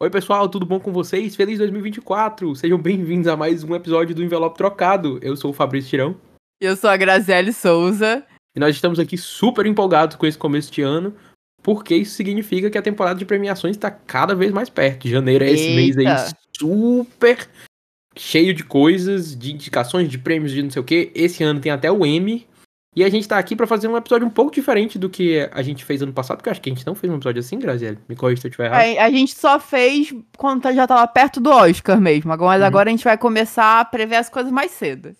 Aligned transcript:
Oi, 0.00 0.10
pessoal, 0.10 0.48
tudo 0.48 0.64
bom 0.64 0.78
com 0.78 0.92
vocês? 0.92 1.34
Feliz 1.34 1.58
2024! 1.58 2.54
Sejam 2.54 2.78
bem-vindos 2.78 3.26
a 3.26 3.36
mais 3.36 3.64
um 3.64 3.74
episódio 3.74 4.14
do 4.14 4.22
Envelope 4.22 4.56
Trocado. 4.56 5.18
Eu 5.20 5.36
sou 5.36 5.50
o 5.50 5.52
Fabrício 5.52 5.90
Tirão. 5.90 6.16
Eu 6.60 6.76
sou 6.76 6.88
a 6.88 6.96
Graziele 6.96 7.52
Souza. 7.52 8.24
E 8.54 8.60
nós 8.60 8.76
estamos 8.76 9.00
aqui 9.00 9.18
super 9.18 9.66
empolgados 9.66 10.14
com 10.14 10.24
esse 10.24 10.38
começo 10.38 10.70
de 10.70 10.82
ano, 10.82 11.16
porque 11.64 11.96
isso 11.96 12.14
significa 12.14 12.70
que 12.70 12.78
a 12.78 12.82
temporada 12.82 13.18
de 13.18 13.24
premiações 13.24 13.74
está 13.74 13.90
cada 13.90 14.36
vez 14.36 14.52
mais 14.52 14.70
perto. 14.70 15.08
Janeiro 15.08 15.42
é 15.42 15.50
esse 15.50 15.74
mês 15.74 15.98
aí 15.98 16.06
super 16.56 17.48
cheio 18.16 18.54
de 18.54 18.62
coisas, 18.62 19.36
de 19.36 19.52
indicações, 19.52 20.08
de 20.08 20.16
prêmios, 20.16 20.52
de 20.52 20.62
não 20.62 20.70
sei 20.70 20.80
o 20.80 20.84
que. 20.84 21.10
Esse 21.12 21.42
ano 21.42 21.58
tem 21.58 21.72
até 21.72 21.90
o 21.90 22.06
M, 22.06 22.46
e 22.96 23.04
a 23.04 23.08
gente 23.08 23.28
tá 23.28 23.38
aqui 23.38 23.54
para 23.54 23.66
fazer 23.66 23.86
um 23.86 23.96
episódio 23.96 24.26
um 24.26 24.30
pouco 24.30 24.50
diferente 24.50 24.98
do 24.98 25.08
que 25.10 25.48
a 25.52 25.62
gente 25.62 25.84
fez 25.84 26.02
ano 26.02 26.12
passado, 26.12 26.38
porque 26.38 26.48
eu 26.48 26.52
acho 26.52 26.60
que 26.60 26.70
a 26.70 26.74
gente 26.74 26.86
não 26.86 26.94
fez 26.94 27.12
um 27.12 27.16
episódio 27.16 27.40
assim, 27.40 27.58
Graziele. 27.58 27.98
Me 28.08 28.16
corrija 28.16 28.40
se 28.40 28.46
eu 28.46 28.50
estiver 28.50 28.66
errado. 28.66 28.80
É, 28.80 28.98
a 28.98 29.10
gente 29.10 29.34
só 29.38 29.60
fez 29.60 30.12
quando 30.36 30.72
já 30.72 30.86
tava 30.86 31.06
perto 31.06 31.40
do 31.40 31.50
Oscar 31.50 32.00
mesmo. 32.00 32.28
Mas 32.28 32.40
uhum. 32.40 32.66
agora 32.66 32.88
a 32.88 32.90
gente 32.90 33.04
vai 33.04 33.18
começar 33.18 33.80
a 33.80 33.84
prever 33.84 34.16
as 34.16 34.28
coisas 34.28 34.50
mais 34.50 34.72
cedo. 34.72 35.14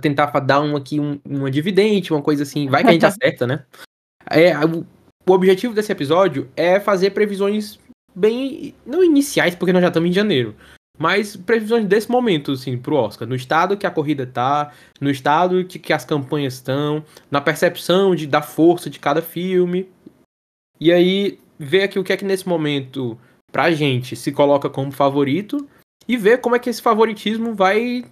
Tentar 0.00 0.26
dar 0.40 0.60
um 0.60 0.76
aqui, 0.76 1.00
um, 1.00 1.18
uma 1.24 1.50
dividente, 1.50 2.12
uma 2.12 2.22
coisa 2.22 2.42
assim. 2.42 2.68
Vai 2.68 2.82
que 2.82 2.90
a 2.90 2.92
gente 2.92 3.06
acerta, 3.06 3.46
né? 3.46 3.64
É, 4.28 4.56
o, 4.64 4.86
o 5.26 5.32
objetivo 5.32 5.74
desse 5.74 5.90
episódio 5.90 6.50
é 6.56 6.80
fazer 6.80 7.10
previsões 7.10 7.78
bem. 8.14 8.74
Não 8.84 9.02
iniciais, 9.02 9.54
porque 9.54 9.72
nós 9.72 9.82
já 9.82 9.88
estamos 9.88 10.10
em 10.10 10.12
janeiro. 10.12 10.54
Mas 11.02 11.34
previsões 11.34 11.84
desse 11.84 12.08
momento, 12.08 12.52
assim, 12.52 12.78
pro 12.78 12.94
Oscar. 12.94 13.26
No 13.26 13.34
estado 13.34 13.76
que 13.76 13.88
a 13.88 13.90
corrida 13.90 14.24
tá, 14.24 14.70
no 15.00 15.10
estado 15.10 15.64
que, 15.64 15.76
que 15.76 15.92
as 15.92 16.04
campanhas 16.04 16.54
estão, 16.54 17.04
na 17.28 17.40
percepção 17.40 18.14
de, 18.14 18.24
da 18.24 18.40
força 18.40 18.88
de 18.88 19.00
cada 19.00 19.20
filme. 19.20 19.90
E 20.78 20.92
aí, 20.92 21.40
ver 21.58 21.82
aqui 21.82 21.98
o 21.98 22.04
que 22.04 22.12
é 22.12 22.16
que 22.16 22.24
nesse 22.24 22.48
momento, 22.48 23.18
pra 23.50 23.72
gente, 23.72 24.14
se 24.14 24.30
coloca 24.30 24.70
como 24.70 24.92
favorito. 24.92 25.68
E 26.06 26.16
ver 26.16 26.40
como 26.40 26.54
é 26.54 26.60
que 26.60 26.70
esse 26.70 26.80
favoritismo 26.80 27.52
vai 27.52 28.04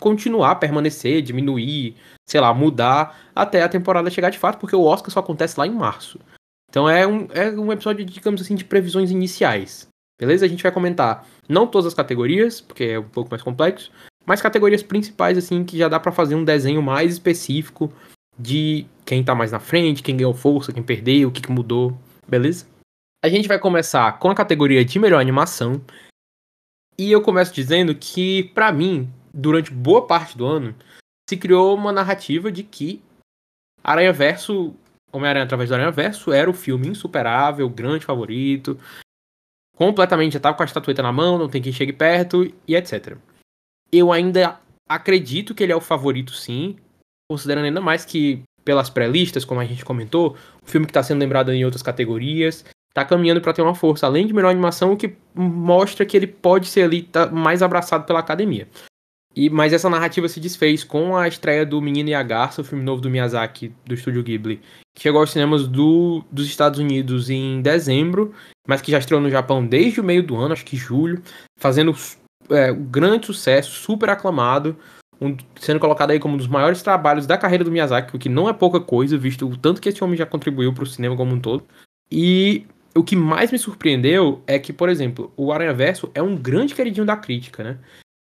continuar, 0.00 0.56
permanecer, 0.56 1.22
diminuir, 1.22 1.94
sei 2.28 2.40
lá, 2.40 2.52
mudar 2.52 3.30
até 3.36 3.62
a 3.62 3.68
temporada 3.68 4.10
chegar 4.10 4.30
de 4.30 4.38
fato, 4.38 4.58
porque 4.58 4.74
o 4.74 4.82
Oscar 4.82 5.12
só 5.12 5.20
acontece 5.20 5.60
lá 5.60 5.64
em 5.64 5.70
março. 5.70 6.18
Então 6.68 6.90
é 6.90 7.06
um, 7.06 7.28
é 7.30 7.50
um 7.50 7.70
episódio, 7.70 8.04
digamos 8.04 8.42
assim, 8.42 8.56
de 8.56 8.64
previsões 8.64 9.12
iniciais. 9.12 9.91
Beleza? 10.22 10.46
A 10.46 10.48
gente 10.48 10.62
vai 10.62 10.70
comentar 10.70 11.26
não 11.48 11.66
todas 11.66 11.84
as 11.84 11.94
categorias, 11.94 12.60
porque 12.60 12.84
é 12.84 12.98
um 13.00 13.08
pouco 13.08 13.28
mais 13.28 13.42
complexo, 13.42 13.90
mas 14.24 14.40
categorias 14.40 14.80
principais, 14.80 15.36
assim, 15.36 15.64
que 15.64 15.76
já 15.76 15.88
dá 15.88 15.98
para 15.98 16.12
fazer 16.12 16.36
um 16.36 16.44
desenho 16.44 16.80
mais 16.80 17.14
específico 17.14 17.92
de 18.38 18.86
quem 19.04 19.24
tá 19.24 19.34
mais 19.34 19.50
na 19.50 19.58
frente, 19.58 20.00
quem 20.00 20.16
ganhou 20.16 20.32
força, 20.32 20.72
quem 20.72 20.80
perdeu, 20.80 21.28
o 21.28 21.32
que, 21.32 21.42
que 21.42 21.50
mudou, 21.50 21.98
beleza? 22.28 22.68
A 23.20 23.28
gente 23.28 23.48
vai 23.48 23.58
começar 23.58 24.16
com 24.20 24.30
a 24.30 24.34
categoria 24.34 24.84
de 24.84 24.96
melhor 24.96 25.20
animação. 25.20 25.82
E 26.96 27.10
eu 27.10 27.20
começo 27.20 27.52
dizendo 27.52 27.92
que, 27.92 28.44
para 28.54 28.70
mim, 28.70 29.12
durante 29.34 29.72
boa 29.72 30.06
parte 30.06 30.38
do 30.38 30.46
ano, 30.46 30.72
se 31.28 31.36
criou 31.36 31.74
uma 31.74 31.90
narrativa 31.90 32.52
de 32.52 32.62
que 32.62 33.02
Aranha 33.82 34.12
Verso, 34.12 34.72
Homem-Aranha 35.12 35.46
através 35.46 35.68
do 35.68 35.74
Aranha 35.74 35.90
Verso, 35.90 36.30
era 36.30 36.48
o 36.48 36.54
filme 36.54 36.86
insuperável, 36.86 37.68
grande 37.68 38.04
favorito, 38.04 38.78
completamente, 39.86 40.34
já 40.34 40.40
tava 40.40 40.56
com 40.56 40.62
a 40.62 40.66
estatueta 40.66 41.02
na 41.02 41.12
mão, 41.12 41.36
não 41.36 41.48
tem 41.48 41.60
quem 41.60 41.72
chegue 41.72 41.92
perto 41.92 42.48
e 42.68 42.76
etc. 42.76 43.16
Eu 43.92 44.12
ainda 44.12 44.60
acredito 44.88 45.54
que 45.54 45.62
ele 45.62 45.72
é 45.72 45.76
o 45.76 45.80
favorito 45.80 46.32
sim, 46.32 46.76
considerando 47.28 47.64
ainda 47.64 47.80
mais 47.80 48.04
que 48.04 48.42
pelas 48.64 48.88
pré-listas, 48.88 49.44
como 49.44 49.60
a 49.60 49.64
gente 49.64 49.84
comentou, 49.84 50.36
o 50.64 50.70
filme 50.70 50.86
que 50.86 50.90
está 50.90 51.02
sendo 51.02 51.18
lembrado 51.18 51.52
em 51.52 51.64
outras 51.64 51.82
categorias, 51.82 52.64
está 52.90 53.04
caminhando 53.04 53.40
para 53.40 53.52
ter 53.52 53.62
uma 53.62 53.74
força, 53.74 54.06
além 54.06 54.24
de 54.24 54.32
melhor 54.32 54.50
animação, 54.50 54.92
o 54.92 54.96
que 54.96 55.16
mostra 55.34 56.06
que 56.06 56.16
ele 56.16 56.28
pode 56.28 56.68
ser 56.68 56.82
ali 56.82 57.02
tá 57.02 57.26
mais 57.26 57.60
abraçado 57.60 58.04
pela 58.06 58.20
academia. 58.20 58.68
E, 59.34 59.48
mas 59.48 59.72
essa 59.72 59.88
narrativa 59.88 60.28
se 60.28 60.38
desfez 60.38 60.84
com 60.84 61.16
a 61.16 61.26
estreia 61.26 61.64
do 61.64 61.80
Menino 61.80 62.10
e 62.10 62.14
a 62.14 62.22
Garça, 62.22 62.60
o 62.60 62.64
filme 62.64 62.84
novo 62.84 63.00
do 63.00 63.08
Miyazaki, 63.08 63.72
do 63.86 63.94
estúdio 63.94 64.22
Ghibli, 64.22 64.60
que 64.94 65.02
chegou 65.02 65.20
aos 65.20 65.30
cinemas 65.30 65.66
do, 65.66 66.22
dos 66.30 66.46
Estados 66.46 66.78
Unidos 66.78 67.30
em 67.30 67.62
dezembro, 67.62 68.34
mas 68.66 68.82
que 68.82 68.90
já 68.90 68.98
estreou 68.98 69.22
no 69.22 69.30
Japão 69.30 69.66
desde 69.66 70.00
o 70.00 70.04
meio 70.04 70.22
do 70.22 70.36
ano, 70.36 70.52
acho 70.52 70.64
que 70.64 70.76
julho, 70.76 71.22
fazendo 71.56 71.94
é, 72.50 72.70
um 72.70 72.84
grande 72.84 73.26
sucesso, 73.26 73.70
super 73.70 74.10
aclamado, 74.10 74.76
um, 75.18 75.36
sendo 75.58 75.80
colocado 75.80 76.10
aí 76.10 76.18
como 76.18 76.34
um 76.34 76.38
dos 76.38 76.48
maiores 76.48 76.82
trabalhos 76.82 77.26
da 77.26 77.38
carreira 77.38 77.64
do 77.64 77.70
Miyazaki, 77.70 78.14
o 78.14 78.18
que 78.18 78.28
não 78.28 78.48
é 78.48 78.52
pouca 78.52 78.80
coisa, 78.80 79.16
visto 79.16 79.48
o 79.48 79.56
tanto 79.56 79.80
que 79.80 79.88
esse 79.88 80.02
homem 80.04 80.16
já 80.16 80.26
contribuiu 80.26 80.74
para 80.74 80.84
o 80.84 80.86
cinema 80.86 81.16
como 81.16 81.34
um 81.34 81.40
todo. 81.40 81.64
E 82.10 82.66
o 82.94 83.02
que 83.02 83.16
mais 83.16 83.50
me 83.50 83.58
surpreendeu 83.58 84.42
é 84.46 84.58
que, 84.58 84.72
por 84.72 84.88
exemplo, 84.88 85.32
o 85.36 85.52
Aranha 85.52 85.72
Verso 85.72 86.10
é 86.14 86.20
um 86.20 86.36
grande 86.36 86.74
queridinho 86.74 87.06
da 87.06 87.16
crítica, 87.16 87.64
né? 87.64 87.78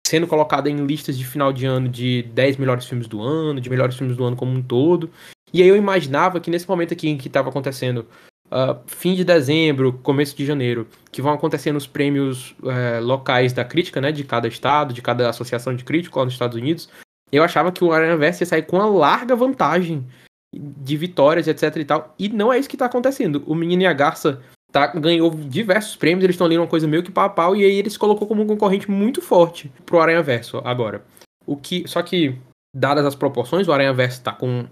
Sendo 0.05 0.27
colocada 0.27 0.69
em 0.69 0.85
listas 0.85 1.17
de 1.17 1.25
final 1.25 1.51
de 1.51 1.65
ano 1.65 1.89
de 1.89 2.23
10 2.33 2.57
melhores 2.57 2.85
filmes 2.85 3.07
do 3.07 3.21
ano, 3.21 3.59
de 3.59 3.69
melhores 3.69 3.95
filmes 3.95 4.15
do 4.15 4.23
ano 4.23 4.35
como 4.35 4.51
um 4.51 4.61
todo. 4.61 5.09
E 5.51 5.61
aí 5.61 5.67
eu 5.67 5.75
imaginava 5.75 6.39
que 6.39 6.51
nesse 6.51 6.69
momento 6.69 6.93
aqui 6.93 7.09
em 7.09 7.17
que 7.17 7.27
estava 7.27 7.49
acontecendo 7.49 8.05
uh, 8.47 8.79
fim 8.85 9.15
de 9.15 9.23
dezembro, 9.23 9.93
começo 10.03 10.35
de 10.37 10.45
janeiro, 10.45 10.87
que 11.11 11.21
vão 11.21 11.33
acontecendo 11.33 11.77
os 11.77 11.87
prêmios 11.87 12.51
uh, 12.61 13.01
locais 13.01 13.51
da 13.51 13.65
crítica, 13.65 13.99
né, 13.99 14.11
de 14.11 14.23
cada 14.23 14.47
estado, 14.47 14.93
de 14.93 15.01
cada 15.01 15.27
associação 15.27 15.75
de 15.75 15.83
críticos 15.83 16.17
lá 16.17 16.25
nos 16.25 16.33
Estados 16.33 16.55
Unidos, 16.55 16.87
eu 17.31 17.43
achava 17.43 17.71
que 17.71 17.83
o 17.83 17.91
Aranha 17.91 18.15
Verso 18.15 18.43
ia 18.43 18.47
sair 18.47 18.61
com 18.61 18.77
uma 18.77 18.85
larga 18.85 19.35
vantagem 19.35 20.05
de 20.53 20.95
vitórias, 20.95 21.47
etc 21.47 21.75
e 21.77 21.85
tal. 21.85 22.13
E 22.19 22.29
não 22.29 22.53
é 22.53 22.59
isso 22.59 22.69
que 22.69 22.75
está 22.75 22.85
acontecendo. 22.85 23.43
O 23.47 23.55
Menino 23.55 23.81
e 23.81 23.87
a 23.87 23.93
Garça 23.93 24.41
tá, 24.75 24.87
ganhou 24.87 25.31
diversos 25.31 25.95
prêmios, 25.95 26.25
eles 26.25 26.33
estão 26.33 26.45
ali 26.45 26.57
numa 26.57 26.67
coisa 26.67 26.85
meio 26.85 27.01
que 27.01 27.09
pau 27.09 27.23
a 27.23 27.29
pau, 27.29 27.55
e 27.55 27.63
aí 27.63 27.77
ele 27.77 27.89
se 27.89 27.97
colocou 27.97 28.27
como 28.27 28.43
um 28.43 28.47
concorrente 28.47 28.91
muito 28.91 29.21
forte 29.21 29.71
pro 29.85 30.01
Aranha 30.01 30.21
Verso 30.21 30.61
agora. 30.65 31.01
O 31.47 31.55
que, 31.55 31.87
só 31.87 32.01
que, 32.01 32.35
dadas 32.75 33.05
as 33.05 33.15
proporções, 33.15 33.69
o 33.69 33.71
Aranha 33.71 33.93
Verso 33.93 34.21
tá 34.21 34.33
com 34.33 34.65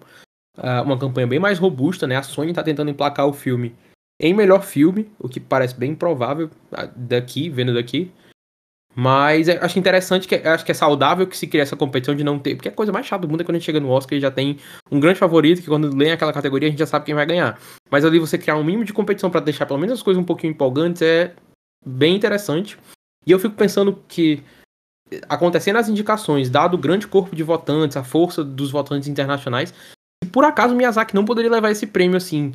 uh, 0.57 0.83
uma 0.83 0.97
campanha 0.99 1.25
bem 1.25 1.39
mais 1.39 1.57
robusta, 1.57 2.05
né? 2.05 2.17
A 2.17 2.23
Sony 2.23 2.51
tá 2.51 2.61
tentando 2.61 2.91
emplacar 2.91 3.25
o 3.25 3.31
filme 3.31 3.73
em 4.19 4.33
melhor 4.33 4.61
filme, 4.61 5.09
o 5.17 5.29
que 5.29 5.39
parece 5.39 5.73
bem 5.73 5.95
provável 5.95 6.49
ah, 6.73 6.89
daqui, 6.93 7.49
vendo 7.49 7.73
daqui. 7.73 8.11
Mas 8.95 9.49
acho 9.49 9.79
interessante, 9.79 10.27
que 10.27 10.35
acho 10.35 10.63
que 10.63 10.71
é 10.71 10.75
saudável 10.75 11.25
que 11.25 11.35
se 11.35 11.47
crie 11.47 11.61
essa 11.61 11.75
competição 11.75 12.15
de 12.15 12.23
não 12.23 12.37
ter. 12.37 12.55
Porque 12.55 12.69
a 12.69 12.71
coisa 12.71 12.91
mais 12.91 13.05
chata 13.05 13.25
do 13.25 13.29
mundo 13.29 13.41
é 13.41 13.43
quando 13.43 13.55
a 13.55 13.59
gente 13.59 13.65
chega 13.65 13.79
no 13.79 13.89
Oscar 13.89 14.17
e 14.17 14.21
já 14.21 14.29
tem 14.29 14.57
um 14.91 14.99
grande 14.99 15.17
favorito, 15.17 15.61
que 15.61 15.67
quando 15.67 15.95
lê 15.95 16.11
aquela 16.11 16.31
categoria 16.31 16.67
a 16.67 16.71
gente 16.71 16.79
já 16.79 16.85
sabe 16.85 17.05
quem 17.05 17.15
vai 17.15 17.25
ganhar. 17.25 17.59
Mas 17.89 18.05
ali 18.05 18.19
você 18.19 18.37
criar 18.37 18.55
um 18.55 18.63
mínimo 18.63 18.85
de 18.85 18.93
competição 18.93 19.31
para 19.31 19.41
deixar 19.41 19.65
pelo 19.65 19.79
menos 19.79 19.93
as 19.93 20.03
coisas 20.03 20.21
um 20.21 20.25
pouquinho 20.25 20.51
empolgantes 20.51 21.01
é 21.01 21.33
bem 21.83 22.15
interessante. 22.15 22.77
E 23.25 23.31
eu 23.31 23.39
fico 23.39 23.55
pensando 23.55 24.03
que 24.07 24.43
acontecendo 25.27 25.77
as 25.77 25.89
indicações, 25.89 26.49
dado 26.49 26.75
o 26.75 26.77
grande 26.77 27.07
corpo 27.07 27.35
de 27.35 27.43
votantes, 27.43 27.97
a 27.97 28.03
força 28.03 28.43
dos 28.43 28.71
votantes 28.71 29.07
internacionais, 29.07 29.73
se 30.23 30.29
por 30.29 30.43
acaso 30.43 30.73
o 30.73 30.77
Miyazaki 30.77 31.15
não 31.15 31.25
poderia 31.25 31.51
levar 31.51 31.71
esse 31.71 31.85
prêmio 31.85 32.17
assim, 32.17 32.53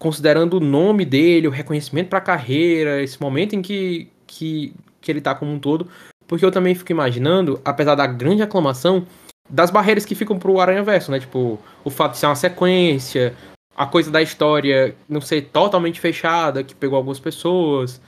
considerando 0.00 0.54
o 0.54 0.60
nome 0.60 1.04
dele, 1.04 1.48
o 1.48 1.50
reconhecimento 1.50 2.08
para 2.08 2.18
a 2.18 2.22
carreira, 2.22 3.02
esse 3.02 3.20
momento 3.20 3.54
em 3.54 3.62
que, 3.62 4.08
que 4.26 4.74
que 5.06 5.12
ele 5.12 5.20
tá 5.20 5.34
como 5.34 5.52
um 5.52 5.58
todo, 5.58 5.88
porque 6.26 6.44
eu 6.44 6.50
também 6.50 6.74
fico 6.74 6.90
imaginando, 6.90 7.60
apesar 7.64 7.94
da 7.94 8.06
grande 8.06 8.42
aclamação, 8.42 9.06
das 9.48 9.70
barreiras 9.70 10.04
que 10.04 10.16
ficam 10.16 10.36
pro 10.36 10.60
Aranha 10.60 10.82
Verso, 10.82 11.12
né? 11.12 11.20
Tipo, 11.20 11.60
o 11.84 11.90
fato 11.90 12.12
de 12.12 12.18
ser 12.18 12.26
uma 12.26 12.34
sequência, 12.34 13.32
a 13.76 13.86
coisa 13.86 14.10
da 14.10 14.20
história 14.20 14.96
não 15.08 15.20
ser 15.20 15.42
totalmente 15.42 16.00
fechada, 16.00 16.64
que 16.64 16.74
pegou 16.74 16.96
algumas 16.96 17.20
pessoas, 17.20 18.00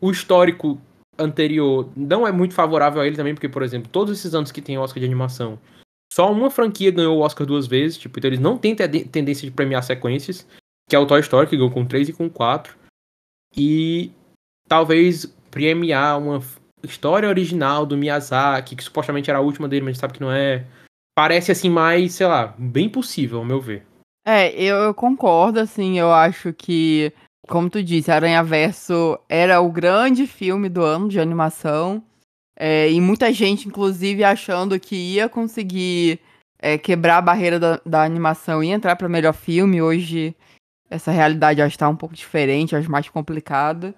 o 0.00 0.10
histórico 0.10 0.80
anterior 1.18 1.90
não 1.94 2.26
é 2.26 2.32
muito 2.32 2.54
favorável 2.54 3.02
a 3.02 3.06
ele 3.06 3.16
também, 3.16 3.34
porque, 3.34 3.48
por 3.48 3.62
exemplo, 3.62 3.90
todos 3.92 4.18
esses 4.18 4.34
anos 4.34 4.50
que 4.50 4.62
tem 4.62 4.78
Oscar 4.78 5.00
de 5.00 5.06
animação, 5.06 5.58
só 6.10 6.32
uma 6.32 6.50
franquia 6.50 6.90
ganhou 6.90 7.18
o 7.18 7.20
Oscar 7.20 7.46
duas 7.46 7.66
vezes, 7.66 7.98
tipo, 7.98 8.18
então 8.18 8.30
eles 8.30 8.40
não 8.40 8.56
têm 8.56 8.74
tendência 8.74 9.46
de 9.46 9.54
premiar 9.54 9.82
sequências, 9.82 10.46
que 10.88 10.96
é 10.96 10.98
o 10.98 11.06
Toy 11.06 11.20
Story, 11.20 11.46
que 11.46 11.56
ganhou 11.56 11.70
com 11.70 11.84
3 11.84 12.08
e 12.08 12.12
com 12.14 12.30
4. 12.30 12.74
E 13.54 14.10
talvez 14.66 15.34
premiar 15.50 16.18
uma 16.18 16.42
história 16.82 17.28
original 17.28 17.84
do 17.84 17.96
Miyazaki, 17.96 18.76
que 18.76 18.84
supostamente 18.84 19.30
era 19.30 19.38
a 19.38 19.42
última 19.42 19.68
dele, 19.68 19.82
mas 19.82 19.90
a 19.90 19.92
gente 19.92 20.00
sabe 20.00 20.14
que 20.14 20.20
não 20.20 20.32
é. 20.32 20.64
Parece 21.16 21.50
assim 21.50 21.68
mais, 21.68 22.14
sei 22.14 22.26
lá, 22.26 22.54
bem 22.56 22.88
possível, 22.88 23.38
ao 23.38 23.44
meu 23.44 23.60
ver. 23.60 23.84
É, 24.24 24.52
eu, 24.52 24.76
eu 24.76 24.94
concordo, 24.94 25.58
assim, 25.58 25.98
eu 25.98 26.12
acho 26.12 26.52
que, 26.52 27.12
como 27.48 27.70
tu 27.70 27.82
disse, 27.82 28.10
Aranha 28.10 28.42
Verso 28.42 29.18
era 29.28 29.60
o 29.60 29.72
grande 29.72 30.26
filme 30.26 30.68
do 30.68 30.82
ano 30.82 31.08
de 31.08 31.18
animação. 31.18 32.02
É, 32.56 32.90
e 32.90 33.00
muita 33.00 33.32
gente, 33.32 33.66
inclusive, 33.66 34.22
achando 34.22 34.78
que 34.78 34.94
ia 34.94 35.28
conseguir 35.28 36.20
é, 36.58 36.76
quebrar 36.76 37.18
a 37.18 37.22
barreira 37.22 37.58
da, 37.58 37.80
da 37.86 38.02
animação 38.02 38.62
e 38.62 38.68
entrar 38.68 38.96
para 38.96 39.08
melhor 39.08 39.32
filme. 39.32 39.80
Hoje, 39.80 40.36
essa 40.90 41.10
realidade 41.10 41.58
já 41.58 41.66
está 41.66 41.88
um 41.88 41.96
pouco 41.96 42.14
diferente, 42.14 42.76
acho 42.76 42.90
mais 42.90 43.08
complicada. 43.08 43.94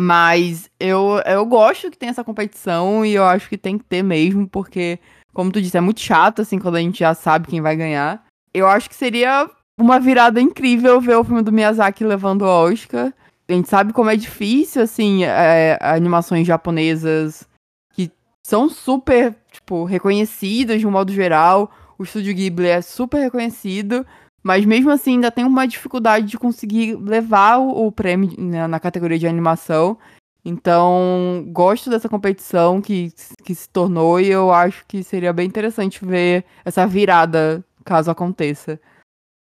Mas 0.00 0.70
eu, 0.78 1.20
eu 1.26 1.44
gosto 1.44 1.90
que 1.90 1.98
tem 1.98 2.08
essa 2.08 2.22
competição 2.22 3.04
e 3.04 3.14
eu 3.14 3.24
acho 3.24 3.48
que 3.48 3.58
tem 3.58 3.76
que 3.76 3.82
ter 3.82 4.00
mesmo, 4.00 4.48
porque, 4.48 5.00
como 5.32 5.50
tu 5.50 5.60
disse, 5.60 5.76
é 5.76 5.80
muito 5.80 5.98
chato, 5.98 6.40
assim, 6.40 6.56
quando 6.56 6.76
a 6.76 6.80
gente 6.80 7.00
já 7.00 7.14
sabe 7.14 7.48
quem 7.48 7.60
vai 7.60 7.74
ganhar. 7.74 8.24
Eu 8.54 8.68
acho 8.68 8.88
que 8.88 8.94
seria 8.94 9.50
uma 9.76 9.98
virada 9.98 10.40
incrível 10.40 11.00
ver 11.00 11.16
o 11.16 11.24
filme 11.24 11.42
do 11.42 11.50
Miyazaki 11.50 12.04
levando 12.04 12.42
o 12.42 12.46
Oscar. 12.46 13.12
a 13.48 13.52
gente 13.52 13.68
sabe 13.68 13.92
como 13.92 14.08
é 14.08 14.14
difícil, 14.14 14.82
assim, 14.82 15.24
é, 15.24 15.76
animações 15.80 16.46
japonesas 16.46 17.48
que 17.92 18.08
são 18.46 18.68
super, 18.68 19.34
tipo, 19.50 19.82
reconhecidas 19.82 20.78
de 20.78 20.86
um 20.86 20.92
modo 20.92 21.12
geral. 21.12 21.72
O 21.98 22.04
estúdio 22.04 22.32
Ghibli 22.36 22.68
é 22.68 22.80
super 22.80 23.18
reconhecido, 23.18 24.06
mas 24.42 24.64
mesmo 24.64 24.90
assim 24.90 25.12
ainda 25.14 25.30
tem 25.30 25.44
uma 25.44 25.66
dificuldade 25.66 26.26
de 26.26 26.38
conseguir 26.38 26.96
levar 26.96 27.58
o, 27.58 27.90
prêmio 27.90 28.30
né, 28.38 28.66
na 28.66 28.80
categoria 28.80 29.18
de 29.18 29.26
animação. 29.26 29.98
Então, 30.44 31.44
gosto 31.48 31.90
dessa 31.90 32.08
competição 32.08 32.80
que, 32.80 33.12
que 33.44 33.54
se 33.54 33.68
tornou 33.68 34.20
e 34.20 34.28
eu 34.28 34.52
acho 34.52 34.84
que 34.86 35.02
seria 35.02 35.32
bem 35.32 35.46
interessante 35.46 36.04
ver 36.04 36.44
essa 36.64 36.86
virada 36.86 37.64
caso 37.84 38.10
aconteça. 38.10 38.80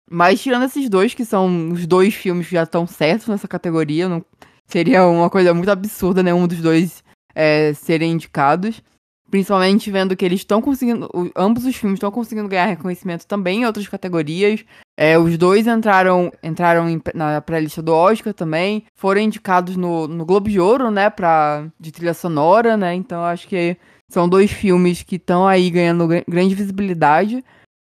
Mas 0.09 0.41
tirando 0.41 0.65
esses 0.65 0.89
dois, 0.89 1.13
que 1.13 1.23
são 1.23 1.69
os 1.71 1.85
dois 1.85 2.15
filmes 2.15 2.47
que 2.47 2.55
já 2.55 2.63
estão 2.63 2.87
certos 2.87 3.27
nessa 3.27 3.47
categoria, 3.47 4.09
não, 4.09 4.25
seria 4.65 5.05
uma 5.05 5.29
coisa 5.29 5.53
muito 5.53 5.69
absurda 5.69 6.23
nenhum 6.23 6.47
dos 6.47 6.61
dois 6.61 7.03
é, 7.35 7.73
serem 7.73 8.13
indicados. 8.13 8.81
Principalmente 9.29 9.91
vendo 9.91 10.15
que 10.15 10.25
eles 10.25 10.39
estão 10.39 10.61
conseguindo. 10.61 11.09
Ambos 11.35 11.65
os 11.65 11.75
filmes 11.75 11.97
estão 11.97 12.11
conseguindo 12.11 12.47
ganhar 12.47 12.65
reconhecimento 12.65 13.27
também 13.27 13.61
em 13.61 13.65
outras 13.65 13.87
categorias. 13.87 14.65
É, 14.97 15.17
os 15.17 15.37
dois 15.37 15.67
entraram 15.67 16.31
entraram 16.41 16.89
em, 16.89 17.01
na 17.13 17.39
pré-lista 17.39 17.81
do 17.81 17.93
Oscar 17.93 18.33
também. 18.33 18.85
Foram 18.95 19.21
indicados 19.21 19.75
no, 19.77 20.07
no 20.07 20.25
Globo 20.25 20.49
de 20.49 20.59
Ouro, 20.59 20.89
né? 20.89 21.09
Pra, 21.09 21.67
de 21.79 21.91
trilha 21.91 22.13
sonora, 22.13 22.75
né? 22.75 22.95
Então 22.95 23.23
acho 23.23 23.47
que 23.47 23.77
são 24.09 24.27
dois 24.27 24.51
filmes 24.51 25.03
que 25.03 25.17
estão 25.17 25.47
aí 25.47 25.69
ganhando 25.69 26.07
grande 26.27 26.55
visibilidade. 26.55 27.43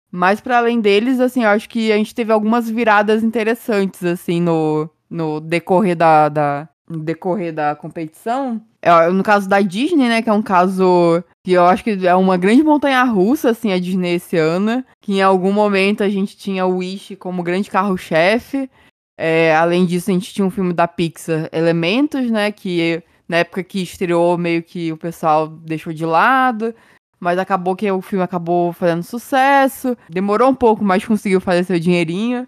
Mas 0.09 0.39
para 0.39 0.59
além 0.59 0.79
deles, 0.79 1.19
assim, 1.19 1.43
eu 1.43 1.49
acho 1.49 1.67
que 1.67 1.91
a 1.91 1.97
gente 1.97 2.15
teve 2.15 2.31
algumas 2.31 2.69
viradas 2.69 3.21
interessantes, 3.21 4.01
assim, 4.03 4.39
no, 4.39 4.89
no 5.09 5.41
decorrer 5.41 5.95
da, 5.95 6.29
da, 6.29 6.69
no 6.89 6.99
decorrer 6.99 7.53
da 7.53 7.75
competição. 7.75 8.61
É, 8.85 9.09
no 9.09 9.23
caso 9.23 9.49
da 9.49 9.59
Disney, 9.61 10.07
né, 10.07 10.21
que 10.21 10.29
é 10.29 10.33
um 10.33 10.43
caso 10.43 11.23
que 11.43 11.53
eu 11.53 11.65
acho 11.65 11.83
que 11.83 12.05
é 12.05 12.13
uma 12.13 12.37
grande 12.37 12.61
montanha 12.61 13.03
russa, 13.03 13.49
assim, 13.49 13.73
a 13.73 13.79
Disney 13.79 14.13
esse 14.13 14.37
ano, 14.37 14.85
que 15.01 15.13
em 15.13 15.21
algum 15.23 15.51
momento 15.51 16.03
a 16.03 16.09
gente 16.09 16.37
tinha 16.37 16.67
o 16.67 16.77
Wish 16.77 17.15
como 17.15 17.41
grande 17.41 17.67
carro-chefe, 17.67 18.69
é, 19.17 19.55
além 19.55 19.87
disso 19.87 20.11
a 20.11 20.13
gente 20.13 20.31
tinha 20.31 20.45
um 20.45 20.51
filme 20.51 20.71
da 20.71 20.87
Pixar, 20.87 21.49
Elementos, 21.51 22.29
né, 22.29 22.51
que 22.51 23.01
na 23.27 23.37
época 23.37 23.63
que 23.63 23.81
estreou 23.81 24.37
meio 24.37 24.61
que 24.61 24.91
o 24.91 24.97
pessoal 24.97 25.47
deixou 25.47 25.91
de 25.91 26.05
lado, 26.05 26.71
mas 27.19 27.39
acabou 27.39 27.75
que 27.75 27.89
o 27.89 28.03
filme 28.03 28.23
acabou 28.23 28.71
fazendo 28.71 29.01
sucesso, 29.01 29.97
demorou 30.07 30.49
um 30.49 30.55
pouco, 30.55 30.83
mas 30.83 31.03
conseguiu 31.03 31.41
fazer 31.41 31.63
seu 31.63 31.79
dinheirinho. 31.79 32.47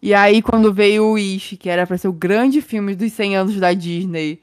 E 0.00 0.14
aí, 0.14 0.40
quando 0.40 0.72
veio 0.72 1.06
o 1.06 1.12
Wish, 1.14 1.56
que 1.56 1.68
era 1.68 1.84
pra 1.84 1.98
ser 1.98 2.06
o 2.06 2.12
grande 2.12 2.62
filme 2.62 2.94
dos 2.94 3.12
100 3.12 3.36
anos 3.36 3.56
da 3.56 3.72
Disney, 3.72 4.40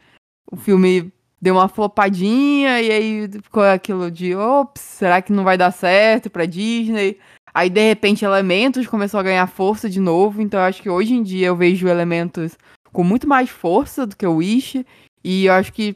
o 0.51 0.57
filme 0.57 1.13
deu 1.41 1.55
uma 1.55 1.67
flopadinha, 1.67 2.79
e 2.81 2.91
aí 2.91 3.29
ficou 3.41 3.63
aquilo 3.63 4.11
de, 4.11 4.35
ops, 4.35 4.81
será 4.81 5.21
que 5.21 5.33
não 5.33 5.43
vai 5.43 5.57
dar 5.57 5.71
certo 5.71 6.29
pra 6.29 6.45
Disney? 6.45 7.17
Aí, 7.53 7.69
de 7.69 7.85
repente, 7.85 8.23
Elementos 8.23 8.87
começou 8.87 9.19
a 9.19 9.23
ganhar 9.23 9.47
força 9.47 9.89
de 9.89 9.99
novo, 9.99 10.41
então 10.41 10.59
eu 10.59 10.65
acho 10.65 10.81
que 10.81 10.89
hoje 10.89 11.13
em 11.13 11.23
dia 11.23 11.47
eu 11.47 11.55
vejo 11.55 11.87
Elementos 11.87 12.57
com 12.93 13.03
muito 13.03 13.27
mais 13.27 13.49
força 13.49 14.05
do 14.05 14.15
que 14.15 14.25
o 14.25 14.35
Wish, 14.35 14.85
e 15.23 15.45
eu 15.45 15.53
acho 15.53 15.73
que 15.73 15.95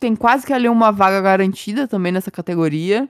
tem 0.00 0.16
quase 0.16 0.46
que 0.46 0.52
ali 0.52 0.68
uma 0.68 0.90
vaga 0.90 1.20
garantida 1.20 1.86
também 1.86 2.12
nessa 2.12 2.30
categoria. 2.30 3.08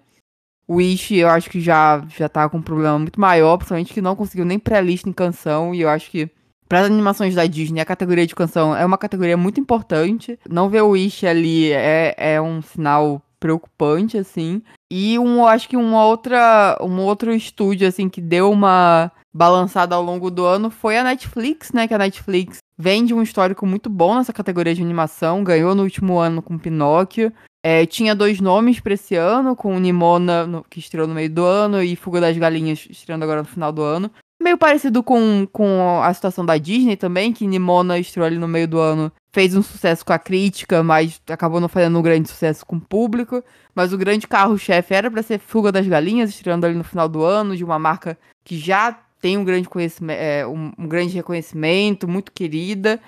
O 0.66 0.76
Wish, 0.76 1.16
eu 1.16 1.28
acho 1.28 1.48
que 1.48 1.60
já, 1.60 2.04
já 2.16 2.28
tá 2.28 2.48
com 2.48 2.58
um 2.58 2.62
problema 2.62 2.98
muito 2.98 3.20
maior, 3.20 3.56
principalmente 3.56 3.94
que 3.94 4.02
não 4.02 4.16
conseguiu 4.16 4.44
nem 4.44 4.58
pré-lista 4.58 5.08
em 5.08 5.12
canção, 5.12 5.74
e 5.74 5.80
eu 5.80 5.88
acho 5.88 6.10
que 6.10 6.30
para 6.68 6.80
as 6.80 6.86
animações 6.86 7.34
da 7.34 7.46
Disney, 7.46 7.80
a 7.80 7.84
categoria 7.84 8.26
de 8.26 8.34
canção 8.34 8.76
é 8.76 8.84
uma 8.84 8.98
categoria 8.98 9.36
muito 9.36 9.58
importante. 9.58 10.38
Não 10.48 10.68
ver 10.68 10.82
o 10.82 10.90
Wish 10.90 11.26
ali 11.26 11.72
é, 11.72 12.14
é 12.16 12.40
um 12.40 12.60
sinal 12.60 13.22
preocupante, 13.40 14.18
assim. 14.18 14.62
E 14.90 15.18
um, 15.18 15.46
acho 15.46 15.68
que 15.68 15.76
uma 15.76 16.04
outra, 16.04 16.76
um 16.80 17.00
outro 17.00 17.32
estúdio, 17.32 17.88
assim, 17.88 18.08
que 18.08 18.20
deu 18.20 18.50
uma 18.50 19.10
balançada 19.32 19.94
ao 19.94 20.02
longo 20.02 20.30
do 20.30 20.44
ano 20.44 20.70
foi 20.70 20.98
a 20.98 21.04
Netflix, 21.04 21.72
né? 21.72 21.86
Que 21.86 21.94
a 21.94 21.98
Netflix 21.98 22.58
vem 22.76 23.04
de 23.04 23.14
um 23.14 23.22
histórico 23.22 23.66
muito 23.66 23.88
bom 23.88 24.16
nessa 24.16 24.32
categoria 24.32 24.74
de 24.74 24.82
animação, 24.82 25.44
ganhou 25.44 25.74
no 25.74 25.82
último 25.82 26.18
ano 26.18 26.42
com 26.42 26.58
Pinóquio. 26.58 27.32
É, 27.64 27.84
tinha 27.86 28.14
dois 28.14 28.40
nomes 28.40 28.78
para 28.78 28.94
esse 28.94 29.16
ano, 29.16 29.56
com 29.56 29.78
Nimona, 29.78 30.46
no, 30.46 30.64
que 30.64 30.78
estreou 30.78 31.08
no 31.08 31.14
meio 31.14 31.28
do 31.28 31.44
ano, 31.44 31.82
e 31.82 31.96
Fuga 31.96 32.20
das 32.20 32.36
Galinhas, 32.36 32.86
estreando 32.88 33.24
agora 33.24 33.42
no 33.42 33.48
final 33.48 33.72
do 33.72 33.82
ano. 33.82 34.10
Meio 34.48 34.56
parecido 34.56 35.02
com, 35.02 35.46
com 35.52 36.00
a 36.02 36.14
situação 36.14 36.44
da 36.44 36.56
Disney 36.56 36.96
também, 36.96 37.34
que 37.34 37.46
Nimona 37.46 37.98
estreou 37.98 38.26
ali 38.26 38.38
no 38.38 38.48
meio 38.48 38.66
do 38.66 38.78
ano, 38.78 39.12
fez 39.30 39.54
um 39.54 39.62
sucesso 39.62 40.02
com 40.06 40.14
a 40.14 40.18
crítica, 40.18 40.82
mas 40.82 41.20
acabou 41.28 41.60
não 41.60 41.68
fazendo 41.68 41.98
um 41.98 42.02
grande 42.02 42.30
sucesso 42.30 42.64
com 42.64 42.76
o 42.76 42.80
público. 42.80 43.44
Mas 43.74 43.92
o 43.92 43.98
grande 43.98 44.26
carro-chefe 44.26 44.94
era 44.94 45.10
para 45.10 45.22
ser 45.22 45.38
Fuga 45.38 45.70
das 45.70 45.86
Galinhas, 45.86 46.30
estreando 46.30 46.64
ali 46.64 46.74
no 46.74 46.82
final 46.82 47.10
do 47.10 47.22
ano, 47.22 47.54
de 47.54 47.62
uma 47.62 47.78
marca 47.78 48.18
que 48.42 48.56
já 48.56 48.98
tem 49.20 49.36
um 49.36 49.44
grande, 49.44 49.68
conhecimento, 49.68 50.18
é, 50.18 50.46
um, 50.46 50.72
um 50.78 50.88
grande 50.88 51.14
reconhecimento, 51.14 52.08
muito 52.08 52.32
querida. 52.32 52.98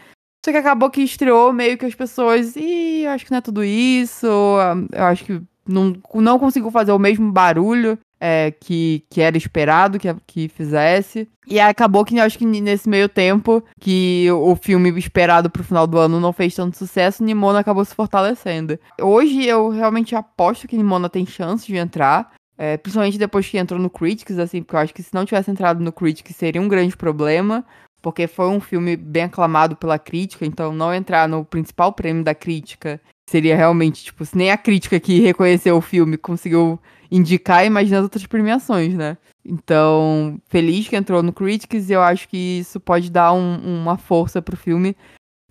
Só 0.45 0.53
que 0.53 0.59
acabou 0.59 0.91
que 0.91 1.01
estreou 1.01 1.55
meio 1.55 1.79
que 1.79 1.87
as 1.87 1.95
pessoas, 1.95 2.55
e 2.55 3.07
acho 3.07 3.25
que 3.25 3.31
não 3.31 3.39
é 3.39 3.41
tudo 3.41 3.65
isso, 3.65 4.27
eu 4.27 5.05
acho 5.05 5.25
que 5.25 5.41
não, 5.67 5.97
não 6.17 6.39
conseguiu 6.39 6.71
fazer 6.71 6.93
o 6.93 6.99
mesmo 6.99 7.33
barulho 7.33 7.99
é, 8.21 8.51
que, 8.51 9.05
que 9.09 9.21
era 9.21 9.37
esperado 9.39 9.99
que, 9.99 10.15
que 10.27 10.49
fizesse. 10.49 11.29
E 11.47 11.59
acabou 11.59 12.05
que 12.05 12.17
eu 12.17 12.23
acho 12.23 12.39
que 12.39 12.45
nesse 12.45 12.89
meio 12.89 13.09
tempo 13.09 13.65
que 13.81 14.29
o 14.31 14.55
filme 14.55 14.91
esperado 14.99 15.49
pro 15.49 15.65
final 15.65 15.87
do 15.87 15.99
ano 15.99 16.21
não 16.21 16.33
fez 16.33 16.55
tanto 16.55 16.77
sucesso, 16.77 17.25
Nimona 17.25 17.61
acabou 17.61 17.85
se 17.85 17.95
fortalecendo. 17.95 18.79
Hoje 19.01 19.47
eu 19.47 19.71
realmente 19.71 20.15
aposto 20.15 20.69
que 20.69 20.77
Nimona 20.77 21.09
tem 21.09 21.25
chance 21.25 21.67
de 21.67 21.77
entrar. 21.77 22.33
É, 22.59 22.77
principalmente 22.77 23.17
depois 23.17 23.49
que 23.49 23.57
entrou 23.57 23.81
no 23.81 23.89
Critics, 23.89 24.39
assim, 24.39 24.63
porque 24.63 24.77
eu 24.77 24.81
acho 24.81 24.93
que 24.93 25.03
se 25.03 25.15
não 25.15 25.25
tivesse 25.25 25.51
entrado 25.51 25.83
no 25.83 25.91
Critics 25.91 26.37
seria 26.37 26.61
um 26.61 26.69
grande 26.69 26.95
problema 26.95 27.65
porque 28.03 28.27
foi 28.27 28.49
um 28.49 28.61
filme 28.61 28.97
bem 28.97 29.25
aclamado 29.25 29.77
pela 29.77 29.99
crítica, 29.99 30.45
então 30.47 30.73
não 30.73 30.93
entrar 30.93 31.29
no 31.29 31.45
principal 31.45 31.93
prêmio 31.93 32.25
da 32.25 32.35
crítica 32.35 33.01
seria 33.29 33.57
realmente, 33.57 34.05
tipo, 34.05 34.25
se 34.25 34.37
nem 34.37 34.51
a 34.51 34.57
crítica 34.57 34.99
que 34.99 35.21
reconheceu 35.21 35.77
o 35.77 35.81
filme 35.81 36.17
conseguiu 36.17 36.81
indicar, 37.11 37.67
imagina 37.67 37.99
as 37.99 38.05
outras 38.05 38.27
premiações, 38.27 38.95
né? 38.95 39.17
Então, 39.45 40.41
feliz 40.49 40.87
que 40.89 40.97
entrou 40.97 41.23
no 41.23 41.33
Critics 41.33 41.89
e 41.89 41.93
eu 41.93 42.03
acho 42.03 42.29
que 42.29 42.61
isso 42.61 42.79
pode 42.79 43.11
dar 43.11 43.33
um, 43.33 43.83
uma 43.83 43.97
força 43.97 44.41
pro 44.41 44.57
filme, 44.57 44.97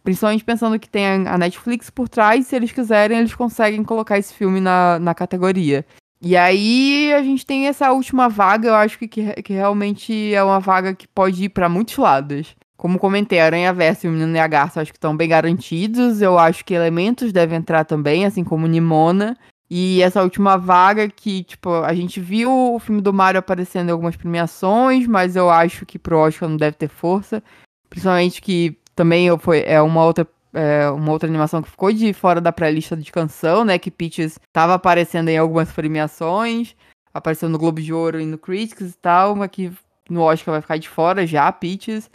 principalmente 0.04 0.44
pensando 0.44 0.80
que 0.80 0.90
tem 0.90 1.06
a 1.28 1.38
Netflix 1.38 1.90
por 1.90 2.08
trás, 2.08 2.48
se 2.48 2.56
eles 2.56 2.72
quiserem, 2.72 3.20
eles 3.20 3.34
conseguem 3.34 3.84
colocar 3.84 4.18
esse 4.18 4.34
filme 4.34 4.60
na, 4.60 5.00
na 5.00 5.14
categoria. 5.14 5.86
E 6.22 6.36
aí 6.36 7.14
a 7.14 7.24
gente 7.24 7.46
tem 7.46 7.68
essa 7.68 7.92
última 7.92 8.28
vaga, 8.28 8.70
eu 8.70 8.76
acho 8.76 9.00
que, 9.00 9.08
que, 9.08 9.42
que 9.42 9.54
realmente 9.54 10.34
é 10.34 10.44
uma 10.44 10.60
vaga 10.60 10.94
que 10.94 11.08
pode 11.08 11.46
ir 11.46 11.50
para 11.50 11.70
muitos 11.70 11.98
lados. 11.98 12.56
Como 12.78 12.98
comentei, 13.00 13.40
Aranha 13.42 13.74
Verso 13.74 14.06
e 14.06 14.10
o 14.10 14.14
Menino 14.14 14.40
a 14.40 14.48
Garça 14.48 14.80
acho 14.80 14.92
que 14.92 14.98
estão 14.98 15.16
bem 15.16 15.28
garantidos. 15.28 16.22
Eu 16.22 16.40
acho 16.40 16.64
que 16.64 16.74
Elementos 16.74 17.34
devem 17.34 17.58
entrar 17.58 17.84
também, 17.84 18.26
assim 18.26 18.42
como 18.42 18.68
Nimona. 18.68 19.38
E 19.70 20.02
essa 20.02 20.24
última 20.24 20.58
vaga 20.58 21.08
que, 21.08 21.44
tipo, 21.44 21.70
a 21.70 21.94
gente 21.94 22.20
viu 22.20 22.52
o 22.74 22.80
filme 22.80 23.02
do 23.02 23.14
Mario 23.14 23.40
aparecendo 23.40 23.90
em 23.90 23.92
algumas 23.92 24.16
premiações, 24.16 25.06
mas 25.06 25.36
eu 25.36 25.50
acho 25.50 25.86
que 25.86 26.00
pro 26.00 26.18
Oscar 26.18 26.50
não 26.50 26.58
deve 26.58 26.76
ter 26.76 26.90
força. 26.90 27.44
Principalmente 27.88 28.42
que 28.42 28.78
também 28.96 29.28
foi, 29.38 29.64
é 29.66 29.80
uma 29.82 30.04
outra 30.04 30.28
é, 30.54 30.90
uma 30.90 31.12
outra 31.12 31.30
animação 31.30 31.62
que 31.62 31.70
ficou 31.70 31.92
de 31.92 32.12
fora 32.14 32.42
da 32.42 32.52
pré-lista 32.52 32.98
de 32.98 33.12
canção, 33.12 33.64
né? 33.64 33.78
Que 33.78 33.92
Peaches 33.92 34.40
estava 34.48 34.74
aparecendo 34.74 35.30
em 35.30 35.38
algumas 35.38 35.72
premiações, 35.72 36.76
apareceu 37.14 37.50
no 37.50 37.60
Globo 37.60 37.82
de 37.82 37.94
Ouro 37.94 38.20
e 38.20 38.26
no 38.26 38.38
Critics 38.38 38.92
e 38.92 38.98
tal, 38.98 39.36
mas 39.36 39.50
que 39.52 39.72
no 40.10 40.22
Oscar 40.22 40.54
vai 40.54 40.62
ficar 40.62 40.78
de 40.78 40.90
fora 40.90 41.26
já, 41.28 41.52
Peaches. 41.52 42.10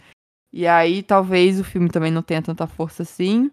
E 0.51 0.67
aí 0.67 1.01
talvez 1.03 1.59
o 1.59 1.63
filme 1.63 1.89
também 1.89 2.11
não 2.11 2.21
tenha 2.21 2.41
tanta 2.41 2.67
força 2.67 3.03
assim. 3.03 3.51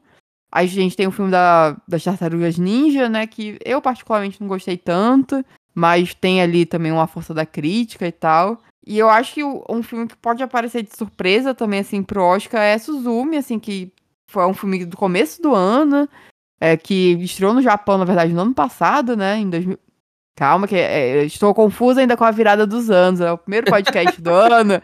Aí 0.52 0.66
a 0.66 0.68
gente 0.68 0.94
tem 0.94 1.06
o 1.06 1.10
filme 1.10 1.30
da, 1.30 1.74
das 1.88 2.04
Tartarugas 2.04 2.58
Ninja, 2.58 3.08
né? 3.08 3.26
Que 3.26 3.58
eu 3.64 3.80
particularmente 3.80 4.38
não 4.38 4.46
gostei 4.46 4.76
tanto, 4.76 5.42
mas 5.74 6.12
tem 6.12 6.42
ali 6.42 6.66
também 6.66 6.92
uma 6.92 7.06
força 7.06 7.32
da 7.32 7.46
crítica 7.46 8.06
e 8.06 8.12
tal. 8.12 8.60
E 8.86 8.98
eu 8.98 9.08
acho 9.08 9.32
que 9.32 9.42
um 9.42 9.82
filme 9.82 10.06
que 10.06 10.16
pode 10.16 10.42
aparecer 10.42 10.82
de 10.82 10.94
surpresa 10.94 11.54
também, 11.54 11.80
assim, 11.80 12.02
pro 12.02 12.22
Oscar 12.22 12.60
é 12.60 12.76
Suzumi, 12.76 13.38
assim, 13.38 13.58
que 13.58 13.90
foi 14.26 14.44
um 14.44 14.52
filme 14.52 14.84
do 14.84 14.96
começo 14.96 15.40
do 15.40 15.54
ano, 15.54 16.06
é, 16.60 16.76
que 16.76 17.12
estreou 17.20 17.54
no 17.54 17.62
Japão, 17.62 17.96
na 17.96 18.04
verdade, 18.04 18.34
no 18.34 18.42
ano 18.42 18.54
passado, 18.54 19.16
né? 19.16 19.38
Em 19.38 19.48
2000. 19.48 19.78
Calma, 20.34 20.66
que 20.66 20.74
é, 20.74 21.24
estou 21.24 21.54
confusa 21.54 22.00
ainda 22.00 22.16
com 22.16 22.24
a 22.24 22.30
virada 22.30 22.66
dos 22.66 22.90
anos. 22.90 23.20
É 23.20 23.30
o 23.30 23.38
primeiro 23.38 23.70
podcast 23.70 24.20
do 24.20 24.32
ano. 24.34 24.82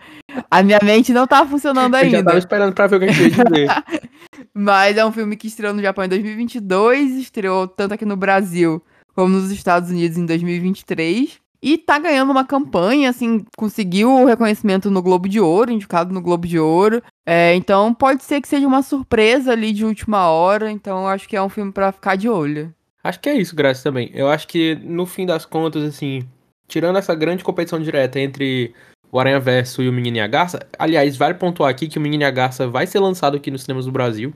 A 0.51 0.63
minha 0.63 0.79
mente 0.83 1.13
não 1.13 1.27
tá 1.27 1.45
funcionando 1.47 1.95
ainda. 1.95 2.19
Eu 2.19 2.21
já 2.21 2.25
tava 2.25 2.39
esperando 2.39 2.75
pra 2.75 2.87
ver 2.87 2.97
o 2.97 3.01
que 3.01 3.07
a 3.07 3.13
gente 3.13 3.37
ia 3.37 3.45
dizer. 3.45 3.69
Mas 4.55 4.97
é 4.97 5.05
um 5.05 5.13
filme 5.13 5.37
que 5.37 5.47
estreou 5.47 5.75
no 5.75 5.83
Japão 5.83 6.05
em 6.05 6.09
2022, 6.09 7.13
estreou 7.17 7.67
tanto 7.67 7.95
aqui 7.95 8.05
no 8.05 8.17
Brasil 8.17 8.83
como 9.15 9.35
nos 9.35 9.51
Estados 9.51 9.91
Unidos 9.91 10.17
em 10.17 10.27
2023. 10.27 11.41
E 11.61 11.77
tá 11.77 11.99
ganhando 11.99 12.31
uma 12.31 12.45
campanha, 12.45 13.11
assim, 13.11 13.45
conseguiu 13.57 14.13
o 14.13 14.25
reconhecimento 14.25 14.91
no 14.91 15.03
Globo 15.03 15.29
de 15.29 15.41
Ouro, 15.41 15.73
indicado 15.73 16.15
no 16.15 16.21
Globo 16.21 16.47
de 16.47 16.59
Ouro. 16.59 17.03
É, 17.27 17.55
então 17.57 17.93
pode 17.93 18.23
ser 18.23 18.41
que 18.41 18.47
seja 18.47 18.67
uma 18.67 18.81
surpresa 18.81 19.53
ali 19.53 19.73
de 19.73 19.85
última 19.85 20.29
hora. 20.29 20.71
Então 20.71 21.09
acho 21.09 21.29
que 21.29 21.37
é 21.37 21.43
um 21.43 21.49
filme 21.49 21.73
para 21.73 21.91
ficar 21.91 22.17
de 22.17 22.29
olho. 22.29 22.73
Acho 23.03 23.19
que 23.21 23.29
é 23.29 23.35
isso, 23.35 23.57
Graça, 23.57 23.83
também. 23.83 24.11
Eu 24.15 24.29
acho 24.29 24.47
que, 24.47 24.77
no 24.77 25.07
fim 25.07 25.27
das 25.27 25.45
contas, 25.45 25.83
assim, 25.83 26.29
tirando 26.69 26.99
essa 26.99 27.15
grande 27.15 27.43
competição 27.43 27.81
direta 27.81 28.21
entre 28.21 28.73
o 29.11 29.19
Aranha 29.19 29.41
Verso 29.41 29.83
e 29.83 29.89
o 29.89 29.93
Menino 29.93 30.19
e 30.19 30.21
a 30.21 30.27
Garça, 30.27 30.67
aliás, 30.79 31.17
vale 31.17 31.35
pontuar 31.35 31.71
aqui 31.71 31.89
que 31.89 31.99
o 31.99 32.01
Menino 32.01 32.23
e 32.23 32.27
a 32.27 32.31
Garça 32.31 32.69
vai 32.69 32.87
ser 32.87 33.01
lançado 33.01 33.37
aqui 33.37 33.51
nos 33.51 33.63
cinemas 33.63 33.87
do 33.87 33.93
Brasil, 33.93 34.33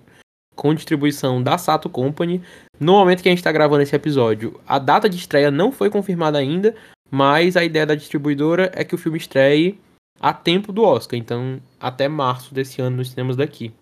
com 0.55 0.75
distribuição 0.75 1.43
da 1.43 1.59
Sato 1.59 1.88
Company. 1.88 2.43
No 2.79 2.93
momento 2.93 3.23
que 3.23 3.29
a 3.29 3.33
gente 3.33 3.38
está 3.38 3.52
gravando 3.52 3.83
esse 3.83 3.95
episódio, 3.95 4.61
a 4.67 4.79
data 4.79 5.09
de 5.09 5.17
estreia 5.17 5.50
não 5.50 5.73
foi 5.73 5.91
confirmada 5.91 6.38
ainda, 6.38 6.75
mas 7.11 7.57
a 7.57 7.64
ideia 7.64 7.87
da 7.87 7.95
distribuidora 7.95 8.71
é 8.75 8.85
que 8.85 8.95
o 8.95 8.99
filme 8.99 9.19
estreie 9.19 9.79
a 10.19 10.33
tempo 10.33 10.73
do 10.73 10.83
Oscar, 10.83 11.19
então 11.19 11.61
até 11.81 12.09
março 12.09 12.55
desse 12.55 12.81
ano 12.81 12.99
nos 12.99 13.11
cinemas 13.11 13.37
daqui. 13.37 13.73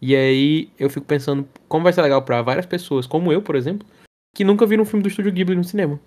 E 0.00 0.14
aí 0.14 0.70
eu 0.78 0.90
fico 0.90 1.06
pensando 1.06 1.48
como 1.68 1.84
vai 1.84 1.92
ser 1.92 2.02
legal 2.02 2.22
para 2.22 2.42
várias 2.42 2.66
pessoas, 2.66 3.06
como 3.06 3.32
eu, 3.32 3.40
por 3.40 3.56
exemplo, 3.56 3.86
que 4.34 4.44
nunca 4.44 4.66
viram 4.66 4.82
um 4.82 4.86
filme 4.86 5.02
do 5.02 5.08
Estúdio 5.08 5.32
Ghibli 5.32 5.56
no 5.56 5.64
cinema. 5.64 5.98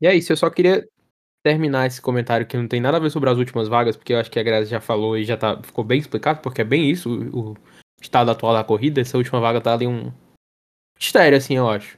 E 0.00 0.06
é 0.06 0.14
isso, 0.14 0.32
eu 0.32 0.36
só 0.36 0.50
queria 0.50 0.86
terminar 1.46 1.86
esse 1.86 2.02
comentário 2.02 2.44
que 2.44 2.56
não 2.56 2.66
tem 2.66 2.80
nada 2.80 2.96
a 2.96 3.00
ver 3.00 3.08
sobre 3.08 3.30
as 3.30 3.38
últimas 3.38 3.68
vagas, 3.68 3.96
porque 3.96 4.12
eu 4.12 4.18
acho 4.18 4.28
que 4.28 4.40
a 4.40 4.42
Grazi 4.42 4.68
já 4.68 4.80
falou 4.80 5.16
e 5.16 5.24
já 5.24 5.36
tá, 5.36 5.62
ficou 5.62 5.84
bem 5.84 6.00
explicado, 6.00 6.40
porque 6.40 6.60
é 6.60 6.64
bem 6.64 6.90
isso, 6.90 7.08
o, 7.08 7.52
o 7.52 7.56
estado 8.02 8.32
atual 8.32 8.52
da 8.52 8.64
corrida, 8.64 9.00
essa 9.00 9.16
última 9.16 9.38
vaga 9.38 9.60
tá 9.60 9.72
ali 9.72 9.86
um 9.86 10.12
mistério, 10.98 11.38
assim, 11.38 11.56
eu 11.56 11.70
acho. 11.70 11.96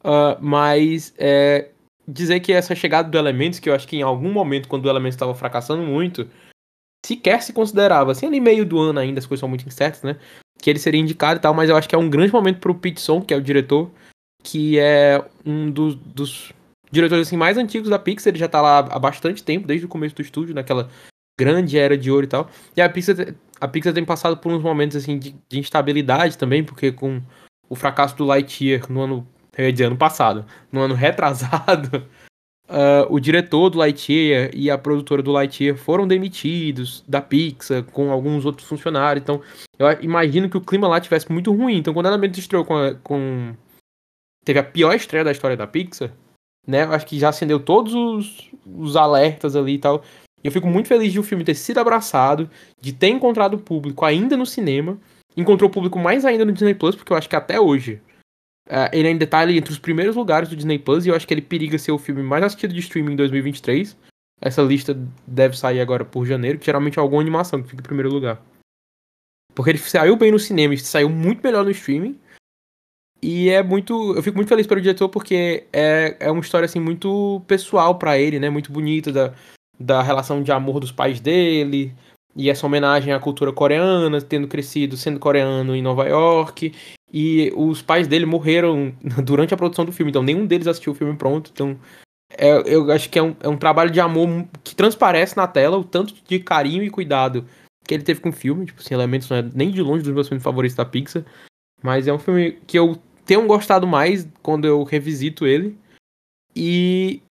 Uh, 0.00 0.36
mas 0.42 1.14
é, 1.16 1.70
dizer 2.06 2.40
que 2.40 2.52
essa 2.52 2.74
chegada 2.74 3.08
do 3.08 3.16
Elementos, 3.16 3.60
que 3.60 3.70
eu 3.70 3.74
acho 3.74 3.88
que 3.88 3.96
em 3.96 4.02
algum 4.02 4.30
momento, 4.30 4.68
quando 4.68 4.84
o 4.84 4.90
Elementos 4.90 5.14
estava 5.14 5.34
fracassando 5.34 5.82
muito, 5.82 6.28
sequer 7.06 7.40
se 7.40 7.54
considerava, 7.54 8.12
assim, 8.12 8.26
ali 8.26 8.40
meio 8.40 8.66
do 8.66 8.78
ano 8.78 9.00
ainda, 9.00 9.20
as 9.20 9.26
coisas 9.26 9.40
são 9.40 9.48
muito 9.48 9.66
incertas, 9.66 10.02
né? 10.02 10.18
Que 10.60 10.68
ele 10.68 10.78
seria 10.78 11.00
indicado 11.00 11.38
e 11.38 11.40
tal, 11.40 11.54
mas 11.54 11.70
eu 11.70 11.76
acho 11.76 11.88
que 11.88 11.94
é 11.94 11.98
um 11.98 12.10
grande 12.10 12.30
momento 12.30 12.60
pro 12.60 12.74
Pitson, 12.74 13.22
que 13.22 13.32
é 13.32 13.38
o 13.38 13.42
diretor, 13.42 13.90
que 14.42 14.78
é 14.78 15.24
um 15.46 15.70
dos, 15.70 15.94
dos 15.94 16.52
diretores 16.92 17.26
assim, 17.26 17.36
mais 17.36 17.56
antigos 17.56 17.88
da 17.88 17.98
Pixar, 17.98 18.30
ele 18.30 18.38
já 18.38 18.48
tá 18.48 18.60
lá 18.60 18.78
há 18.78 18.98
bastante 18.98 19.42
tempo, 19.42 19.66
desde 19.66 19.86
o 19.86 19.88
começo 19.88 20.14
do 20.14 20.22
estúdio, 20.22 20.54
naquela 20.54 20.88
grande 21.40 21.78
era 21.78 21.96
de 21.96 22.10
ouro 22.10 22.24
e 22.24 22.28
tal. 22.28 22.48
E 22.76 22.80
a 22.80 22.88
Pixar, 22.88 23.34
a 23.60 23.66
Pixar 23.66 23.92
tem 23.92 24.04
passado 24.04 24.36
por 24.36 24.52
uns 24.52 24.62
momentos 24.62 24.96
assim 24.96 25.18
de, 25.18 25.34
de 25.48 25.58
instabilidade 25.58 26.38
também, 26.38 26.62
porque 26.62 26.92
com 26.92 27.20
o 27.68 27.74
fracasso 27.74 28.16
do 28.16 28.24
Lightyear 28.24 28.92
no 28.92 29.00
ano 29.00 29.26
eu 29.56 29.66
ia 29.66 29.72
dizer 29.72 29.84
ano 29.84 29.96
passado, 29.96 30.44
no 30.70 30.80
ano 30.80 30.94
retrasado, 30.94 32.06
uh, 32.68 33.06
o 33.10 33.20
diretor 33.20 33.70
do 33.70 33.78
Lightyear 33.78 34.50
e 34.54 34.70
a 34.70 34.78
produtora 34.78 35.22
do 35.22 35.32
Lightyear 35.32 35.76
foram 35.76 36.06
demitidos 36.06 37.04
da 37.06 37.20
Pixar 37.20 37.82
com 37.84 38.10
alguns 38.10 38.44
outros 38.44 38.66
funcionários. 38.66 39.22
Então, 39.22 39.42
eu 39.78 39.90
imagino 40.00 40.48
que 40.48 40.56
o 40.56 40.60
clima 40.60 40.88
lá 40.88 41.00
tivesse 41.00 41.30
muito 41.30 41.52
ruim. 41.52 41.76
Então, 41.76 41.92
quando 41.92 42.06
a 42.06 42.10
Elemento 42.10 42.38
estreou 42.38 42.64
com, 42.64 42.76
a, 42.76 42.94
com. 42.94 43.54
Teve 44.44 44.58
a 44.58 44.64
pior 44.64 44.94
estreia 44.94 45.24
da 45.24 45.32
história 45.32 45.56
da 45.56 45.66
Pixar, 45.66 46.10
né? 46.66 46.82
Acho 46.82 47.06
que 47.06 47.18
já 47.18 47.28
acendeu 47.28 47.60
todos 47.60 47.94
os, 47.94 48.50
os 48.66 48.96
alertas 48.96 49.56
ali 49.56 49.74
e 49.74 49.78
tal. 49.78 50.02
E 50.42 50.48
eu 50.48 50.52
fico 50.52 50.66
muito 50.66 50.88
feliz 50.88 51.12
de 51.12 51.18
o 51.18 51.22
filme 51.22 51.44
ter 51.44 51.54
sido 51.54 51.78
abraçado, 51.78 52.50
de 52.80 52.92
ter 52.92 53.08
encontrado 53.08 53.58
público 53.58 54.04
ainda 54.04 54.36
no 54.36 54.46
cinema. 54.46 54.98
Encontrou 55.36 55.70
público 55.70 55.98
mais 55.98 56.24
ainda 56.24 56.44
no 56.44 56.52
Disney 56.52 56.74
Plus, 56.74 56.94
porque 56.94 57.12
eu 57.12 57.16
acho 57.16 57.28
que 57.28 57.36
até 57.36 57.60
hoje 57.60 58.00
Uh, 58.68 58.86
ele 58.92 59.08
ainda 59.08 59.26
tá 59.26 59.40
ali 59.40 59.58
entre 59.58 59.72
os 59.72 59.78
primeiros 59.78 60.14
lugares 60.14 60.48
do 60.48 60.54
Disney 60.54 60.78
Plus 60.78 61.04
e 61.04 61.08
eu 61.08 61.16
acho 61.16 61.26
que 61.26 61.34
ele 61.34 61.42
periga 61.42 61.76
ser 61.78 61.90
o 61.90 61.98
filme 61.98 62.22
mais 62.22 62.44
assistido 62.44 62.72
de 62.72 62.80
streaming 62.80 63.14
em 63.14 63.16
2023. 63.16 63.96
Essa 64.40 64.62
lista 64.62 64.96
deve 65.26 65.56
sair 65.56 65.80
agora 65.80 66.04
por 66.04 66.24
janeiro, 66.24 66.58
que 66.58 66.66
geralmente 66.66 66.98
é 66.98 67.02
alguma 67.02 67.20
animação 67.20 67.62
que 67.62 67.68
fica 67.68 67.80
em 67.80 67.84
primeiro 67.84 68.10
lugar. 68.10 68.40
Porque 69.54 69.70
ele 69.70 69.78
saiu 69.78 70.16
bem 70.16 70.30
no 70.30 70.38
cinema 70.38 70.74
e 70.74 70.78
saiu 70.78 71.08
muito 71.08 71.42
melhor 71.42 71.64
no 71.64 71.70
streaming. 71.70 72.18
E 73.22 73.48
é 73.50 73.62
muito. 73.62 74.14
Eu 74.14 74.22
fico 74.22 74.36
muito 74.36 74.48
feliz 74.48 74.66
pelo 74.66 74.80
diretor 74.80 75.08
porque 75.08 75.66
é, 75.72 76.16
é 76.18 76.30
uma 76.30 76.40
história 76.40 76.66
assim 76.66 76.80
muito 76.80 77.40
pessoal 77.46 77.96
para 77.96 78.18
ele, 78.18 78.40
né? 78.40 78.50
Muito 78.50 78.72
bonita 78.72 79.12
da, 79.12 79.32
da 79.78 80.02
relação 80.02 80.42
de 80.42 80.50
amor 80.50 80.80
dos 80.80 80.90
pais 80.90 81.20
dele. 81.20 81.94
E 82.34 82.50
essa 82.50 82.66
homenagem 82.66 83.12
à 83.12 83.20
cultura 83.20 83.52
coreana, 83.52 84.20
tendo 84.20 84.48
crescido 84.48 84.96
sendo 84.96 85.20
coreano 85.20 85.76
em 85.76 85.82
Nova 85.82 86.08
York. 86.08 86.74
E 87.12 87.52
os 87.54 87.80
pais 87.82 88.08
dele 88.08 88.26
morreram 88.26 88.92
durante 89.22 89.54
a 89.54 89.56
produção 89.56 89.84
do 89.84 89.92
filme, 89.92 90.10
então 90.10 90.22
nenhum 90.22 90.46
deles 90.46 90.66
assistiu 90.66 90.92
o 90.92 90.96
filme 90.96 91.14
pronto. 91.16 91.50
Então 91.52 91.78
é, 92.36 92.74
eu 92.74 92.90
acho 92.90 93.08
que 93.10 93.18
é 93.18 93.22
um, 93.22 93.36
é 93.40 93.48
um 93.48 93.56
trabalho 93.56 93.90
de 93.90 94.00
amor 94.00 94.46
que 94.64 94.74
transparece 94.74 95.36
na 95.36 95.46
tela 95.46 95.76
o 95.76 95.84
tanto 95.84 96.14
de 96.26 96.38
carinho 96.38 96.82
e 96.82 96.90
cuidado 96.90 97.46
que 97.86 97.94
ele 97.94 98.02
teve 98.02 98.20
com 98.20 98.30
o 98.30 98.32
filme. 98.32 98.66
Tipo 98.66 98.80
assim, 98.80 98.94
Elementos 98.94 99.28
não 99.28 99.36
é 99.36 99.42
nem 99.54 99.70
de 99.70 99.82
longe 99.82 100.02
dos 100.02 100.12
meus 100.12 100.28
filmes 100.28 100.42
favoritos 100.42 100.76
da 100.76 100.84
Pixar. 100.84 101.24
Mas 101.82 102.06
é 102.06 102.12
um 102.12 102.18
filme 102.18 102.58
que 102.66 102.78
eu 102.78 102.96
tenho 103.24 103.46
gostado 103.46 103.86
mais 103.86 104.28
quando 104.42 104.66
eu 104.66 104.82
revisito 104.82 105.46
ele. 105.46 105.76
E 106.54 107.22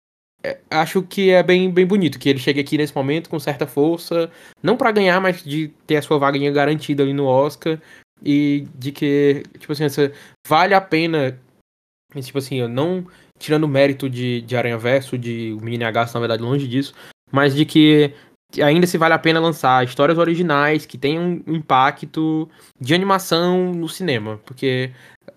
é, 0.43 0.59
acho 0.69 1.03
que 1.03 1.29
é 1.29 1.43
bem, 1.43 1.69
bem 1.71 1.85
bonito 1.85 2.17
que 2.17 2.29
ele 2.29 2.39
chegue 2.39 2.59
aqui 2.59 2.77
nesse 2.77 2.95
momento 2.95 3.29
com 3.29 3.39
certa 3.39 3.67
força. 3.67 4.31
Não 4.61 4.77
para 4.77 4.91
ganhar, 4.91 5.19
mas 5.21 5.43
de 5.43 5.69
ter 5.85 5.97
a 5.97 6.01
sua 6.01 6.17
vaguinha 6.17 6.51
garantida 6.51 7.03
ali 7.03 7.13
no 7.13 7.25
Oscar 7.25 7.79
e 8.23 8.67
de 8.75 8.91
que, 8.91 9.43
tipo 9.59 9.71
assim, 9.71 9.83
essa, 9.83 10.11
vale 10.47 10.73
a 10.73 10.81
pena, 10.81 11.39
tipo 12.21 12.37
assim, 12.37 12.65
não 12.67 13.05
tirando 13.39 13.63
o 13.63 13.67
mérito 13.67 14.09
de, 14.09 14.41
de 14.41 14.55
Aranha 14.55 14.77
Verso, 14.77 15.17
de 15.17 15.55
o 15.59 15.63
Menino 15.63 15.85
H, 15.85 16.11
na 16.13 16.19
verdade, 16.19 16.43
longe 16.43 16.67
disso, 16.67 16.93
mas 17.31 17.55
de 17.55 17.65
que 17.65 18.13
ainda 18.61 18.85
se 18.85 18.97
vale 18.97 19.13
a 19.13 19.19
pena 19.19 19.39
lançar 19.39 19.83
histórias 19.83 20.17
originais 20.17 20.85
que 20.85 20.97
tenham 20.97 21.41
um 21.47 21.55
impacto 21.55 22.49
de 22.79 22.93
animação 22.93 23.73
no 23.73 23.87
cinema, 23.87 24.39
porque 24.45 24.91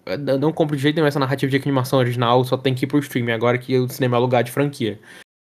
eu 0.07 0.39
não 0.39 0.53
compro 0.53 0.77
de 0.77 0.83
jeito 0.83 0.97
nenhum 0.97 1.07
essa 1.07 1.19
narrativa 1.19 1.51
de 1.51 1.57
animação 1.57 1.99
original 1.99 2.45
só 2.45 2.57
tem 2.57 2.75
que 2.75 2.85
ir 2.85 2.89
pro 2.89 2.99
streaming, 2.99 3.33
agora 3.33 3.59
que 3.59 3.79
o 3.79 3.89
cinema 3.89 4.17
é 4.17 4.21
lugar 4.21 4.43
de 4.43 4.53
franquia. 4.53 5.01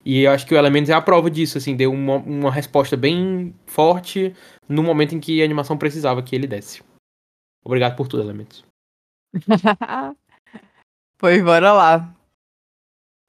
E 0.05 0.23
eu 0.23 0.31
acho 0.31 0.47
que 0.47 0.55
o 0.55 0.57
Elementos 0.57 0.89
é 0.89 0.93
a 0.93 1.03
prova 1.03 1.31
disso, 1.31 1.59
assim, 1.59 1.75
deu 1.75 1.93
uma, 1.93 2.17
uma 2.17 2.53
resposta 2.53 2.97
bem 2.97 3.55
forte 3.67 4.35
no 4.69 4.83
momento 4.83 5.15
em 5.15 5.21
que 5.21 5.43
a 5.43 5.45
animação 5.45 5.77
precisava 5.77 6.23
que 6.23 6.35
ele 6.35 6.47
desse. 6.47 6.83
Obrigado 7.65 7.97
por 7.97 8.07
tudo, 8.07 8.23
Elementos. 8.23 8.65
pois 11.19 11.43
bora 11.43 11.73
lá. 11.73 12.15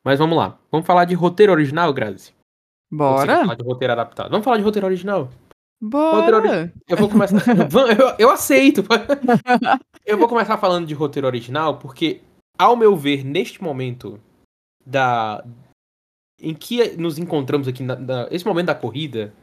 Mas 0.06 0.20
vamos 0.20 0.38
lá. 0.38 0.60
Vamos 0.72 0.86
falar 0.86 1.06
de 1.06 1.16
roteiro 1.16 1.52
original, 1.52 1.92
Grazi? 1.92 2.32
Bora. 2.92 3.40
Falar 3.40 3.56
de 3.56 3.64
roteiro 3.64 3.94
adaptado. 3.94 4.30
Vamos 4.30 4.46
falar 4.46 4.58
de 4.58 4.64
roteiro 4.64 4.88
original? 4.88 5.30
Bora. 5.82 6.38
Ori... 6.38 6.74
Eu 6.88 6.98
vou 6.98 7.10
começar. 7.10 7.38
eu, 7.48 8.16
eu 8.18 8.30
aceito. 8.30 8.84
eu 10.06 10.18
vou 10.18 10.28
começar 10.28 10.58
falando 10.58 10.88
de 10.88 10.94
roteiro 10.94 11.28
original 11.28 11.78
porque, 11.78 12.22
ao 12.58 12.76
meu 12.76 12.96
ver, 12.96 13.24
neste 13.24 13.62
momento 13.62 14.20
da 14.86 15.44
em 16.40 16.54
que 16.54 16.96
nos 16.98 17.18
encontramos 17.18 17.68
aqui, 17.68 17.82
na, 17.82 17.96
na, 17.96 18.28
esse 18.30 18.46
momento 18.46 18.68
da 18.68 18.76
corrida, 18.76 19.34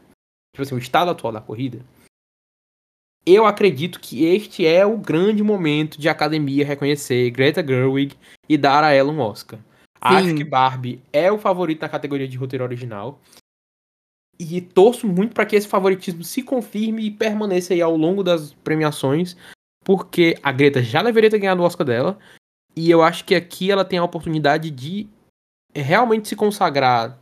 tipo 0.55 0.63
assim, 0.63 0.75
o 0.75 0.79
estado 0.79 1.11
atual 1.11 1.33
da 1.33 1.41
corrida, 1.41 1.85
eu 3.27 3.47
acredito 3.47 3.99
que 3.99 4.25
este 4.25 4.67
é 4.67 4.85
o 4.85 4.97
grande 4.97 5.43
momento 5.43 6.01
de 6.01 6.09
academia 6.09 6.65
reconhecer 6.65 7.31
Greta 7.31 7.67
Gerwig 7.67 8.17
e 8.49 8.57
dar 8.57 8.85
a 8.85 8.93
ela 8.93 9.11
um 9.11 9.21
Oscar. 9.21 9.59
Sim. 9.59 9.65
Acho 10.01 10.35
que 10.35 10.45
Barbie 10.45 11.03
é 11.13 11.33
o 11.33 11.39
favorito 11.39 11.81
na 11.81 11.89
categoria 11.89 12.29
de 12.29 12.37
roteiro 12.37 12.65
original. 12.65 13.19
E 14.39 14.61
torço 14.61 15.07
muito 15.07 15.35
para 15.35 15.47
que 15.47 15.55
esse 15.55 15.69
favoritismo 15.69 16.25
se 16.25 16.43
confirme 16.43 17.07
e 17.07 17.11
permaneça 17.11 17.73
aí 17.73 17.81
ao 17.81 17.97
longo 17.97 18.23
das 18.23 18.53
premiações, 18.53 19.37
porque 19.85 20.37
a 20.43 20.51
Greta 20.51 20.83
já 20.83 21.03
deveria 21.03 21.31
ter 21.31 21.39
ganhado 21.39 21.63
o 21.63 21.65
Oscar 21.65 21.87
dela. 21.87 22.19
E 22.77 22.91
eu 22.91 23.03
acho 23.03 23.25
que 23.25 23.35
aqui 23.35 23.71
ela 23.71 23.85
tem 23.85 23.99
a 23.99 24.05
oportunidade 24.05 24.71
de 24.71 25.09
realmente 25.75 26.29
se 26.29 26.37
consagrar. 26.37 27.19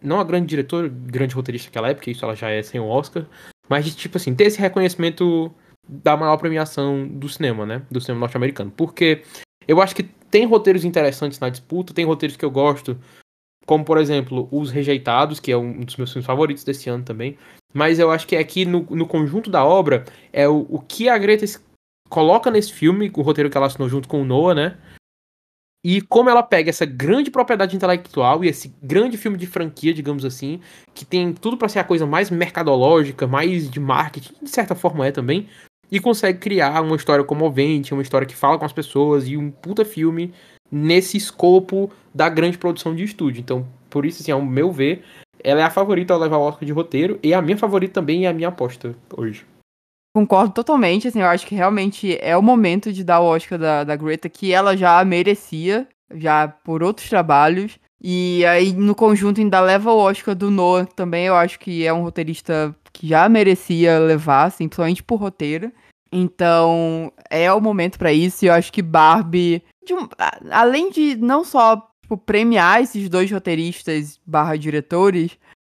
Não 0.00 0.20
a 0.20 0.24
grande 0.24 0.46
diretora, 0.46 0.88
grande 0.88 1.34
roteirista 1.34 1.70
que 1.70 1.78
ela 1.78 1.88
é, 1.88 1.94
porque 1.94 2.12
isso 2.12 2.24
ela 2.24 2.36
já 2.36 2.50
é 2.50 2.62
sem 2.62 2.80
o 2.80 2.86
Oscar, 2.86 3.26
mas 3.68 3.84
de, 3.84 3.94
tipo 3.94 4.16
assim, 4.16 4.32
ter 4.34 4.44
esse 4.44 4.60
reconhecimento 4.60 5.52
da 5.88 6.16
maior 6.16 6.36
premiação 6.36 7.08
do 7.08 7.28
cinema, 7.28 7.66
né? 7.66 7.82
Do 7.90 8.00
cinema 8.00 8.20
norte-americano. 8.20 8.70
Porque 8.70 9.24
eu 9.66 9.80
acho 9.82 9.96
que 9.96 10.02
tem 10.02 10.46
roteiros 10.46 10.84
interessantes 10.84 11.40
na 11.40 11.48
disputa, 11.48 11.94
tem 11.94 12.04
roteiros 12.04 12.36
que 12.36 12.44
eu 12.44 12.50
gosto, 12.50 12.96
como 13.68 13.84
por 13.84 13.98
exemplo, 13.98 14.48
Os 14.50 14.70
Rejeitados, 14.70 15.38
que 15.38 15.52
é 15.52 15.56
um 15.56 15.80
dos 15.80 15.94
meus 15.96 16.10
filmes 16.10 16.26
favoritos 16.26 16.64
desse 16.64 16.88
ano 16.88 17.04
também. 17.04 17.36
Mas 17.74 17.98
eu 17.98 18.10
acho 18.10 18.26
que 18.26 18.34
aqui 18.34 18.64
no, 18.64 18.80
no 18.88 19.06
conjunto 19.06 19.50
da 19.50 19.62
obra 19.62 20.06
é 20.32 20.48
o, 20.48 20.66
o 20.70 20.80
que 20.80 21.06
a 21.06 21.18
Greta 21.18 21.44
coloca 22.08 22.50
nesse 22.50 22.72
filme, 22.72 23.12
o 23.14 23.20
roteiro 23.20 23.50
que 23.50 23.58
ela 23.58 23.66
assinou 23.66 23.86
junto 23.86 24.08
com 24.08 24.22
o 24.22 24.24
Noah, 24.24 24.54
né? 24.54 24.78
E 25.84 26.00
como 26.00 26.30
ela 26.30 26.42
pega 26.42 26.70
essa 26.70 26.86
grande 26.86 27.30
propriedade 27.30 27.76
intelectual 27.76 28.42
e 28.42 28.48
esse 28.48 28.74
grande 28.82 29.18
filme 29.18 29.36
de 29.36 29.46
franquia, 29.46 29.92
digamos 29.92 30.24
assim, 30.24 30.60
que 30.94 31.04
tem 31.04 31.34
tudo 31.34 31.58
para 31.58 31.68
ser 31.68 31.80
a 31.80 31.84
coisa 31.84 32.06
mais 32.06 32.30
mercadológica, 32.30 33.26
mais 33.26 33.70
de 33.70 33.78
marketing, 33.78 34.32
de 34.42 34.48
certa 34.48 34.74
forma 34.74 35.06
é 35.06 35.12
também, 35.12 35.46
e 35.92 36.00
consegue 36.00 36.38
criar 36.38 36.80
uma 36.80 36.96
história 36.96 37.22
comovente, 37.22 37.92
uma 37.92 38.02
história 38.02 38.26
que 38.26 38.34
fala 38.34 38.58
com 38.58 38.64
as 38.64 38.72
pessoas 38.72 39.28
e 39.28 39.36
um 39.36 39.50
puta 39.50 39.84
filme 39.84 40.32
nesse 40.70 41.16
escopo 41.16 41.90
da 42.14 42.28
grande 42.28 42.58
produção 42.58 42.94
de 42.94 43.04
estúdio. 43.04 43.40
Então, 43.40 43.66
por 43.90 44.04
isso, 44.04 44.22
assim, 44.22 44.32
ao 44.32 44.42
meu 44.42 44.70
ver, 44.70 45.04
ela 45.42 45.60
é 45.60 45.64
a 45.64 45.70
favorita 45.70 46.12
ao 46.12 46.20
levar 46.20 46.38
o 46.38 46.42
Oscar 46.42 46.64
de 46.64 46.72
roteiro 46.72 47.18
e 47.22 47.32
a 47.32 47.42
minha 47.42 47.56
favorita 47.56 47.94
também 47.94 48.26
é 48.26 48.28
a 48.28 48.32
minha 48.32 48.48
aposta 48.48 48.94
hoje. 49.16 49.44
Concordo 50.14 50.52
totalmente, 50.52 51.06
assim, 51.06 51.20
eu 51.20 51.26
acho 51.26 51.46
que 51.46 51.54
realmente 51.54 52.18
é 52.20 52.36
o 52.36 52.42
momento 52.42 52.92
de 52.92 53.04
dar 53.04 53.20
o 53.20 53.26
Oscar 53.26 53.58
da, 53.58 53.84
da 53.84 53.94
Greta 53.94 54.28
que 54.28 54.52
ela 54.52 54.76
já 54.76 55.04
merecia, 55.04 55.86
já 56.14 56.48
por 56.48 56.82
outros 56.82 57.08
trabalhos. 57.08 57.78
E 58.02 58.44
aí, 58.46 58.72
no 58.72 58.94
conjunto, 58.94 59.40
ainda 59.40 59.60
leva 59.60 59.92
o 59.92 59.98
Oscar 59.98 60.34
do 60.34 60.50
Noah 60.50 60.86
também. 60.86 61.26
Eu 61.26 61.36
acho 61.36 61.58
que 61.58 61.86
é 61.86 61.92
um 61.92 62.02
roteirista 62.02 62.74
que 62.92 63.06
já 63.06 63.28
merecia 63.28 63.98
levar, 63.98 64.44
assim, 64.44 64.66
principalmente 64.66 65.02
por 65.02 65.20
roteiro. 65.20 65.70
Então, 66.10 67.12
é 67.30 67.52
o 67.52 67.60
momento 67.60 67.98
para 67.98 68.12
isso. 68.12 68.44
E 68.44 68.48
eu 68.48 68.54
acho 68.54 68.72
que 68.72 68.82
Barbie, 68.82 69.62
de 69.84 69.94
um, 69.94 70.08
além 70.50 70.90
de 70.90 71.16
não 71.16 71.44
só 71.44 71.76
tipo, 72.02 72.16
premiar 72.16 72.82
esses 72.82 73.08
dois 73.08 73.30
roteiristas 73.30 74.18
barra 74.26 74.56
diretores, 74.56 75.38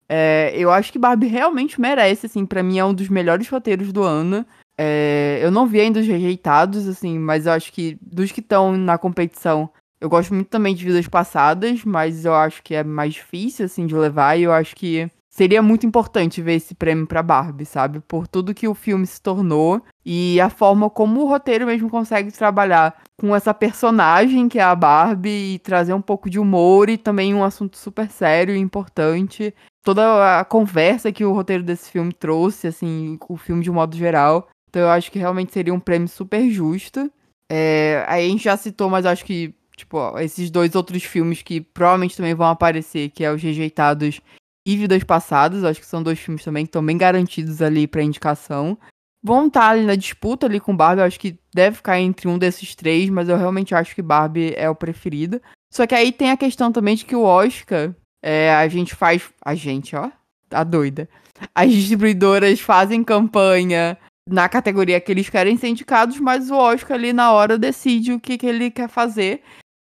é, 0.08 0.52
eu 0.54 0.70
acho 0.70 0.92
que 0.92 0.98
Barbie 0.98 1.26
realmente 1.26 1.80
merece, 1.80 2.26
assim, 2.26 2.46
para 2.46 2.62
mim 2.62 2.78
é 2.78 2.84
um 2.84 2.94
dos 2.94 3.08
melhores 3.08 3.48
roteiros 3.48 3.92
do 3.92 4.02
ano. 4.02 4.44
É, 4.78 5.38
eu 5.42 5.50
não 5.50 5.66
vi 5.66 5.80
ainda 5.80 6.00
os 6.00 6.06
rejeitados, 6.06 6.86
assim, 6.86 7.18
mas 7.18 7.46
eu 7.46 7.52
acho 7.52 7.72
que 7.72 7.98
dos 8.00 8.30
que 8.30 8.40
estão 8.40 8.76
na 8.76 8.96
competição, 8.96 9.68
eu 10.00 10.08
gosto 10.08 10.32
muito 10.32 10.48
também 10.48 10.74
de 10.74 10.84
Vidas 10.84 11.08
Passadas, 11.08 11.84
mas 11.84 12.24
eu 12.24 12.34
acho 12.34 12.62
que 12.62 12.74
é 12.74 12.84
mais 12.84 13.14
difícil, 13.14 13.66
assim, 13.66 13.86
de 13.86 13.94
levar, 13.94 14.38
e 14.38 14.44
eu 14.44 14.52
acho 14.52 14.76
que 14.76 15.10
seria 15.38 15.62
muito 15.62 15.86
importante 15.86 16.42
ver 16.42 16.54
esse 16.54 16.74
prêmio 16.74 17.06
para 17.06 17.22
Barbie, 17.22 17.64
sabe? 17.64 18.00
Por 18.00 18.26
tudo 18.26 18.52
que 18.52 18.66
o 18.66 18.74
filme 18.74 19.06
se 19.06 19.22
tornou 19.22 19.80
e 20.04 20.40
a 20.40 20.50
forma 20.50 20.90
como 20.90 21.20
o 21.22 21.28
roteiro 21.28 21.64
mesmo 21.64 21.88
consegue 21.88 22.32
trabalhar 22.32 23.00
com 23.16 23.36
essa 23.36 23.54
personagem 23.54 24.48
que 24.48 24.58
é 24.58 24.62
a 24.62 24.74
Barbie 24.74 25.54
e 25.54 25.58
trazer 25.60 25.94
um 25.94 26.02
pouco 26.02 26.28
de 26.28 26.40
humor 26.40 26.90
e 26.90 26.98
também 26.98 27.32
um 27.32 27.44
assunto 27.44 27.78
super 27.78 28.10
sério 28.10 28.52
e 28.52 28.58
importante. 28.58 29.54
Toda 29.84 30.40
a 30.40 30.44
conversa 30.44 31.12
que 31.12 31.24
o 31.24 31.32
roteiro 31.32 31.62
desse 31.62 31.88
filme 31.88 32.12
trouxe, 32.12 32.66
assim, 32.66 33.16
o 33.28 33.36
filme 33.36 33.62
de 33.62 33.70
um 33.70 33.74
modo 33.74 33.96
geral. 33.96 34.48
Então 34.68 34.82
eu 34.82 34.90
acho 34.90 35.12
que 35.12 35.20
realmente 35.20 35.52
seria 35.52 35.72
um 35.72 35.78
prêmio 35.78 36.08
super 36.08 36.50
justo. 36.50 37.08
É, 37.48 38.04
aí 38.08 38.26
a 38.26 38.28
gente 38.28 38.42
já 38.42 38.56
citou, 38.56 38.90
mas 38.90 39.06
acho 39.06 39.24
que, 39.24 39.54
tipo, 39.76 40.18
esses 40.18 40.50
dois 40.50 40.74
outros 40.74 41.04
filmes 41.04 41.42
que 41.42 41.60
provavelmente 41.60 42.16
também 42.16 42.34
vão 42.34 42.48
aparecer, 42.48 43.10
que 43.10 43.22
é 43.22 43.32
Os 43.32 43.40
Rejeitados 43.40 44.20
e 44.68 44.76
Vidas 44.76 45.02
Passadas, 45.02 45.64
acho 45.64 45.80
que 45.80 45.86
são 45.86 46.02
dois 46.02 46.18
filmes 46.18 46.44
também 46.44 46.66
que 46.66 46.68
estão 46.68 46.84
bem 46.84 46.98
garantidos 46.98 47.62
ali 47.62 47.86
para 47.86 48.02
indicação. 48.02 48.76
Vão 49.24 49.46
estar 49.46 49.70
ali 49.70 49.86
na 49.86 49.94
disputa 49.94 50.44
ali 50.44 50.60
com 50.60 50.76
Barbie, 50.76 51.00
acho 51.00 51.18
que 51.18 51.38
deve 51.54 51.76
ficar 51.76 51.98
entre 51.98 52.28
um 52.28 52.36
desses 52.36 52.74
três, 52.74 53.08
mas 53.08 53.30
eu 53.30 53.38
realmente 53.38 53.74
acho 53.74 53.94
que 53.94 54.02
Barbie 54.02 54.52
é 54.58 54.68
o 54.68 54.74
preferido. 54.74 55.40
Só 55.72 55.86
que 55.86 55.94
aí 55.94 56.12
tem 56.12 56.30
a 56.30 56.36
questão 56.36 56.70
também 56.70 56.96
de 56.96 57.06
que 57.06 57.16
o 57.16 57.22
Oscar, 57.22 57.94
é, 58.22 58.54
a 58.54 58.68
gente 58.68 58.94
faz. 58.94 59.30
A 59.42 59.54
gente, 59.54 59.96
ó, 59.96 60.10
tá 60.50 60.62
doida. 60.62 61.08
As 61.54 61.72
distribuidoras 61.72 62.60
fazem 62.60 63.02
campanha 63.02 63.96
na 64.28 64.50
categoria 64.50 65.00
que 65.00 65.10
eles 65.10 65.30
querem 65.30 65.56
ser 65.56 65.68
indicados, 65.68 66.20
mas 66.20 66.50
o 66.50 66.56
Oscar 66.56 66.98
ali 66.98 67.14
na 67.14 67.32
hora 67.32 67.56
decide 67.56 68.12
o 68.12 68.20
que, 68.20 68.36
que 68.36 68.46
ele 68.46 68.70
quer 68.70 68.90
fazer. 68.90 69.40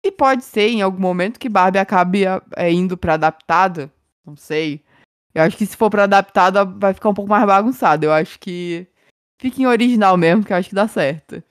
E 0.03 0.11
pode 0.11 0.43
ser 0.43 0.69
em 0.69 0.81
algum 0.81 0.99
momento 0.99 1.39
que 1.39 1.47
Barbie 1.47 1.77
acabe 1.77 2.23
é, 2.57 2.71
indo 2.71 2.97
para 2.97 3.13
adaptada, 3.13 3.91
não 4.25 4.35
sei. 4.35 4.83
Eu 5.33 5.43
acho 5.43 5.57
que 5.57 5.65
se 5.65 5.77
for 5.77 5.89
pra 5.89 6.03
adaptada, 6.03 6.65
vai 6.65 6.93
ficar 6.93 7.09
um 7.09 7.13
pouco 7.13 7.29
mais 7.29 7.45
bagunçado. 7.45 8.05
Eu 8.05 8.11
acho 8.11 8.39
que 8.39 8.87
fica 9.39 9.61
em 9.61 9.65
original 9.65 10.17
mesmo, 10.17 10.43
que 10.43 10.51
eu 10.51 10.57
acho 10.57 10.69
que 10.69 10.75
dá 10.75 10.87
certo. 10.87 11.43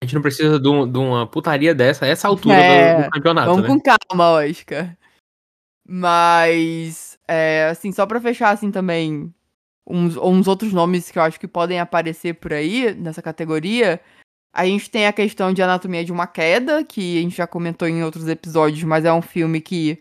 A 0.00 0.04
gente 0.04 0.14
não 0.14 0.22
precisa 0.22 0.60
de, 0.60 0.68
um, 0.68 0.90
de 0.90 0.98
uma 0.98 1.26
putaria 1.26 1.74
dessa, 1.74 2.06
essa 2.06 2.28
altura 2.28 2.54
é, 2.54 2.96
do, 2.96 3.04
do, 3.04 3.10
campeonato, 3.10 3.46
vamos 3.48 3.62
né? 3.62 3.68
com 3.68 3.80
calma, 3.80 4.30
Oscar. 4.30 4.96
Mas, 5.86 7.18
é, 7.26 7.68
assim, 7.70 7.90
só 7.90 8.06
pra 8.06 8.20
fechar, 8.20 8.50
assim, 8.50 8.70
também, 8.70 9.34
uns, 9.86 10.16
uns 10.16 10.46
outros 10.46 10.72
nomes 10.72 11.10
que 11.10 11.18
eu 11.18 11.22
acho 11.22 11.40
que 11.40 11.48
podem 11.48 11.80
aparecer 11.80 12.34
por 12.34 12.52
aí, 12.52 12.94
nessa 12.94 13.22
categoria, 13.22 14.00
a 14.52 14.64
gente 14.66 14.90
tem 14.90 15.06
a 15.06 15.12
questão 15.12 15.52
de 15.52 15.62
Anatomia 15.62 16.04
de 16.04 16.12
uma 16.12 16.26
Queda, 16.26 16.84
que 16.84 17.18
a 17.18 17.22
gente 17.22 17.36
já 17.36 17.46
comentou 17.46 17.88
em 17.88 18.04
outros 18.04 18.28
episódios, 18.28 18.84
mas 18.84 19.04
é 19.04 19.12
um 19.12 19.22
filme 19.22 19.60
que 19.60 20.00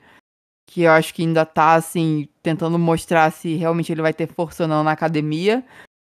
que 0.67 0.81
eu 0.83 0.91
acho 0.91 1.13
que 1.13 1.23
ainda 1.23 1.45
tá, 1.45 1.73
assim, 1.73 2.27
tentando 2.43 2.77
mostrar 2.77 3.31
se 3.31 3.55
realmente 3.55 3.91
ele 3.91 4.01
vai 4.01 4.13
ter 4.13 4.27
força 4.27 4.63
ou 4.63 4.69
não 4.69 4.83
na 4.83 4.91
academia, 4.91 5.63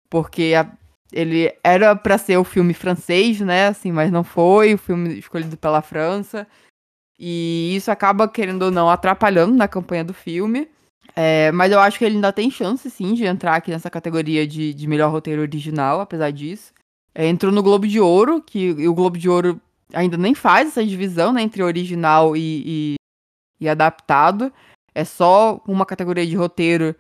porque 0.09 0.53
a, 0.57 0.69
ele 1.13 1.53
era 1.63 1.95
para 1.95 2.17
ser 2.17 2.37
o 2.37 2.43
filme 2.43 2.73
francês, 2.73 3.39
né, 3.39 3.67
assim, 3.67 3.91
mas 3.91 4.11
não 4.11 4.23
foi, 4.23 4.73
o 4.73 4.77
filme 4.77 5.19
escolhido 5.19 5.55
pela 5.55 5.81
França, 5.81 6.47
e 7.19 7.73
isso 7.75 7.91
acaba, 7.91 8.27
querendo 8.27 8.63
ou 8.63 8.71
não, 8.71 8.89
atrapalhando 8.89 9.55
na 9.55 9.67
campanha 9.67 10.03
do 10.03 10.13
filme, 10.13 10.67
é, 11.15 11.51
mas 11.51 11.71
eu 11.71 11.79
acho 11.79 11.99
que 11.99 12.05
ele 12.05 12.15
ainda 12.15 12.33
tem 12.33 12.49
chance, 12.49 12.89
sim, 12.89 13.13
de 13.13 13.25
entrar 13.25 13.55
aqui 13.55 13.71
nessa 13.71 13.89
categoria 13.89 14.45
de, 14.45 14.73
de 14.73 14.87
melhor 14.87 15.11
roteiro 15.11 15.41
original, 15.41 16.01
apesar 16.01 16.31
disso. 16.31 16.73
É, 17.13 17.27
entrou 17.27 17.51
no 17.51 17.63
Globo 17.63 17.87
de 17.87 17.99
Ouro, 17.99 18.41
que 18.41 18.71
o 18.87 18.93
Globo 18.93 19.17
de 19.17 19.29
Ouro 19.29 19.61
ainda 19.93 20.17
nem 20.17 20.35
faz 20.35 20.69
essa 20.69 20.85
divisão, 20.85 21.31
né, 21.31 21.41
entre 21.41 21.63
original 21.63 22.35
e, 22.35 22.63
e 22.65 22.96
e 23.59 23.67
adaptado. 23.67 24.51
É 24.93 25.03
só 25.03 25.61
uma 25.67 25.85
categoria 25.85 26.25
de 26.25 26.35
roteiro 26.35 26.95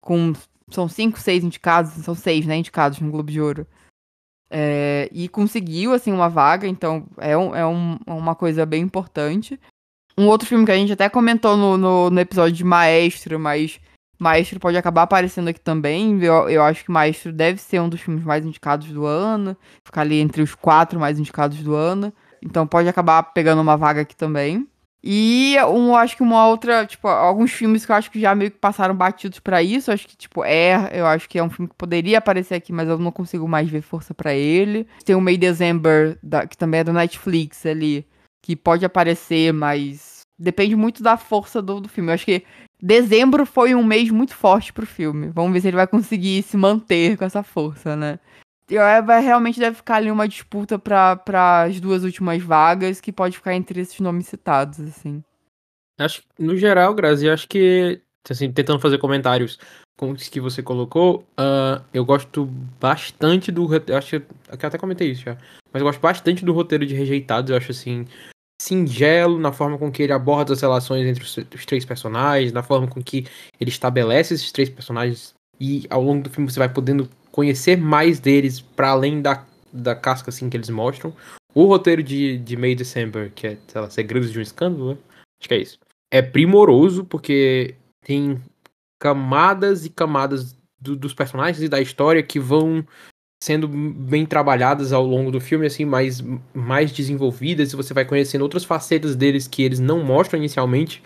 com. 0.00 0.32
São 0.70 0.88
cinco, 0.88 1.20
seis 1.20 1.44
indicados, 1.44 1.90
são 1.92 2.14
seis, 2.14 2.46
né? 2.46 2.56
Indicados 2.56 2.98
no 3.00 3.10
Globo 3.10 3.30
de 3.30 3.40
Ouro. 3.40 3.66
É, 4.54 5.08
e 5.12 5.28
conseguiu, 5.28 5.94
assim, 5.94 6.12
uma 6.12 6.28
vaga, 6.28 6.66
então 6.66 7.06
é, 7.16 7.36
um, 7.36 7.56
é 7.56 7.66
um, 7.66 7.98
uma 8.06 8.34
coisa 8.34 8.66
bem 8.66 8.82
importante. 8.82 9.58
Um 10.16 10.26
outro 10.28 10.46
filme 10.46 10.66
que 10.66 10.72
a 10.72 10.76
gente 10.76 10.92
até 10.92 11.08
comentou 11.08 11.56
no, 11.56 11.78
no, 11.78 12.10
no, 12.10 12.20
episódio 12.20 12.52
de 12.52 12.64
Maestro, 12.64 13.38
mas 13.38 13.80
Maestro 14.18 14.60
pode 14.60 14.76
acabar 14.76 15.02
aparecendo 15.02 15.48
aqui 15.48 15.60
também. 15.60 16.22
Eu, 16.22 16.50
eu 16.50 16.62
acho 16.62 16.84
que 16.84 16.90
Maestro 16.90 17.32
deve 17.32 17.58
ser 17.60 17.80
um 17.80 17.88
dos 17.88 18.00
filmes 18.00 18.22
mais 18.22 18.44
indicados 18.44 18.88
do 18.88 19.06
ano, 19.06 19.56
ficar 19.86 20.02
ali 20.02 20.20
entre 20.20 20.42
os 20.42 20.54
quatro 20.54 21.00
mais 21.00 21.18
indicados 21.18 21.62
do 21.62 21.74
ano. 21.74 22.12
Então 22.42 22.66
pode 22.66 22.88
acabar 22.88 23.22
pegando 23.22 23.62
uma 23.62 23.76
vaga 23.76 24.02
aqui 24.02 24.14
também. 24.14 24.68
E 25.04 25.56
um, 25.66 25.96
acho 25.96 26.16
que 26.16 26.22
uma 26.22 26.46
outra, 26.46 26.86
tipo, 26.86 27.08
alguns 27.08 27.50
filmes 27.50 27.84
que 27.84 27.90
eu 27.90 27.96
acho 27.96 28.10
que 28.10 28.20
já 28.20 28.34
meio 28.34 28.52
que 28.52 28.58
passaram 28.58 28.94
batidos 28.94 29.40
para 29.40 29.60
isso. 29.60 29.90
Acho 29.90 30.06
que, 30.06 30.16
tipo, 30.16 30.44
é, 30.44 30.90
eu 30.92 31.06
acho 31.06 31.28
que 31.28 31.38
é 31.38 31.42
um 31.42 31.50
filme 31.50 31.68
que 31.68 31.74
poderia 31.74 32.18
aparecer 32.18 32.54
aqui, 32.54 32.72
mas 32.72 32.88
eu 32.88 32.98
não 32.98 33.10
consigo 33.10 33.48
mais 33.48 33.68
ver 33.68 33.82
força 33.82 34.14
para 34.14 34.32
ele. 34.32 34.86
Tem 35.04 35.16
o 35.16 35.20
May 35.20 35.36
December, 35.36 36.16
da, 36.22 36.46
que 36.46 36.56
também 36.56 36.80
é 36.80 36.84
do 36.84 36.92
Netflix 36.92 37.66
ali, 37.66 38.06
que 38.40 38.54
pode 38.54 38.84
aparecer, 38.84 39.52
mas 39.52 40.20
depende 40.38 40.76
muito 40.76 41.02
da 41.02 41.16
força 41.16 41.60
do, 41.60 41.80
do 41.80 41.88
filme. 41.88 42.10
Eu 42.10 42.14
acho 42.14 42.24
que 42.24 42.44
dezembro 42.80 43.44
foi 43.44 43.74
um 43.74 43.82
mês 43.82 44.08
muito 44.10 44.36
forte 44.36 44.72
pro 44.72 44.86
filme. 44.86 45.30
Vamos 45.30 45.52
ver 45.52 45.60
se 45.62 45.68
ele 45.68 45.76
vai 45.76 45.86
conseguir 45.86 46.42
se 46.44 46.56
manter 46.56 47.16
com 47.16 47.24
essa 47.24 47.42
força, 47.42 47.96
né? 47.96 48.20
Realmente 48.68 49.60
deve 49.60 49.76
ficar 49.76 49.96
ali 49.96 50.10
uma 50.10 50.28
disputa 50.28 50.78
para 50.78 51.62
as 51.62 51.80
duas 51.80 52.04
últimas 52.04 52.42
vagas, 52.42 53.00
que 53.00 53.12
pode 53.12 53.36
ficar 53.36 53.54
entre 53.54 53.80
esses 53.80 53.98
nomes 54.00 54.26
citados, 54.26 54.80
assim. 54.80 55.22
Acho 55.98 56.22
no 56.38 56.56
geral, 56.56 56.94
Grazi, 56.94 57.28
acho 57.28 57.48
que, 57.48 58.00
assim, 58.28 58.50
tentando 58.50 58.80
fazer 58.80 58.98
comentários 58.98 59.58
com 59.96 60.10
os 60.10 60.28
que 60.28 60.40
você 60.40 60.62
colocou, 60.62 61.20
uh, 61.38 61.82
eu 61.92 62.04
gosto 62.04 62.46
bastante 62.80 63.52
do. 63.52 63.68
Acho 63.96 64.20
que 64.20 64.66
até 64.66 64.78
comentei 64.78 65.10
isso 65.10 65.22
já. 65.22 65.36
Mas 65.72 65.80
eu 65.80 65.86
gosto 65.86 66.00
bastante 66.00 66.44
do 66.44 66.52
roteiro 66.52 66.84
de 66.86 66.94
Rejeitados. 66.94 67.50
Eu 67.50 67.56
acho 67.56 67.70
assim. 67.70 68.06
Singelo 68.60 69.40
na 69.40 69.50
forma 69.50 69.76
com 69.76 69.90
que 69.90 70.04
ele 70.04 70.12
aborda 70.12 70.52
as 70.52 70.60
relações 70.60 71.04
entre 71.04 71.24
os, 71.24 71.36
os 71.36 71.66
três 71.66 71.84
personagens, 71.84 72.52
na 72.52 72.62
forma 72.62 72.86
com 72.86 73.02
que 73.02 73.26
ele 73.60 73.70
estabelece 73.70 74.34
esses 74.34 74.52
três 74.52 74.68
personagens. 74.68 75.34
E 75.58 75.84
ao 75.90 76.02
longo 76.02 76.22
do 76.22 76.30
filme 76.30 76.50
você 76.50 76.60
vai 76.60 76.68
podendo 76.68 77.08
conhecer 77.32 77.76
mais 77.76 78.20
deles 78.20 78.60
para 78.60 78.90
além 78.90 79.20
da, 79.20 79.44
da 79.72 79.96
casca 79.96 80.30
assim 80.30 80.48
que 80.48 80.56
eles 80.56 80.70
mostram. 80.70 81.12
O 81.54 81.64
roteiro 81.64 82.02
de, 82.02 82.38
de 82.38 82.56
May 82.56 82.74
December, 82.74 83.32
que 83.34 83.46
é, 83.46 83.58
sei 83.66 83.80
lá, 83.80 83.90
Segredos 83.90 84.30
de 84.30 84.38
um 84.38 84.42
Escândalo, 84.42 84.92
né? 84.92 84.98
acho 85.40 85.48
que 85.48 85.54
é 85.54 85.58
isso. 85.58 85.78
É 86.10 86.22
primoroso 86.22 87.04
porque 87.04 87.74
tem 88.04 88.40
camadas 89.00 89.84
e 89.84 89.90
camadas 89.90 90.56
do, 90.80 90.94
dos 90.94 91.14
personagens 91.14 91.62
e 91.62 91.68
da 91.68 91.80
história 91.80 92.22
que 92.22 92.38
vão 92.38 92.86
sendo 93.42 93.66
bem 93.66 94.24
trabalhadas 94.24 94.92
ao 94.92 95.04
longo 95.04 95.32
do 95.32 95.40
filme, 95.40 95.66
assim, 95.66 95.84
mais, 95.84 96.22
mais 96.54 96.92
desenvolvidas, 96.92 97.72
e 97.72 97.76
você 97.76 97.92
vai 97.92 98.04
conhecendo 98.04 98.42
outras 98.42 98.64
facetas 98.64 99.16
deles 99.16 99.48
que 99.48 99.64
eles 99.64 99.80
não 99.80 100.04
mostram 100.04 100.38
inicialmente, 100.38 101.02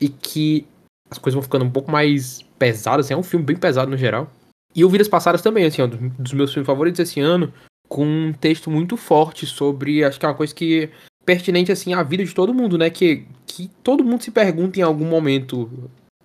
e 0.00 0.08
que 0.08 0.66
as 1.10 1.18
coisas 1.18 1.34
vão 1.34 1.42
ficando 1.42 1.66
um 1.66 1.70
pouco 1.70 1.90
mais 1.90 2.40
pesadas, 2.58 3.04
assim, 3.04 3.12
é 3.12 3.16
um 3.16 3.22
filme 3.22 3.44
bem 3.44 3.56
pesado 3.56 3.90
no 3.90 3.96
geral. 3.98 4.30
E 4.76 4.84
o 4.84 4.90
Vidas 4.90 5.08
Passadas 5.08 5.40
também, 5.40 5.64
assim, 5.64 5.80
um 5.80 5.88
dos 6.18 6.34
meus 6.34 6.52
filmes 6.52 6.66
favoritos 6.66 7.00
esse 7.00 7.18
ano, 7.18 7.50
com 7.88 8.04
um 8.04 8.32
texto 8.34 8.70
muito 8.70 8.94
forte 8.98 9.46
sobre, 9.46 10.04
acho 10.04 10.20
que 10.20 10.26
é 10.26 10.28
uma 10.28 10.34
coisa 10.34 10.54
que 10.54 10.90
pertinente, 11.24 11.72
assim, 11.72 11.94
à 11.94 12.02
vida 12.02 12.22
de 12.22 12.34
todo 12.34 12.52
mundo, 12.52 12.76
né? 12.76 12.90
Que, 12.90 13.26
que 13.46 13.70
todo 13.82 14.04
mundo 14.04 14.22
se 14.22 14.30
pergunta 14.30 14.78
em 14.78 14.82
algum 14.82 15.06
momento, 15.06 15.70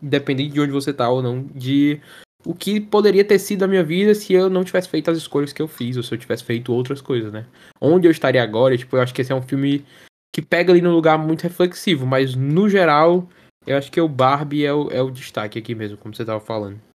independente 0.03 0.51
de 0.51 0.59
onde 0.59 0.71
você 0.73 0.93
tá 0.93 1.09
ou 1.09 1.21
não, 1.23 1.43
de 1.55 2.01
o 2.45 2.53
que 2.53 2.81
poderia 2.81 3.23
ter 3.23 3.39
sido 3.39 3.63
a 3.63 3.67
minha 3.67 3.83
vida 3.83 4.13
se 4.13 4.33
eu 4.33 4.49
não 4.49 4.63
tivesse 4.63 4.89
feito 4.89 5.09
as 5.09 5.17
escolhas 5.17 5.53
que 5.53 5.61
eu 5.61 5.67
fiz, 5.67 5.95
ou 5.95 6.03
se 6.03 6.13
eu 6.13 6.17
tivesse 6.17 6.43
feito 6.43 6.73
outras 6.73 6.99
coisas, 6.99 7.31
né? 7.31 7.45
Onde 7.79 8.05
eu 8.05 8.11
estaria 8.11 8.43
agora, 8.43 8.77
tipo, 8.77 8.97
eu 8.97 9.01
acho 9.01 9.13
que 9.13 9.21
esse 9.21 9.31
é 9.31 9.35
um 9.35 9.41
filme 9.41 9.85
que 10.33 10.41
pega 10.41 10.73
ali 10.73 10.81
num 10.81 10.93
lugar 10.93 11.17
muito 11.17 11.43
reflexivo, 11.43 12.05
mas 12.05 12.35
no 12.35 12.69
geral 12.69 13.29
eu 13.65 13.77
acho 13.77 13.91
que 13.91 14.01
o 14.01 14.09
Barbie 14.09 14.65
é 14.65 14.73
o, 14.73 14.89
é 14.89 15.01
o 15.01 15.11
destaque 15.11 15.57
aqui 15.57 15.73
mesmo, 15.73 15.97
como 15.97 16.13
você 16.13 16.25
tava 16.25 16.39
falando. 16.39 16.90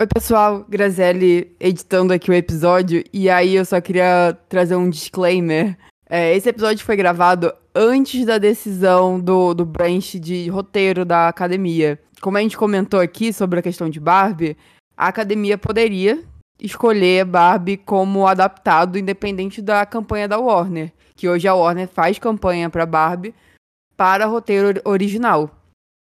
Oi, 0.00 0.06
pessoal, 0.06 0.64
Grazelli 0.66 1.54
editando 1.60 2.14
aqui 2.14 2.30
o 2.30 2.34
episódio, 2.34 3.04
e 3.12 3.28
aí 3.28 3.54
eu 3.54 3.66
só 3.66 3.78
queria 3.82 4.34
trazer 4.48 4.74
um 4.74 4.88
disclaimer. 4.88 5.76
É, 6.08 6.34
esse 6.34 6.48
episódio 6.48 6.86
foi 6.86 6.96
gravado 6.96 7.52
antes 7.74 8.24
da 8.24 8.38
decisão 8.38 9.20
do, 9.20 9.52
do 9.52 9.66
branch 9.66 10.18
de 10.18 10.48
roteiro 10.48 11.04
da 11.04 11.28
academia. 11.28 12.00
Como 12.22 12.38
a 12.38 12.40
gente 12.40 12.56
comentou 12.56 12.98
aqui 12.98 13.30
sobre 13.30 13.58
a 13.58 13.62
questão 13.62 13.90
de 13.90 14.00
Barbie, 14.00 14.56
a 14.96 15.08
academia 15.08 15.58
poderia 15.58 16.24
escolher 16.58 17.26
Barbie 17.26 17.76
como 17.76 18.26
adaptado 18.26 18.98
independente 18.98 19.60
da 19.60 19.84
campanha 19.84 20.26
da 20.26 20.38
Warner, 20.38 20.94
que 21.14 21.28
hoje 21.28 21.46
a 21.46 21.54
Warner 21.54 21.86
faz 21.86 22.18
campanha 22.18 22.70
para 22.70 22.86
Barbie 22.86 23.34
para 23.98 24.24
roteiro 24.24 24.80
original. 24.82 25.50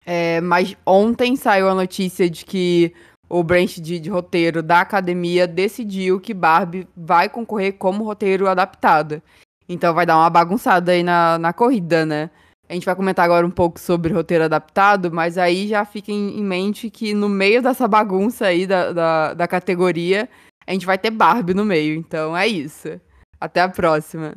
É, 0.06 0.40
mas 0.40 0.78
ontem 0.86 1.36
saiu 1.36 1.68
a 1.68 1.74
notícia 1.74 2.30
de 2.30 2.46
que 2.46 2.94
o 3.30 3.44
branch 3.44 3.82
de, 3.82 4.00
de, 4.00 4.10
roteiro 4.10 4.64
da 4.64 4.82
academia 4.82 5.48
decidiu 5.48 6.20
que 6.20 6.34
Barbie 6.34 6.88
vai 6.96 7.30
concorrer 7.30 7.74
como 7.74 8.04
roteiro 8.04 8.48
adaptado. 8.48 9.22
Então 9.68 9.94
vai 9.94 10.06
dar 10.06 10.18
uma 10.18 10.30
bagunçada 10.30 10.92
aí 10.92 11.04
na, 11.04 11.38
na 11.38 11.52
corrida, 11.54 12.06
né? 12.06 12.30
A 12.70 12.74
gente 12.74 12.86
vai 12.86 12.96
comentar 12.96 13.24
agora 13.24 13.46
um 13.46 13.52
pouco 13.52 13.80
sobre 13.80 14.14
roteiro 14.14 14.44
adaptado, 14.44 15.12
mas 15.12 15.38
aí 15.38 15.68
já 15.68 15.86
fiquem 15.86 16.38
em 16.38 16.44
mente 16.44 16.90
que 16.90 17.14
no 17.14 17.30
meio 17.30 17.62
dessa 17.62 17.88
bagunça 17.88 18.48
aí 18.48 18.68
da, 18.68 18.92
da, 18.92 19.34
da 19.34 19.48
categoria, 19.48 20.28
a 20.66 20.74
gente 20.74 20.86
vai 20.86 20.98
ter 20.98 21.12
Barbie 21.12 21.54
no 21.54 21.64
meio. 21.64 21.96
Então 21.96 22.36
é 22.36 22.46
isso. 22.46 23.00
Até 23.40 23.62
a 23.62 23.70
próxima. 23.70 24.36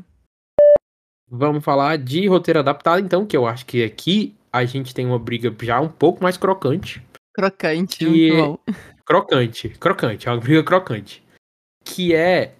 Vamos 1.29 1.64
falar 1.64 1.96
de 1.96 2.26
roteiro 2.26 2.61
adaptado, 2.61 3.00
então, 3.00 3.24
que 3.24 3.37
eu 3.37 3.46
acho 3.46 3.64
que 3.66 3.85
aqui 3.85 4.37
a 4.53 4.64
gente 4.64 4.94
tem 4.94 5.07
uma 5.07 5.18
briga 5.18 5.55
já 5.62 5.81
um 5.81 5.88
pouco 5.88 6.22
mais 6.22 6.37
crocante. 6.37 7.03
Crocante, 7.40 7.98
que 7.98 8.07
muito 8.07 8.37
bom. 8.37 8.59
Crocante, 9.05 9.70
crocante, 9.70 10.29
é 10.29 10.31
uma 10.31 10.38
briga 10.38 10.62
crocante. 10.62 11.22
Que 11.85 12.14
é, 12.14 12.55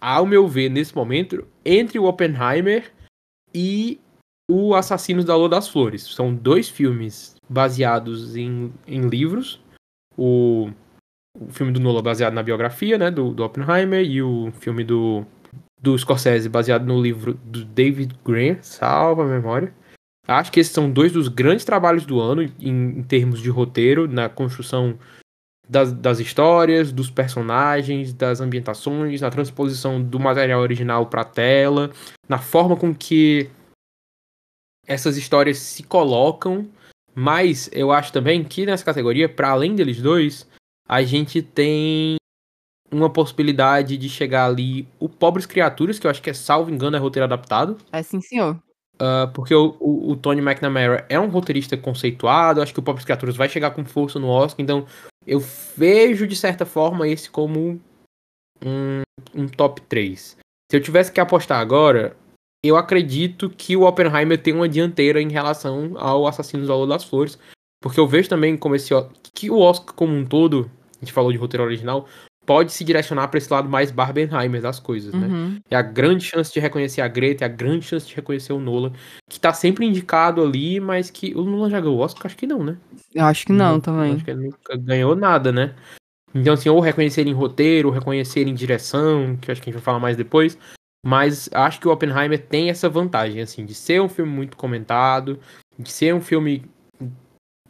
ao 0.00 0.24
meu 0.24 0.48
ver, 0.48 0.70
nesse 0.70 0.94
momento, 0.94 1.46
entre 1.62 1.98
o 1.98 2.04
Oppenheimer 2.04 2.90
e 3.52 4.00
o 4.50 4.74
Assassinos 4.74 5.24
da 5.24 5.36
Lua 5.36 5.48
das 5.48 5.68
Flores. 5.68 6.02
São 6.02 6.34
dois 6.34 6.68
filmes 6.68 7.34
baseados 7.48 8.34
em, 8.34 8.72
em 8.86 9.08
livros. 9.08 9.60
O, 10.16 10.70
o 11.38 11.50
filme 11.50 11.72
do 11.72 11.80
Nolan 11.80 12.02
baseado 12.02 12.32
na 12.32 12.42
biografia 12.42 12.96
né, 12.96 13.10
do, 13.10 13.34
do 13.34 13.44
Oppenheimer 13.44 14.02
e 14.02 14.22
o 14.22 14.50
filme 14.52 14.84
do, 14.84 15.26
do 15.80 15.98
Scorsese 15.98 16.48
baseado 16.48 16.86
no 16.86 17.00
livro 17.00 17.34
do 17.34 17.64
David 17.64 18.14
Graham, 18.24 18.58
salva 18.62 19.24
a 19.24 19.26
memória. 19.26 19.74
Acho 20.30 20.52
que 20.52 20.60
esses 20.60 20.72
são 20.72 20.88
dois 20.88 21.12
dos 21.12 21.26
grandes 21.26 21.64
trabalhos 21.64 22.06
do 22.06 22.20
ano 22.20 22.42
em, 22.42 22.52
em 22.60 23.02
termos 23.02 23.40
de 23.40 23.50
roteiro, 23.50 24.06
na 24.06 24.28
construção 24.28 24.96
das, 25.68 25.92
das, 25.92 26.20
histórias, 26.20 26.92
dos 26.92 27.10
personagens, 27.10 28.12
das 28.12 28.40
ambientações, 28.40 29.20
na 29.20 29.28
transposição 29.28 30.00
do 30.00 30.20
material 30.20 30.60
original 30.60 31.06
para 31.06 31.22
a 31.22 31.24
tela, 31.24 31.90
na 32.28 32.38
forma 32.38 32.76
com 32.76 32.94
que 32.94 33.50
essas 34.86 35.16
histórias 35.16 35.58
se 35.58 35.82
colocam. 35.82 36.68
Mas 37.12 37.68
eu 37.72 37.90
acho 37.90 38.12
também 38.12 38.44
que 38.44 38.64
nessa 38.64 38.84
categoria, 38.84 39.28
para 39.28 39.50
além 39.50 39.74
deles 39.74 40.00
dois, 40.00 40.46
a 40.88 41.02
gente 41.02 41.42
tem 41.42 42.18
uma 42.88 43.10
possibilidade 43.10 43.96
de 43.96 44.08
chegar 44.08 44.46
ali 44.46 44.86
o 44.98 45.08
Pobres 45.08 45.44
Criaturas, 45.44 45.98
que 45.98 46.06
eu 46.06 46.10
acho 46.10 46.22
que 46.22 46.30
é, 46.30 46.34
salvo 46.34 46.70
engano, 46.70 46.96
é 46.96 47.00
roteiro 47.00 47.24
adaptado. 47.24 47.76
É 47.90 48.00
sim, 48.00 48.20
senhor. 48.20 48.60
Uh, 49.00 49.32
porque 49.32 49.54
o, 49.54 49.76
o, 49.80 50.10
o, 50.10 50.16
Tony 50.16 50.42
McNamara 50.42 51.06
é 51.08 51.18
um 51.18 51.28
roteirista 51.30 51.74
conceituado, 51.74 52.60
acho 52.60 52.74
que 52.74 52.80
o 52.80 52.82
Pobres 52.82 53.02
Criaturas 53.02 53.34
vai 53.34 53.48
chegar 53.48 53.70
com 53.70 53.82
força 53.82 54.18
no 54.18 54.28
Oscar, 54.28 54.62
então 54.62 54.84
eu 55.26 55.40
vejo 55.74 56.26
de 56.26 56.36
certa 56.36 56.66
forma 56.66 57.08
esse 57.08 57.30
como 57.30 57.80
um, 58.62 59.02
um 59.34 59.48
top 59.48 59.80
3. 59.82 60.36
Se 60.70 60.76
eu 60.76 60.82
tivesse 60.82 61.10
que 61.10 61.18
apostar 61.18 61.60
agora, 61.60 62.14
eu 62.62 62.76
acredito 62.76 63.48
que 63.48 63.74
o 63.74 63.86
Oppenheimer 63.86 64.40
tem 64.40 64.52
uma 64.52 64.68
dianteira 64.68 65.20
em 65.22 65.30
relação 65.30 65.94
ao 65.96 66.26
Assassinos 66.26 66.68
da 66.68 66.76
Lua 66.76 66.86
das 66.86 67.04
Flores, 67.04 67.38
porque 67.82 67.98
eu 67.98 68.06
vejo 68.06 68.28
também 68.28 68.54
como 68.54 68.74
esse 68.74 68.92
que 69.34 69.50
o 69.50 69.60
Oscar 69.60 69.94
como 69.94 70.14
um 70.14 70.26
todo, 70.26 70.70
a 70.96 71.04
gente 71.04 71.12
falou 71.14 71.32
de 71.32 71.38
roteiro 71.38 71.64
original, 71.64 72.06
pode 72.46 72.72
se 72.72 72.82
direcionar 72.82 73.28
para 73.28 73.38
esse 73.38 73.52
lado 73.52 73.68
mais 73.68 73.90
Barbenheimer 73.90 74.60
das 74.60 74.80
coisas, 74.80 75.14
né? 75.14 75.26
uhum. 75.26 75.60
É 75.70 75.76
a 75.76 75.82
grande 75.82 76.24
chance 76.24 76.52
de 76.52 76.58
reconhecer 76.58 77.00
a 77.00 77.08
Greta, 77.08 77.44
é 77.44 77.46
a 77.46 77.48
grande 77.48 77.86
chance 77.86 78.06
de 78.06 78.14
reconhecer 78.14 78.52
o 78.52 78.60
Nolan, 78.60 78.92
que 79.28 79.38
tá 79.38 79.52
sempre 79.52 79.86
indicado 79.86 80.42
ali, 80.42 80.80
mas 80.80 81.10
que 81.10 81.34
o 81.34 81.44
Nolan 81.44 81.70
já 81.70 81.80
ganhou 81.80 81.98
o 81.98 82.00
Oscar? 82.00 82.26
Acho 82.26 82.36
que 82.36 82.46
não, 82.46 82.64
né? 82.64 82.76
Eu 83.14 83.24
acho 83.24 83.46
que 83.46 83.52
não, 83.52 83.74
não 83.74 83.80
também. 83.80 84.14
Acho 84.14 84.24
que 84.24 84.30
ele 84.30 84.44
nunca 84.44 84.76
ganhou 84.76 85.14
nada, 85.14 85.52
né? 85.52 85.74
Então, 86.34 86.54
assim, 86.54 86.68
ou 86.68 86.80
reconhecer 86.80 87.26
em 87.26 87.32
roteiro, 87.32 87.88
ou 87.88 87.94
reconhecer 87.94 88.46
em 88.46 88.54
direção, 88.54 89.36
que 89.36 89.50
acho 89.50 89.60
que 89.60 89.68
a 89.68 89.72
gente 89.72 89.80
vai 89.80 89.84
falar 89.84 89.98
mais 89.98 90.16
depois. 90.16 90.56
Mas 91.04 91.48
acho 91.52 91.80
que 91.80 91.88
o 91.88 91.92
Oppenheimer 91.92 92.38
tem 92.46 92.68
essa 92.68 92.88
vantagem, 92.88 93.40
assim, 93.40 93.64
de 93.64 93.74
ser 93.74 94.00
um 94.00 94.08
filme 94.08 94.30
muito 94.30 94.56
comentado, 94.56 95.40
de 95.78 95.90
ser 95.90 96.14
um 96.14 96.20
filme 96.20 96.64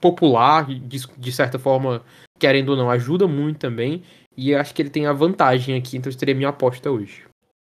popular, 0.00 0.66
de, 0.66 1.06
de 1.16 1.32
certa 1.32 1.58
forma, 1.58 2.02
querendo 2.38 2.70
ou 2.70 2.76
não, 2.76 2.90
ajuda 2.90 3.28
muito 3.28 3.58
também. 3.58 4.02
E 4.36 4.54
acho 4.54 4.74
que 4.74 4.82
ele 4.82 4.90
tem 4.90 5.06
a 5.06 5.12
vantagem 5.12 5.76
aqui, 5.76 5.96
então 5.96 6.10
seria 6.10 6.34
minha 6.34 6.48
aposta 6.48 6.90
hoje. 6.90 7.24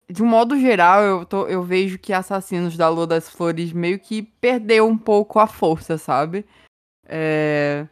De 0.09 0.22
um 0.22 0.27
modo 0.27 0.59
geral, 0.59 1.03
eu, 1.03 1.24
tô, 1.24 1.46
eu 1.46 1.62
vejo 1.62 1.98
que 1.98 2.12
Assassinos 2.12 2.77
da 2.77 2.88
Lua 2.88 3.07
das 3.07 3.29
Flores 3.29 3.72
meio 3.72 3.98
que 3.98 4.22
perdeu 4.22 4.87
um 4.87 4.98
pouco 4.98 5.38
a 5.38 5.46
força, 5.46 5.96
sabe? 5.96 6.44
É... 7.07 7.87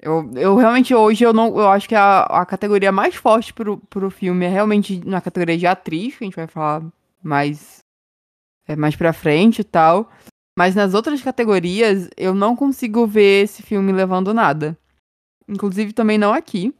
Eu, 0.00 0.30
eu 0.36 0.56
realmente 0.56 0.94
hoje 0.94 1.24
eu 1.24 1.32
não. 1.32 1.58
Eu 1.58 1.68
acho 1.68 1.88
que 1.88 1.94
a, 1.94 2.20
a 2.22 2.46
categoria 2.46 2.92
mais 2.92 3.16
forte 3.16 3.52
pro, 3.52 3.78
pro 3.78 4.10
filme 4.10 4.46
é 4.46 4.48
realmente 4.48 5.04
na 5.04 5.20
categoria 5.20 5.58
de 5.58 5.66
atriz, 5.66 6.16
que 6.16 6.22
a 6.22 6.26
gente 6.26 6.36
vai 6.36 6.46
falar 6.46 6.84
mais. 7.22 7.78
É, 8.68 8.76
mais 8.76 8.94
pra 8.94 9.12
frente 9.12 9.60
e 9.60 9.64
tal. 9.64 10.08
Mas 10.56 10.74
nas 10.74 10.94
outras 10.94 11.22
categorias, 11.22 12.08
eu 12.16 12.34
não 12.34 12.54
consigo 12.54 13.06
ver 13.06 13.44
esse 13.44 13.62
filme 13.62 13.90
levando 13.90 14.34
nada. 14.34 14.76
Inclusive 15.48 15.92
também 15.92 16.18
não 16.18 16.32
aqui. 16.32 16.74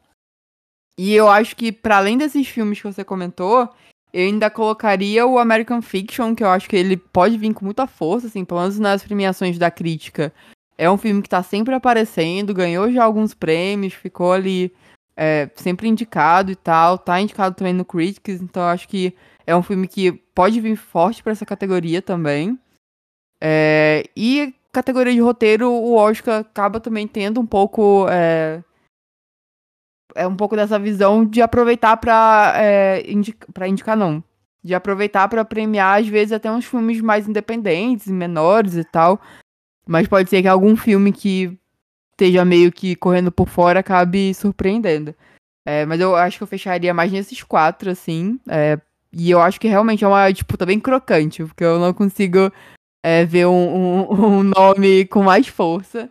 E 0.98 1.14
eu 1.14 1.28
acho 1.28 1.54
que, 1.54 1.70
para 1.70 1.98
além 1.98 2.18
desses 2.18 2.48
filmes 2.48 2.80
que 2.80 2.92
você 2.92 3.04
comentou, 3.04 3.68
eu 4.12 4.26
ainda 4.26 4.50
colocaria 4.50 5.24
o 5.24 5.38
American 5.38 5.80
Fiction, 5.80 6.34
que 6.34 6.42
eu 6.42 6.48
acho 6.48 6.68
que 6.68 6.76
ele 6.76 6.96
pode 6.96 7.38
vir 7.38 7.54
com 7.54 7.64
muita 7.64 7.86
força, 7.86 8.26
assim, 8.26 8.44
pelo 8.44 8.60
menos 8.60 8.80
nas 8.80 9.04
premiações 9.04 9.56
da 9.58 9.70
crítica. 9.70 10.32
É 10.76 10.90
um 10.90 10.96
filme 10.96 11.22
que 11.22 11.28
tá 11.28 11.42
sempre 11.42 11.72
aparecendo, 11.72 12.52
ganhou 12.52 12.90
já 12.90 13.04
alguns 13.04 13.32
prêmios, 13.32 13.94
ficou 13.94 14.32
ali 14.32 14.72
é, 15.16 15.48
sempre 15.54 15.88
indicado 15.88 16.50
e 16.50 16.56
tal, 16.56 16.98
tá 16.98 17.20
indicado 17.20 17.54
também 17.54 17.72
no 17.72 17.84
Critics, 17.84 18.40
então 18.40 18.62
eu 18.62 18.68
acho 18.68 18.88
que 18.88 19.14
é 19.46 19.54
um 19.54 19.62
filme 19.62 19.86
que 19.86 20.12
pode 20.12 20.60
vir 20.60 20.76
forte 20.76 21.22
para 21.22 21.32
essa 21.32 21.46
categoria 21.46 22.02
também. 22.02 22.58
É, 23.40 24.04
e 24.16 24.54
categoria 24.72 25.12
de 25.12 25.20
roteiro, 25.20 25.70
o 25.70 25.94
Oscar 25.94 26.40
acaba 26.40 26.80
também 26.80 27.06
tendo 27.06 27.40
um 27.40 27.46
pouco 27.46 28.06
é, 28.10 28.62
é 30.18 30.26
um 30.26 30.36
pouco 30.36 30.56
dessa 30.56 30.78
visão 30.78 31.24
de 31.24 31.40
aproveitar 31.40 31.96
para 31.96 32.52
é, 32.56 33.10
indica, 33.10 33.46
pra 33.52 33.68
indicar, 33.68 33.96
não. 33.96 34.22
De 34.62 34.74
aproveitar 34.74 35.28
para 35.28 35.44
premiar, 35.44 36.00
às 36.00 36.08
vezes, 36.08 36.32
até 36.32 36.50
uns 36.50 36.64
filmes 36.64 37.00
mais 37.00 37.28
independentes, 37.28 38.08
menores 38.08 38.74
e 38.74 38.84
tal. 38.84 39.20
Mas 39.86 40.08
pode 40.08 40.28
ser 40.28 40.42
que 40.42 40.48
algum 40.48 40.76
filme 40.76 41.12
que 41.12 41.58
esteja 42.12 42.44
meio 42.44 42.72
que 42.72 42.96
correndo 42.96 43.30
por 43.30 43.48
fora 43.48 43.80
acabe 43.80 44.34
surpreendendo. 44.34 45.14
É, 45.64 45.86
mas 45.86 46.00
eu 46.00 46.16
acho 46.16 46.38
que 46.38 46.42
eu 46.42 46.48
fecharia 46.48 46.92
mais 46.92 47.12
nesses 47.12 47.42
quatro, 47.42 47.90
assim. 47.90 48.40
É, 48.48 48.78
e 49.12 49.30
eu 49.30 49.40
acho 49.40 49.60
que 49.60 49.68
realmente 49.68 50.04
é 50.04 50.08
uma 50.08 50.30
disputa 50.30 50.66
bem 50.66 50.80
crocante, 50.80 51.44
porque 51.44 51.64
eu 51.64 51.78
não 51.78 51.94
consigo 51.94 52.52
é, 53.02 53.24
ver 53.24 53.46
um, 53.46 53.52
um, 53.52 54.38
um, 54.38 54.42
nome 54.42 55.06
com 55.06 55.22
mais 55.22 55.46
força. 55.46 56.10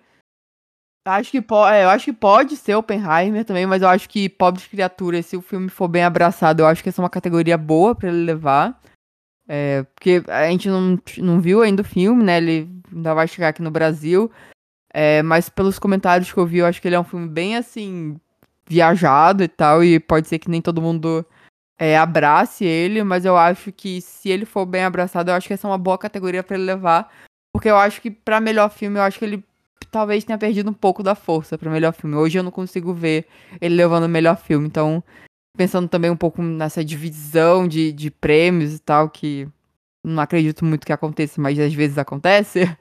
Acho 1.07 1.31
que 1.31 1.41
pode, 1.41 1.73
é, 1.73 1.85
eu 1.85 1.89
acho 1.89 2.05
que 2.05 2.13
pode 2.13 2.57
ser 2.57 2.75
Oppenheimer 2.75 3.45
também, 3.45 3.65
mas 3.65 3.81
eu 3.81 3.87
acho 3.87 4.09
que 4.09 4.27
Pobres 4.27 4.67
Criaturas, 4.67 5.25
se 5.25 5.37
o 5.37 5.41
filme 5.41 5.69
for 5.69 5.87
bem 5.87 6.03
abraçado, 6.03 6.59
eu 6.61 6.67
acho 6.67 6.83
que 6.83 6.89
essa 6.89 7.01
é 7.01 7.03
uma 7.03 7.09
categoria 7.09 7.57
boa 7.57 7.95
para 7.95 8.09
ele 8.09 8.25
levar. 8.25 8.77
É, 9.47 9.83
porque 9.83 10.21
a 10.27 10.49
gente 10.49 10.67
não, 10.67 10.99
não 11.19 11.39
viu 11.39 11.61
ainda 11.61 11.81
o 11.81 11.85
filme, 11.85 12.21
né? 12.21 12.37
Ele 12.37 12.69
ainda 12.93 13.13
vai 13.13 13.25
chegar 13.25 13.49
aqui 13.49 13.61
no 13.61 13.71
Brasil. 13.71 14.29
É, 14.93 15.21
mas 15.23 15.47
pelos 15.47 15.79
comentários 15.79 16.31
que 16.31 16.37
eu 16.37 16.45
vi, 16.45 16.57
eu 16.57 16.65
acho 16.65 16.81
que 16.81 16.87
ele 16.89 16.95
é 16.95 16.99
um 16.99 17.05
filme 17.05 17.29
bem 17.29 17.55
assim, 17.55 18.19
viajado 18.67 19.43
e 19.43 19.47
tal, 19.47 19.83
e 19.83 19.99
pode 20.01 20.27
ser 20.27 20.39
que 20.39 20.49
nem 20.49 20.61
todo 20.61 20.81
mundo 20.81 21.25
é, 21.79 21.97
abrace 21.97 22.65
ele, 22.65 23.03
mas 23.03 23.23
eu 23.23 23.37
acho 23.37 23.71
que 23.71 24.01
se 24.01 24.29
ele 24.29 24.45
for 24.45 24.65
bem 24.65 24.83
abraçado, 24.83 25.29
eu 25.31 25.35
acho 25.35 25.47
que 25.47 25.53
essa 25.53 25.67
é 25.67 25.71
uma 25.71 25.77
boa 25.77 25.97
categoria 25.97 26.43
para 26.43 26.57
ele 26.57 26.65
levar. 26.65 27.09
Porque 27.53 27.69
eu 27.69 27.77
acho 27.77 28.01
que 28.01 28.11
para 28.11 28.41
melhor 28.41 28.69
filme, 28.69 28.99
eu 28.99 29.03
acho 29.03 29.17
que 29.19 29.25
ele 29.25 29.43
talvez 29.91 30.23
tenha 30.23 30.37
perdido 30.37 30.69
um 30.69 30.73
pouco 30.73 31.03
da 31.03 31.15
força 31.15 31.57
para 31.57 31.71
melhor 31.71 31.93
filme. 31.93 32.15
Hoje 32.15 32.37
eu 32.37 32.43
não 32.43 32.51
consigo 32.51 32.93
ver 32.93 33.25
ele 33.61 33.75
levando 33.75 34.05
o 34.05 34.09
melhor 34.09 34.37
filme. 34.37 34.67
Então, 34.67 35.03
pensando 35.57 35.87
também 35.87 36.11
um 36.11 36.17
pouco 36.17 36.41
nessa 36.41 36.83
divisão 36.83 37.67
de, 37.67 37.91
de 37.91 38.11
prêmios 38.11 38.75
e 38.75 38.79
tal, 38.79 39.09
que 39.09 39.47
não 40.03 40.21
acredito 40.21 40.63
muito 40.63 40.85
que 40.85 40.93
aconteça, 40.93 41.41
mas 41.41 41.59
às 41.59 41.73
vezes 41.73 41.97
acontece. 41.97 42.61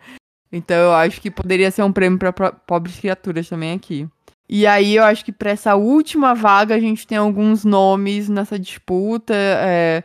Então 0.52 0.76
eu 0.76 0.92
acho 0.92 1.20
que 1.20 1.28
poderia 1.28 1.72
ser 1.72 1.82
um 1.82 1.92
prêmio 1.92 2.18
para 2.18 2.52
pobres 2.52 3.00
criaturas 3.00 3.48
também 3.48 3.72
aqui. 3.72 4.08
E 4.48 4.64
aí 4.64 4.94
eu 4.94 5.02
acho 5.02 5.24
que 5.24 5.32
para 5.32 5.50
essa 5.50 5.74
última 5.74 6.34
vaga 6.34 6.76
a 6.76 6.80
gente 6.80 7.04
tem 7.04 7.18
alguns 7.18 7.64
nomes 7.64 8.28
nessa 8.28 8.56
disputa. 8.56 9.34
É, 9.34 10.04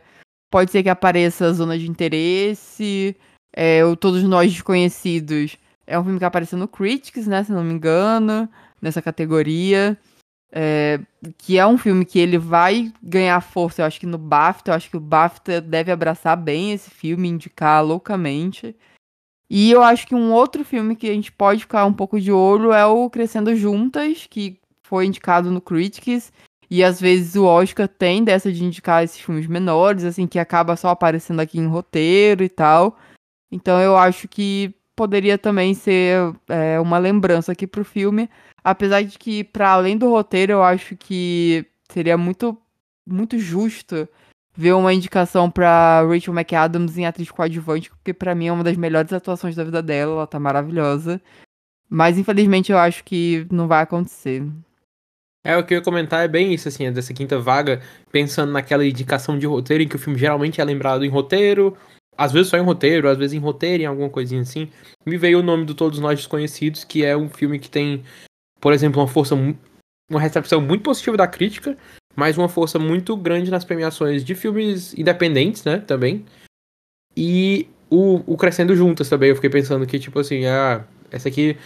pode 0.50 0.72
ser 0.72 0.82
que 0.82 0.88
apareça 0.88 1.52
Zona 1.52 1.78
de 1.78 1.88
Interesse, 1.88 3.16
é, 3.54 3.84
o 3.84 3.94
Todos 3.94 4.24
Nós 4.24 4.52
Desconhecidos. 4.52 5.56
É 5.92 5.98
um 5.98 6.04
filme 6.04 6.18
que 6.18 6.24
apareceu 6.24 6.58
no 6.58 6.66
Critics, 6.66 7.26
né? 7.26 7.44
Se 7.44 7.52
não 7.52 7.62
me 7.62 7.74
engano, 7.74 8.48
nessa 8.80 9.02
categoria. 9.02 9.98
É, 10.50 10.98
que 11.36 11.58
é 11.58 11.66
um 11.66 11.76
filme 11.76 12.04
que 12.06 12.18
ele 12.18 12.38
vai 12.38 12.90
ganhar 13.02 13.40
força, 13.42 13.82
eu 13.82 13.86
acho 13.86 14.00
que 14.00 14.06
no 14.06 14.16
BAFTA. 14.16 14.70
Eu 14.70 14.74
acho 14.74 14.88
que 14.88 14.96
o 14.96 15.00
BAFTA 15.00 15.60
deve 15.60 15.92
abraçar 15.92 16.34
bem 16.34 16.72
esse 16.72 16.88
filme, 16.88 17.28
indicar 17.28 17.84
loucamente. 17.84 18.74
E 19.50 19.70
eu 19.70 19.82
acho 19.82 20.06
que 20.06 20.14
um 20.14 20.32
outro 20.32 20.64
filme 20.64 20.96
que 20.96 21.10
a 21.10 21.12
gente 21.12 21.30
pode 21.30 21.60
ficar 21.60 21.84
um 21.84 21.92
pouco 21.92 22.18
de 22.18 22.32
olho 22.32 22.72
é 22.72 22.86
o 22.86 23.10
Crescendo 23.10 23.54
Juntas, 23.54 24.26
que 24.26 24.58
foi 24.82 25.04
indicado 25.04 25.50
no 25.50 25.60
Critics. 25.60 26.32
E 26.70 26.82
às 26.82 26.98
vezes 26.98 27.36
o 27.36 27.44
Oscar 27.44 27.86
tem 27.86 28.24
dessa 28.24 28.50
de 28.50 28.64
indicar 28.64 29.04
esses 29.04 29.20
filmes 29.20 29.46
menores, 29.46 30.04
assim, 30.04 30.26
que 30.26 30.38
acaba 30.38 30.74
só 30.74 30.88
aparecendo 30.88 31.40
aqui 31.40 31.58
em 31.58 31.66
roteiro 31.66 32.42
e 32.42 32.48
tal. 32.48 32.96
Então 33.50 33.78
eu 33.78 33.94
acho 33.94 34.26
que 34.26 34.74
poderia 34.96 35.38
também 35.38 35.74
ser 35.74 36.34
é, 36.48 36.78
uma 36.80 36.98
lembrança 36.98 37.52
aqui 37.52 37.66
pro 37.66 37.84
filme. 37.84 38.28
Apesar 38.62 39.02
de 39.02 39.18
que, 39.18 39.44
para 39.44 39.70
além 39.70 39.96
do 39.96 40.08
roteiro, 40.08 40.52
eu 40.52 40.62
acho 40.62 40.96
que 40.96 41.66
seria 41.90 42.16
muito, 42.16 42.56
muito 43.06 43.38
justo 43.38 44.08
ver 44.54 44.72
uma 44.74 44.92
indicação 44.92 45.50
pra 45.50 46.02
Rachel 46.02 46.34
McAdams 46.34 46.98
em 46.98 47.06
atriz 47.06 47.30
coadjuvante, 47.30 47.90
porque 47.90 48.12
para 48.12 48.34
mim 48.34 48.48
é 48.48 48.52
uma 48.52 48.64
das 48.64 48.76
melhores 48.76 49.12
atuações 49.12 49.56
da 49.56 49.64
vida 49.64 49.82
dela, 49.82 50.12
ela 50.12 50.26
tá 50.26 50.38
maravilhosa. 50.38 51.20
Mas 51.88 52.18
infelizmente 52.18 52.70
eu 52.70 52.78
acho 52.78 53.02
que 53.04 53.46
não 53.50 53.66
vai 53.66 53.82
acontecer. 53.82 54.46
É, 55.44 55.56
o 55.56 55.64
que 55.64 55.74
eu 55.74 55.78
ia 55.78 55.84
comentar 55.84 56.24
é 56.24 56.28
bem 56.28 56.54
isso, 56.54 56.68
assim, 56.68 56.90
dessa 56.92 57.12
quinta 57.12 57.38
vaga, 57.38 57.82
pensando 58.12 58.52
naquela 58.52 58.86
indicação 58.86 59.36
de 59.36 59.46
roteiro, 59.46 59.82
em 59.82 59.88
que 59.88 59.96
o 59.96 59.98
filme 59.98 60.18
geralmente 60.18 60.60
é 60.60 60.64
lembrado 60.64 61.04
em 61.04 61.08
roteiro, 61.08 61.76
às 62.16 62.32
vezes 62.32 62.48
só 62.48 62.56
em 62.56 62.62
roteiro, 62.62 63.08
às 63.08 63.18
vezes 63.18 63.34
em 63.34 63.38
roteiro, 63.38 63.82
em 63.82 63.86
alguma 63.86 64.08
coisinha 64.08 64.42
assim. 64.42 64.68
Me 65.06 65.16
veio 65.16 65.40
o 65.40 65.42
nome 65.42 65.64
do 65.64 65.74
Todos 65.74 65.98
Nós 65.98 66.18
Desconhecidos, 66.18 66.84
que 66.84 67.04
é 67.04 67.16
um 67.16 67.28
filme 67.28 67.58
que 67.58 67.70
tem, 67.70 68.04
por 68.60 68.72
exemplo, 68.72 69.00
uma 69.00 69.08
força, 69.08 69.34
uma 69.34 70.20
recepção 70.20 70.60
muito 70.60 70.82
positiva 70.82 71.16
da 71.16 71.26
crítica, 71.26 71.76
mas 72.14 72.36
uma 72.36 72.48
força 72.48 72.78
muito 72.78 73.16
grande 73.16 73.50
nas 73.50 73.64
premiações 73.64 74.24
de 74.24 74.34
filmes 74.34 74.92
independentes, 74.94 75.64
né, 75.64 75.78
também. 75.78 76.24
E 77.16 77.68
o, 77.90 78.22
o 78.26 78.36
Crescendo 78.36 78.76
Juntas 78.76 79.08
também, 79.08 79.30
eu 79.30 79.34
fiquei 79.34 79.50
pensando 79.50 79.86
que, 79.86 79.98
tipo 79.98 80.18
assim, 80.18 80.46
ah, 80.46 80.84
essa 81.10 81.28
aqui 81.28 81.56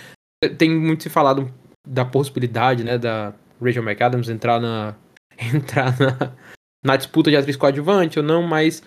tem 0.59 0.71
muito 0.71 1.03
se 1.03 1.09
falado 1.09 1.53
da 1.87 2.05
possibilidade, 2.05 2.85
né, 2.85 2.99
da 2.99 3.35
Rachel 3.61 3.83
McAdams 3.83 4.29
entrar 4.29 4.61
na 4.61 4.95
entrar 5.55 5.99
na, 5.99 6.33
na 6.85 6.97
disputa 6.97 7.31
de 7.31 7.37
atriz 7.37 7.57
coadjuvante 7.57 8.19
ou 8.19 8.25
não, 8.25 8.43
mas 8.43 8.83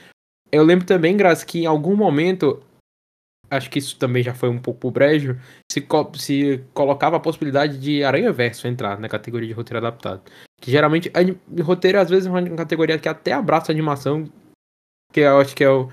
eu 0.52 0.64
lembro 0.64 0.86
também, 0.86 1.16
Graça, 1.16 1.46
que 1.46 1.60
em 1.60 1.66
algum 1.66 1.96
momento, 1.96 2.62
acho 3.50 3.70
que 3.70 3.80
isso 3.80 3.98
também 3.98 4.24
já 4.24 4.34
foi 4.34 4.50
um 4.50 4.60
pouco 4.60 4.80
pro 4.80 4.92
brejo, 4.92 5.40
se, 5.72 5.82
co 5.82 6.12
se 6.16 6.64
colocava 6.74 7.18
a 7.18 7.20
possibilidade 7.20 7.78
de 7.80 8.04
Aranha 8.04 8.32
Verso 8.32 8.68
entrar 8.68 9.00
na 9.00 9.10
categoria 9.10 9.48
de 9.48 9.54
roteiro 9.54 9.86
adaptado. 9.86 10.22
Que 10.62 10.72
geralmente, 10.72 11.12
roteiro 11.64 12.00
às 12.00 12.10
vezes 12.10 12.28
é 12.28 12.30
uma 12.30 12.44
categoria 12.56 13.00
que 13.00 13.10
até 13.10 13.34
abraça 13.34 13.72
animação, 13.72 14.26
que 15.12 15.22
eu 15.22 15.40
acho 15.40 15.56
que 15.56 15.64
é 15.64 15.70
o 15.70 15.90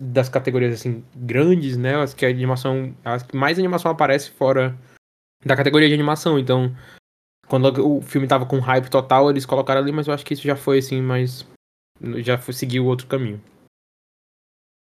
das 0.00 0.28
categorias 0.28 0.74
assim 0.74 1.04
grandes, 1.14 1.76
né? 1.76 1.96
Acho 1.96 2.14
que 2.14 2.24
a 2.24 2.28
animação, 2.28 2.94
acho 3.04 3.26
que 3.26 3.36
mais 3.36 3.58
animação 3.58 3.90
aparece 3.90 4.30
fora 4.30 4.78
da 5.44 5.56
categoria 5.56 5.88
de 5.88 5.94
animação, 5.94 6.38
então 6.38 6.74
quando 7.48 7.66
o 7.84 8.02
filme 8.02 8.28
tava 8.28 8.46
com 8.46 8.60
hype 8.60 8.90
total, 8.90 9.30
eles 9.30 9.46
colocaram 9.46 9.80
ali, 9.80 9.90
mas 9.90 10.06
eu 10.06 10.14
acho 10.14 10.24
que 10.24 10.34
isso 10.34 10.42
já 10.42 10.54
foi 10.54 10.78
assim, 10.78 11.00
mas 11.00 11.46
já 12.18 12.38
foi 12.38 12.54
seguir 12.54 12.80
o 12.80 12.86
outro 12.86 13.06
caminho. 13.06 13.40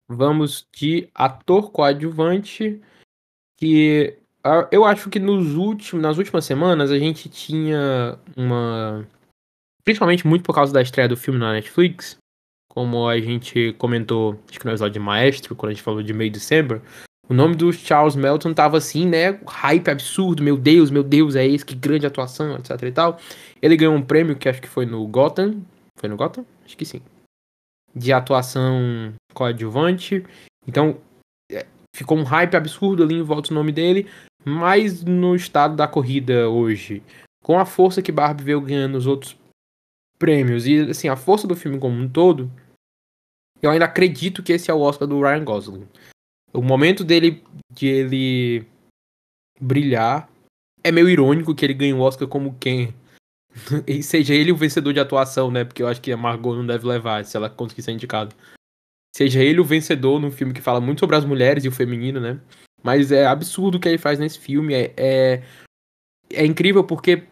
Vamos 0.08 0.66
de 0.72 1.08
ator 1.14 1.70
coadjuvante, 1.70 2.80
que 3.56 4.18
eu 4.70 4.84
acho 4.84 5.08
que 5.08 5.18
nos 5.18 5.54
últimos, 5.54 6.02
nas 6.02 6.18
últimas 6.18 6.44
semanas 6.44 6.90
a 6.90 6.98
gente 6.98 7.28
tinha 7.28 8.18
uma. 8.36 9.06
Principalmente 9.82 10.26
muito 10.26 10.44
por 10.44 10.54
causa 10.54 10.72
da 10.72 10.82
estreia 10.82 11.08
do 11.08 11.16
filme 11.16 11.38
na 11.38 11.52
Netflix, 11.52 12.18
como 12.68 13.08
a 13.08 13.18
gente 13.18 13.74
comentou, 13.78 14.38
acho 14.48 14.58
que 14.58 14.64
no 14.64 14.72
episódio 14.72 14.94
de 14.94 14.98
Maestro, 14.98 15.54
quando 15.54 15.70
a 15.70 15.74
gente 15.74 15.82
falou 15.82 16.02
de 16.02 16.12
meio 16.12 16.30
de 16.30 16.38
dezembro, 16.38 16.82
o 17.28 17.32
nome 17.32 17.54
do 17.54 17.72
Charles 17.72 18.16
Melton 18.16 18.52
tava 18.52 18.76
assim, 18.76 19.06
né? 19.06 19.40
Hype 19.46 19.88
absurdo, 19.88 20.42
meu 20.42 20.56
Deus, 20.56 20.90
meu 20.90 21.02
Deus, 21.02 21.36
é 21.36 21.46
esse, 21.46 21.64
que 21.64 21.74
grande 21.74 22.06
atuação, 22.06 22.56
etc 22.56 22.82
e 22.82 22.92
tal. 22.92 23.18
Ele 23.62 23.76
ganhou 23.76 23.94
um 23.94 24.02
prêmio 24.02 24.36
que 24.36 24.48
acho 24.48 24.60
que 24.60 24.68
foi 24.68 24.84
no 24.84 25.06
Gotham. 25.06 25.62
Foi 25.98 26.08
no 26.08 26.16
Gotham? 26.16 26.44
Acho 26.66 26.76
que 26.76 26.84
sim 26.84 27.00
de 27.94 28.12
atuação 28.12 29.14
coadjuvante. 29.32 30.24
Então, 30.66 30.98
é, 31.50 31.66
ficou 31.94 32.18
um 32.18 32.24
hype 32.24 32.56
absurdo 32.56 33.02
ali 33.02 33.14
em 33.14 33.22
volta 33.22 33.48
do 33.48 33.54
nome 33.54 33.72
dele. 33.72 34.08
Mas 34.44 35.02
no 35.02 35.34
estado 35.34 35.74
da 35.74 35.88
corrida 35.88 36.50
hoje, 36.50 37.02
com 37.42 37.58
a 37.58 37.64
força 37.64 38.02
que 38.02 38.12
Barbie 38.12 38.44
veio 38.44 38.60
ganhando 38.60 38.96
os 38.96 39.06
outros 39.06 39.36
prêmios 40.18 40.66
e 40.66 40.80
assim, 40.80 41.08
a 41.08 41.16
força 41.16 41.46
do 41.46 41.56
filme 41.56 41.78
como 41.78 41.96
um 41.96 42.08
todo, 42.08 42.50
eu 43.62 43.70
ainda 43.70 43.86
acredito 43.86 44.42
que 44.42 44.52
esse 44.52 44.70
é 44.70 44.74
o 44.74 44.80
Oscar 44.80 45.08
do 45.08 45.20
Ryan 45.20 45.44
Gosling. 45.44 45.88
O 46.52 46.62
momento 46.62 47.02
dele 47.02 47.42
de 47.72 47.86
ele 47.86 48.66
brilhar 49.60 50.28
é 50.82 50.92
meio 50.92 51.08
irônico 51.08 51.54
que 51.54 51.64
ele 51.64 51.74
ganhe 51.74 51.94
o 51.94 52.00
Oscar 52.00 52.28
como 52.28 52.56
quem 52.60 52.94
e 53.86 54.02
seja 54.02 54.34
ele 54.34 54.52
o 54.52 54.56
vencedor 54.56 54.92
de 54.92 55.00
atuação, 55.00 55.50
né? 55.50 55.64
Porque 55.64 55.82
eu 55.82 55.88
acho 55.88 56.00
que 56.00 56.12
a 56.12 56.16
Margot 56.16 56.54
não 56.54 56.66
deve 56.66 56.86
levar 56.86 57.24
se 57.24 57.36
ela 57.36 57.48
conseguir 57.48 57.82
ser 57.82 57.92
indicada. 57.92 58.34
Seja 59.14 59.42
ele 59.42 59.60
o 59.60 59.64
vencedor 59.64 60.20
num 60.20 60.30
filme 60.30 60.52
que 60.52 60.60
fala 60.60 60.80
muito 60.80 61.00
sobre 61.00 61.16
as 61.16 61.24
mulheres 61.24 61.64
e 61.64 61.68
o 61.68 61.72
feminino, 61.72 62.20
né? 62.20 62.40
Mas 62.82 63.12
é 63.12 63.26
absurdo 63.26 63.76
o 63.76 63.80
que 63.80 63.88
ele 63.88 63.98
faz 63.98 64.18
nesse 64.18 64.38
filme. 64.38 64.74
É, 64.74 64.92
é, 64.96 65.42
é 66.32 66.44
incrível 66.44 66.84
porque 66.84 67.24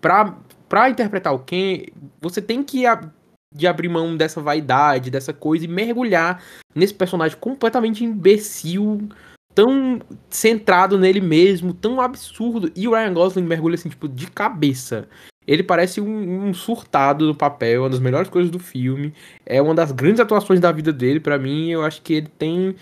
pra, 0.00 0.36
pra 0.68 0.88
interpretar 0.88 1.34
o 1.34 1.38
Ken, 1.38 1.86
você 2.20 2.40
tem 2.40 2.62
que 2.62 2.86
ab 2.86 3.10
de 3.54 3.68
abrir 3.68 3.88
mão 3.88 4.16
dessa 4.16 4.40
vaidade, 4.40 5.10
dessa 5.10 5.32
coisa 5.32 5.64
e 5.64 5.68
mergulhar 5.68 6.42
nesse 6.74 6.92
personagem 6.92 7.38
completamente 7.38 8.02
imbecil, 8.02 9.08
tão 9.54 10.00
centrado 10.28 10.98
nele 10.98 11.20
mesmo, 11.20 11.72
tão 11.72 12.00
absurdo. 12.00 12.72
E 12.74 12.88
o 12.88 12.90
Ryan 12.90 13.14
Gosling 13.14 13.44
mergulha 13.44 13.76
assim, 13.76 13.88
tipo, 13.88 14.08
de 14.08 14.26
cabeça. 14.26 15.08
Ele 15.46 15.62
parece 15.62 16.00
um, 16.00 16.46
um, 16.46 16.54
surtado 16.54 17.26
no 17.26 17.34
papel, 17.34 17.82
uma 17.82 17.90
das 17.90 18.00
melhores 18.00 18.30
coisas 18.30 18.50
do 18.50 18.58
filme. 18.58 19.12
É 19.44 19.60
uma 19.60 19.74
das 19.74 19.92
grandes 19.92 20.20
atuações 20.20 20.60
da 20.60 20.72
vida 20.72 20.92
dele, 20.92 21.20
para 21.20 21.38
mim. 21.38 21.70
Eu 21.70 21.82
acho 21.82 22.00
que 22.02 22.14
ele 22.14 22.28
tem 22.28 22.74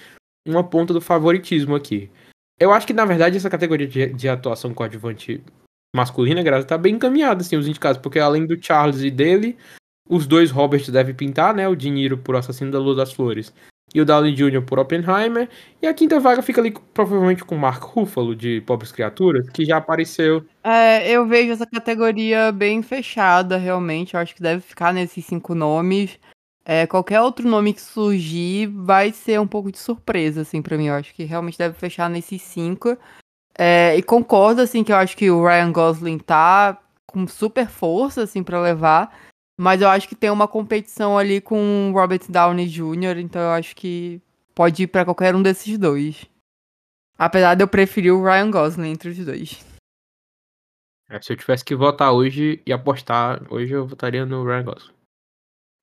uma 0.46 0.62
ponta 0.62 0.92
do 0.92 1.01
favoritismo 1.01 1.75
aqui. 1.75 2.11
Eu 2.59 2.72
acho 2.72 2.87
que, 2.87 2.92
na 2.92 3.05
verdade, 3.05 3.37
essa 3.37 3.51
categoria 3.51 3.87
de, 3.87 4.12
de 4.12 4.29
atuação 4.29 4.72
coadjuvante 4.72 5.42
masculina, 5.94 6.42
graças 6.42 6.64
tá 6.64 6.79
bem 6.79 6.94
encaminhada, 6.94 7.42
assim, 7.42 7.57
os 7.57 7.66
indicados. 7.66 8.01
Porque 8.01 8.18
além 8.18 8.46
do 8.46 8.62
Charles 8.62 9.03
e 9.03 9.11
dele, 9.11 9.57
os 10.09 10.27
dois 10.27 10.51
Roberts 10.51 10.88
devem 10.88 11.14
pintar, 11.14 11.55
né? 11.55 11.68
O 11.68 11.75
Dinheiro 11.75 12.16
por 12.16 12.37
Assassino 12.37 12.70
da 12.70 12.79
Lua 12.79 12.94
das 12.94 13.12
Flores 13.12 13.53
e 13.94 14.00
o 14.00 14.05
Downey 14.05 14.35
Jr. 14.35 14.62
por 14.62 14.78
Oppenheimer. 14.78 15.48
E 15.81 15.87
a 15.87 15.94
quinta 15.94 16.18
vaga 16.18 16.42
fica 16.42 16.61
ali 16.61 16.72
provavelmente 16.94 17.44
com 17.44 17.55
o 17.55 17.59
Mark 17.59 17.83
Ruffalo, 17.83 18.35
de 18.35 18.61
Pobres 18.62 18.92
Criaturas, 18.92 19.48
que 19.50 19.64
já 19.64 19.76
apareceu. 19.76 20.44
É, 20.64 21.11
eu 21.11 21.26
vejo 21.26 21.52
essa 21.52 21.66
categoria 21.66 22.50
bem 22.52 22.83
fechada, 22.83 23.57
realmente. 23.57 24.14
Eu 24.14 24.20
acho 24.20 24.35
que 24.35 24.42
deve 24.42 24.62
ficar 24.62 24.92
nesses 24.92 25.24
cinco 25.24 25.55
nomes. 25.55 26.18
É, 26.64 26.87
qualquer 26.87 27.20
outro 27.20 27.48
nome 27.48 27.74
que 27.74 27.83
surgir 27.83 28.68
vai 28.68 29.12
ser 29.12 29.40
um 29.40 29.46
pouco 29.46 29.70
de 29.70 29.78
surpresa, 29.78 30.42
assim, 30.42 30.62
pra 30.62 30.78
mim. 30.78 30.87
Eu 30.87 30.94
acho 30.94 31.12
que 31.14 31.24
realmente 31.24 31.59
deve 31.59 31.74
fechar 31.74 32.09
nesses 32.09 32.40
cinco. 32.40 32.96
É, 33.59 33.94
e 33.96 34.02
concordo, 34.02 34.62
assim, 34.62 34.83
que 34.83 34.92
eu 34.92 34.96
acho 34.96 35.16
que 35.16 35.31
o 35.31 35.44
Ryan 35.44 35.72
Gosling 35.72 36.18
tá 36.18 36.78
com 37.07 37.26
super 37.26 37.68
força, 37.68 38.22
assim, 38.22 38.42
para 38.42 38.61
levar. 38.61 39.14
Mas 39.62 39.81
eu 39.81 39.88
acho 39.88 40.09
que 40.09 40.16
tem 40.16 40.29
uma 40.29 40.48
competição 40.48 41.16
ali 41.16 41.40
com 41.40 41.92
Robert 41.94 42.22
Downey 42.29 42.66
Jr., 42.66 43.18
então 43.18 43.40
eu 43.40 43.51
acho 43.51 43.77
que 43.77 44.20
pode 44.57 44.83
ir 44.83 44.87
para 44.88 45.05
qualquer 45.05 45.37
um 45.37 45.40
desses 45.40 45.79
dois. 45.79 46.27
Apesar 47.16 47.55
de 47.55 47.62
eu 47.62 47.68
preferir 47.68 48.12
o 48.12 48.25
Ryan 48.25 48.51
Gosling 48.51 48.90
entre 48.90 49.11
os 49.11 49.25
dois. 49.25 49.64
É, 51.09 51.22
se 51.22 51.33
eu 51.33 51.37
tivesse 51.37 51.64
que 51.64 51.77
votar 51.77 52.12
hoje 52.12 52.61
e 52.66 52.72
apostar, 52.72 53.40
hoje 53.53 53.72
eu 53.72 53.87
votaria 53.87 54.27
no 54.27 54.44
Ryan 54.44 54.64
Gosling. 54.64 54.94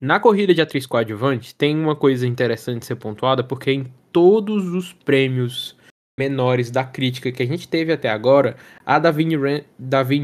Na 0.02 0.20
corrida 0.20 0.54
de 0.54 0.62
atriz 0.62 0.86
coadjuvante, 0.86 1.56
tem 1.56 1.78
uma 1.78 1.96
coisa 1.96 2.28
interessante 2.28 2.80
de 2.80 2.86
ser 2.86 2.98
pontuada, 2.98 3.46
porque 3.46 3.72
em 3.72 3.86
todos 4.12 4.68
os 4.74 4.92
prêmios 4.92 5.78
menores 6.20 6.70
da 6.70 6.84
crítica 6.84 7.32
que 7.32 7.44
a 7.44 7.48
gente 7.48 7.66
teve 7.66 7.94
até 7.94 8.10
agora, 8.10 8.58
a 8.86 9.00
Davine, 9.00 9.38
Ran 9.38 9.62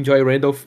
Joy 0.04 0.22
Randolph 0.22 0.66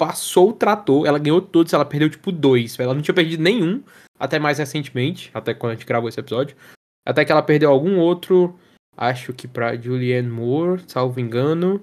passou 0.00 0.48
o 0.48 0.52
trator, 0.54 1.06
ela 1.06 1.18
ganhou 1.18 1.42
todos, 1.42 1.74
ela 1.74 1.84
perdeu 1.84 2.08
tipo 2.08 2.32
dois. 2.32 2.80
Ela 2.80 2.94
não 2.94 3.02
tinha 3.02 3.14
perdido 3.14 3.42
nenhum, 3.42 3.82
até 4.18 4.38
mais 4.38 4.56
recentemente, 4.56 5.30
até 5.34 5.52
quando 5.52 5.72
a 5.72 5.74
gente 5.74 5.84
gravou 5.84 6.08
esse 6.08 6.18
episódio. 6.18 6.56
Até 7.06 7.22
que 7.22 7.30
ela 7.30 7.42
perdeu 7.42 7.70
algum 7.70 7.98
outro. 7.98 8.58
acho 8.96 9.34
que 9.34 9.46
pra 9.46 9.76
Julianne 9.76 10.30
Moore, 10.30 10.82
salvo 10.86 11.20
engano. 11.20 11.82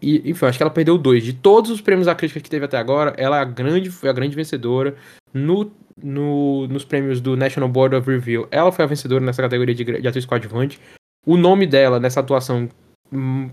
E, 0.00 0.30
enfim, 0.30 0.46
acho 0.46 0.56
que 0.56 0.62
ela 0.62 0.70
perdeu 0.70 0.96
dois. 0.96 1.24
De 1.24 1.32
todos 1.32 1.68
os 1.68 1.80
prêmios 1.80 2.06
da 2.06 2.14
crítica 2.14 2.40
que 2.40 2.48
teve 2.48 2.64
até 2.64 2.78
agora, 2.78 3.12
ela 3.18 3.38
é 3.38 3.40
a 3.40 3.44
grande, 3.44 3.90
foi 3.90 4.08
a 4.08 4.12
grande 4.12 4.36
vencedora. 4.36 4.94
No, 5.34 5.68
no, 6.00 6.68
nos 6.68 6.84
prêmios 6.84 7.20
do 7.20 7.36
National 7.36 7.68
Board 7.68 7.96
of 7.96 8.08
Review, 8.08 8.46
ela 8.52 8.70
foi 8.70 8.84
a 8.84 8.88
vencedora 8.88 9.24
nessa 9.24 9.42
categoria 9.42 9.74
de, 9.74 9.84
de 10.00 10.06
atriz 10.06 10.24
coadjuvante. 10.24 10.80
O 11.26 11.36
nome 11.36 11.66
dela 11.66 11.98
nessa 11.98 12.20
atuação, 12.20 12.68
hum, 13.12 13.50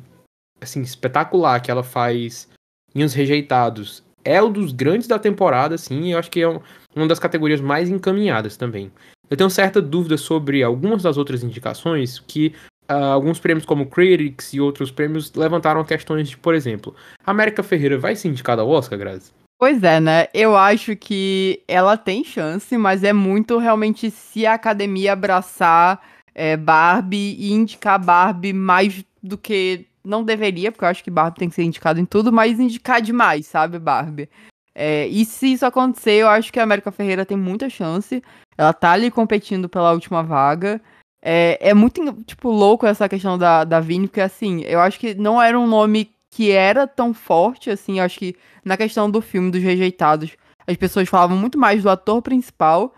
assim, 0.62 0.84
espetacular 0.84 1.60
que 1.60 1.71
ela 1.71 1.84
faz 1.84 2.47
em 2.93 3.04
Os 3.04 3.13
Rejeitados, 3.13 4.04
é 4.23 4.41
um 4.41 4.52
dos 4.52 4.71
grandes 4.71 5.08
da 5.08 5.17
temporada, 5.17 5.75
assim, 5.75 6.04
e 6.04 6.12
eu 6.12 6.19
acho 6.19 6.30
que 6.30 6.41
é 6.41 6.47
um, 6.47 6.60
uma 6.95 7.08
das 7.08 7.19
categorias 7.19 7.62
mais 7.62 7.89
encaminhadas 7.89 8.58
também. 8.58 8.91
Eu 9.30 9.38
tenho 9.38 9.49
certa 9.49 9.82
dúvida 9.82 10.17
sobre 10.17 10.63
algumas 10.63 11.04
das 11.04 11.17
outras 11.17 11.43
indicações 11.43 12.19
que 12.19 12.54
uh, 12.89 13.13
alguns 13.13 13.39
prêmios 13.39 13.65
como 13.65 13.86
Critics 13.86 14.54
e 14.54 14.60
outros 14.60 14.91
prêmios 14.91 15.32
levantaram 15.34 15.84
questões 15.84 16.30
de, 16.30 16.38
por 16.38 16.56
exemplo, 16.56 16.95
a 17.25 17.32
América 17.32 17.62
Ferreira 17.62 17.97
vai 17.97 18.15
ser 18.15 18.30
indicada 18.30 18.62
ao 18.62 18.69
Oscar, 18.69 18.97
Grazi? 18.97 19.32
Pois 19.58 19.84
é, 19.84 19.99
né? 19.99 20.28
Eu 20.34 20.56
acho 20.56 20.95
que 20.95 21.62
ela 21.67 21.97
tem 21.97 22.23
chance, 22.23 22.78
mas 22.78 23.04
é 23.04 23.12
muito 23.12 23.58
realmente 23.58 24.10
se 24.10 24.45
a 24.45 24.54
academia 24.54 25.13
abraçar 25.13 26.02
é, 26.34 26.56
Barbie 26.56 27.36
e 27.38 27.52
indicar 27.52 28.04
Barbie 28.04 28.54
mais 28.54 29.04
do 29.21 29.38
que 29.38 29.86
não 30.10 30.24
deveria, 30.24 30.72
porque 30.72 30.84
eu 30.84 30.89
acho 30.89 31.04
que 31.04 31.12
Barbie 31.12 31.39
tem 31.39 31.50
que 31.50 31.56
ser 31.56 31.63
indicado 31.63 32.00
em 32.00 32.06
tudo, 32.06 32.32
mas 32.32 32.60
indicar 32.60 33.02
demais, 33.02 33.45
sabe, 33.48 33.80
Barbie? 33.80 34.30
É, 34.74 35.08
e 35.08 35.26
se 35.26 35.54
isso 35.54 35.65
acontecer, 35.65 36.13
eu 36.13 36.30
acho 36.30 36.52
que 36.52 36.60
a 36.60 36.63
América 36.63 36.91
Ferreira 36.91 37.26
tem 37.26 37.38
muita 37.38 37.69
chance. 37.69 38.24
Ela 38.58 38.74
tá 38.74 38.91
ali 38.91 39.12
competindo 39.12 39.67
pela 39.67 39.91
última 39.91 40.24
vaga. 40.24 40.82
É, 41.22 41.58
é 41.62 41.74
muito, 41.74 42.02
tipo, 42.24 42.50
louco 42.50 42.86
essa 42.86 43.10
questão 43.10 43.38
da, 43.38 43.63
da 43.63 43.80
Vini, 43.80 44.08
porque, 44.08 44.22
assim, 44.22 44.62
eu 44.62 44.80
acho 44.80 45.00
que 45.00 45.13
não 45.13 45.41
era 45.41 45.60
um 45.60 45.67
nome 45.67 46.12
que 46.32 46.52
era 46.52 46.88
tão 46.88 47.13
forte, 47.13 47.69
assim, 47.69 48.00
eu 48.00 48.06
acho 48.06 48.19
que 48.19 48.36
na 48.63 48.78
questão 48.78 49.10
do 49.10 49.22
filme, 49.22 49.52
dos 49.52 49.62
rejeitados, 49.62 50.32
as 50.65 50.78
pessoas 50.78 51.10
falavam 51.10 51.36
muito 51.36 51.58
mais 51.58 51.84
do 51.84 51.89
ator 51.89 52.22
principal, 52.22 52.93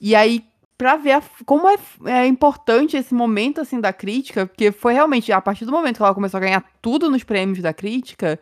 e 0.00 0.14
aí, 0.14 0.44
pra 0.76 0.96
ver 0.96 1.12
a, 1.12 1.22
como 1.44 1.68
é, 1.68 1.76
é, 2.06 2.26
importante 2.26 2.96
esse 2.96 3.14
momento, 3.14 3.60
assim, 3.60 3.80
da 3.80 3.92
crítica, 3.92 4.46
porque 4.46 4.72
foi 4.72 4.94
realmente, 4.94 5.32
a 5.32 5.40
partir 5.40 5.64
do 5.64 5.72
momento 5.72 5.96
que 5.96 6.02
ela 6.02 6.14
começou 6.14 6.38
a 6.38 6.40
ganhar 6.40 6.64
tudo 6.82 7.10
nos 7.10 7.24
prêmios 7.24 7.60
da 7.60 7.72
crítica, 7.72 8.38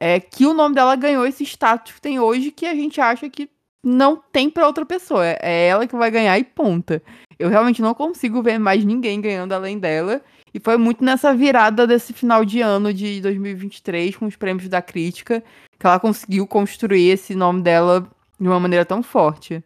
é 0.00 0.20
que 0.20 0.46
o 0.46 0.54
nome 0.54 0.74
dela 0.74 0.96
ganhou 0.96 1.26
esse 1.26 1.44
status 1.44 1.94
que 1.94 2.00
tem 2.00 2.18
hoje, 2.20 2.50
que 2.50 2.66
a 2.66 2.74
gente 2.74 3.00
acha 3.00 3.28
que 3.28 3.48
não 3.82 4.16
tem 4.16 4.50
para 4.50 4.66
outra 4.66 4.84
pessoa, 4.84 5.24
é, 5.24 5.38
é 5.40 5.68
ela 5.68 5.86
que 5.86 5.94
vai 5.94 6.10
ganhar 6.10 6.38
e 6.38 6.44
ponta. 6.44 7.02
Eu 7.38 7.48
realmente 7.48 7.82
não 7.82 7.94
consigo 7.94 8.42
ver 8.42 8.58
mais 8.58 8.84
ninguém 8.84 9.20
ganhando 9.20 9.52
além 9.52 9.78
dela. 9.78 10.22
E 10.52 10.58
foi 10.58 10.76
muito 10.78 11.04
nessa 11.04 11.34
virada 11.34 11.86
desse 11.86 12.12
final 12.12 12.44
de 12.44 12.60
ano 12.62 12.92
de 12.92 13.20
2023, 13.20 14.16
com 14.16 14.24
os 14.24 14.36
prêmios 14.36 14.68
da 14.68 14.80
crítica, 14.80 15.44
que 15.78 15.86
ela 15.86 16.00
conseguiu 16.00 16.46
construir 16.46 17.10
esse 17.10 17.34
nome 17.34 17.62
dela 17.62 18.10
de 18.40 18.48
uma 18.48 18.58
maneira 18.58 18.84
tão 18.84 19.02
forte. 19.02 19.62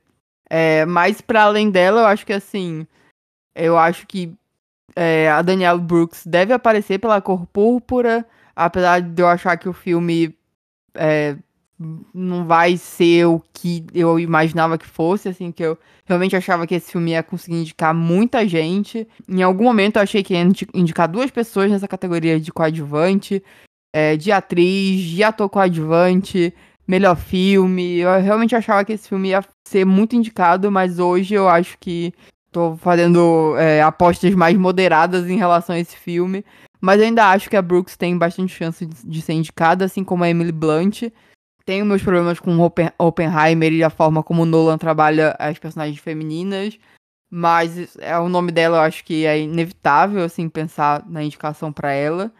É, 0.51 0.85
mas 0.85 1.21
para 1.21 1.45
além 1.45 1.71
dela, 1.71 2.01
eu 2.01 2.07
acho 2.07 2.27
que 2.27 2.33
assim. 2.33 2.87
Eu 3.55 3.79
acho 3.79 4.07
que 4.07 4.33
é, 4.97 5.31
a 5.31 5.43
Danielle 5.43 5.81
Brooks 5.81 6.27
deve 6.27 6.53
aparecer 6.53 6.99
pela 6.99 7.21
cor 7.21 7.47
púrpura, 7.47 8.27
apesar 8.55 9.01
de 9.01 9.23
eu 9.23 9.29
achar 9.29 9.57
que 9.57 9.69
o 9.69 9.73
filme 9.73 10.37
é, 10.95 11.37
não 12.13 12.45
vai 12.45 12.77
ser 12.77 13.27
o 13.27 13.41
que 13.53 13.87
eu 13.95 14.19
imaginava 14.19 14.77
que 14.77 14.87
fosse, 14.87 15.29
assim, 15.29 15.51
que 15.51 15.63
eu 15.63 15.79
realmente 16.05 16.37
achava 16.37 16.67
que 16.67 16.75
esse 16.75 16.93
filme 16.93 17.13
ia 17.13 17.23
conseguir 17.23 17.57
indicar 17.57 17.95
muita 17.95 18.47
gente. 18.47 19.07
Em 19.29 19.43
algum 19.43 19.65
momento 19.65 19.97
eu 19.97 20.03
achei 20.03 20.23
que 20.23 20.35
ia 20.35 20.43
indicar 20.75 21.09
duas 21.09 21.31
pessoas 21.31 21.71
nessa 21.71 21.89
categoria 21.89 22.39
de 22.39 22.53
coadjuvante, 22.53 23.43
é, 23.95 24.17
de 24.17 24.31
atriz, 24.31 25.03
de 25.03 25.23
ator 25.23 25.49
coadjuvante, 25.49 26.53
melhor 26.91 27.17
filme. 27.17 27.99
Eu 27.99 28.21
realmente 28.21 28.57
achava 28.57 28.85
que 28.85 28.93
esse 28.93 29.09
filme 29.09 29.29
ia 29.29 29.45
ser 29.67 29.87
muito 29.87 30.17
indicado, 30.17 30.73
mas 30.73 30.99
hoje 30.99 31.35
eu 31.35 31.49
acho 31.49 31.79
que 31.79 32.13
tô 32.51 32.77
fazendo 32.77 33.55
é, 33.57 33.81
apostas 33.81 34.35
mais 34.35 34.57
moderadas 34.59 35.31
em 35.31 35.37
relação 35.37 35.77
a 35.77 35.79
esse 35.79 35.97
filme. 35.97 36.45
Mas 36.81 36.99
eu 36.99 37.07
ainda 37.07 37.31
acho 37.31 37.49
que 37.49 37.57
a 37.57 37.63
Brooks 37.63 37.97
tem 37.97 38.19
bastante 38.19 38.53
chance 38.53 38.85
de, 38.85 39.23
ser 39.23 39.35
indicada, 39.35 39.85
assim 39.85 40.03
como 40.03 40.25
a 40.25 40.31
Emily 40.31 40.51
Blunt 40.51 41.05
tenho 41.65 41.87
meus 41.87 42.03
problemas 42.03 42.41
com 42.41 42.59
Open, 42.59 42.91
Oppenheimer 42.99 43.73
e 43.73 43.85
a 43.85 43.91
forma 43.91 44.25
como 44.25 44.45
Nolan 44.45 44.77
trabalha 44.77 45.37
as 45.39 45.57
personagens 45.59 46.01
femininas, 46.01 46.77
mas 47.31 47.97
é 47.99 48.19
o 48.19 48.29
nome 48.29 48.51
dela, 48.51 48.79
eu 48.79 48.81
acho 48.81 49.05
que 49.05 49.25
é 49.25 49.39
inevitável 49.39 50.25
assim 50.25 50.49
pensar 50.49 51.09
na 51.09 51.23
indicação 51.23 51.73
para 51.73 51.93
ela. 51.93 52.33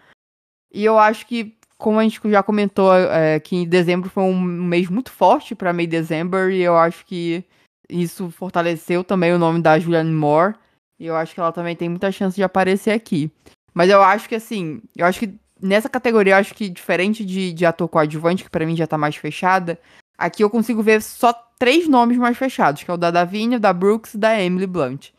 E 0.73 0.85
eu 0.85 0.99
acho 0.99 1.27
que 1.27 1.57
como 1.81 1.99
a 1.99 2.03
gente 2.03 2.21
já 2.31 2.43
comentou 2.43 2.95
é, 2.95 3.41
que 3.41 3.57
em 3.57 3.67
dezembro 3.67 4.11
foi 4.11 4.23
um 4.23 4.41
mês 4.41 4.89
muito 4.89 5.11
forte 5.11 5.55
para 5.55 5.73
May 5.73 5.87
December 5.87 6.51
e 6.51 6.61
eu 6.61 6.77
acho 6.77 7.05
que 7.07 7.43
isso 7.89 8.31
fortaleceu 8.31 9.03
também 9.03 9.33
o 9.33 9.39
nome 9.39 9.61
da 9.61 9.79
Julianne 9.79 10.13
Moore. 10.13 10.55
E 10.99 11.07
eu 11.07 11.17
acho 11.17 11.35
que 11.35 11.41
ela 11.41 11.51
também 11.51 11.75
tem 11.75 11.89
muita 11.89 12.13
chance 12.13 12.37
de 12.37 12.43
aparecer 12.43 12.91
aqui. 12.91 13.33
Mas 13.73 13.89
eu 13.89 14.03
acho 14.03 14.29
que 14.29 14.35
assim, 14.35 14.83
eu 14.95 15.07
acho 15.07 15.19
que 15.19 15.35
nessa 15.61 15.89
categoria, 15.89 16.35
eu 16.35 16.39
acho 16.39 16.55
que 16.55 16.69
diferente 16.69 17.25
de, 17.25 17.53
de 17.53 17.67
ator 17.67 17.89
coadjuvante, 17.89 18.45
que 18.45 18.51
para 18.51 18.67
mim 18.67 18.77
já 18.77 18.87
tá 18.87 18.99
mais 18.99 19.17
fechada, 19.17 19.79
aqui 20.19 20.45
eu 20.45 20.51
consigo 20.51 20.83
ver 20.83 21.01
só 21.01 21.33
três 21.59 21.89
nomes 21.89 22.19
mais 22.19 22.37
fechados, 22.37 22.83
que 22.83 22.91
é 22.91 22.95
o 22.95 22.99
da 22.99 23.11
Davinia, 23.11 23.59
da 23.59 23.73
Brooks 23.73 24.15
e 24.15 24.19
da 24.19 24.41
Emily 24.41 24.67
Blunt. 24.67 25.11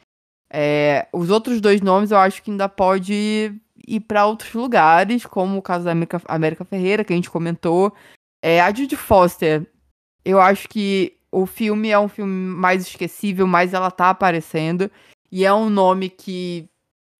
É, 0.54 1.08
os 1.12 1.30
outros 1.30 1.60
dois 1.60 1.82
nomes 1.82 2.12
eu 2.12 2.18
acho 2.18 2.44
que 2.44 2.52
ainda 2.52 2.70
pode 2.70 3.56
ir 3.88 4.02
para 4.02 4.26
outros 4.26 4.54
lugares, 4.54 5.26
como 5.26 5.58
o 5.58 5.62
caso 5.62 5.86
da 5.86 5.92
América, 5.92 6.22
América 6.26 6.66
Ferreira, 6.66 7.04
que 7.04 7.14
a 7.14 7.16
gente 7.16 7.30
comentou. 7.30 7.94
É, 8.42 8.62
a 8.62 8.74
Judy 8.74 8.96
Foster, 8.96 9.66
eu 10.26 10.40
acho 10.40 10.68
que 10.68 11.18
o 11.32 11.46
filme 11.46 11.90
é 11.90 12.00
um 12.00 12.10
filme 12.10 12.32
mais 12.32 12.88
esquecível, 12.88 13.48
mas 13.48 13.74
ela 13.74 13.90
tá 13.92 14.10
aparecendo. 14.10 14.92
E 15.32 15.46
é 15.46 15.54
um 15.54 15.70
nome 15.70 16.10
que 16.10 16.68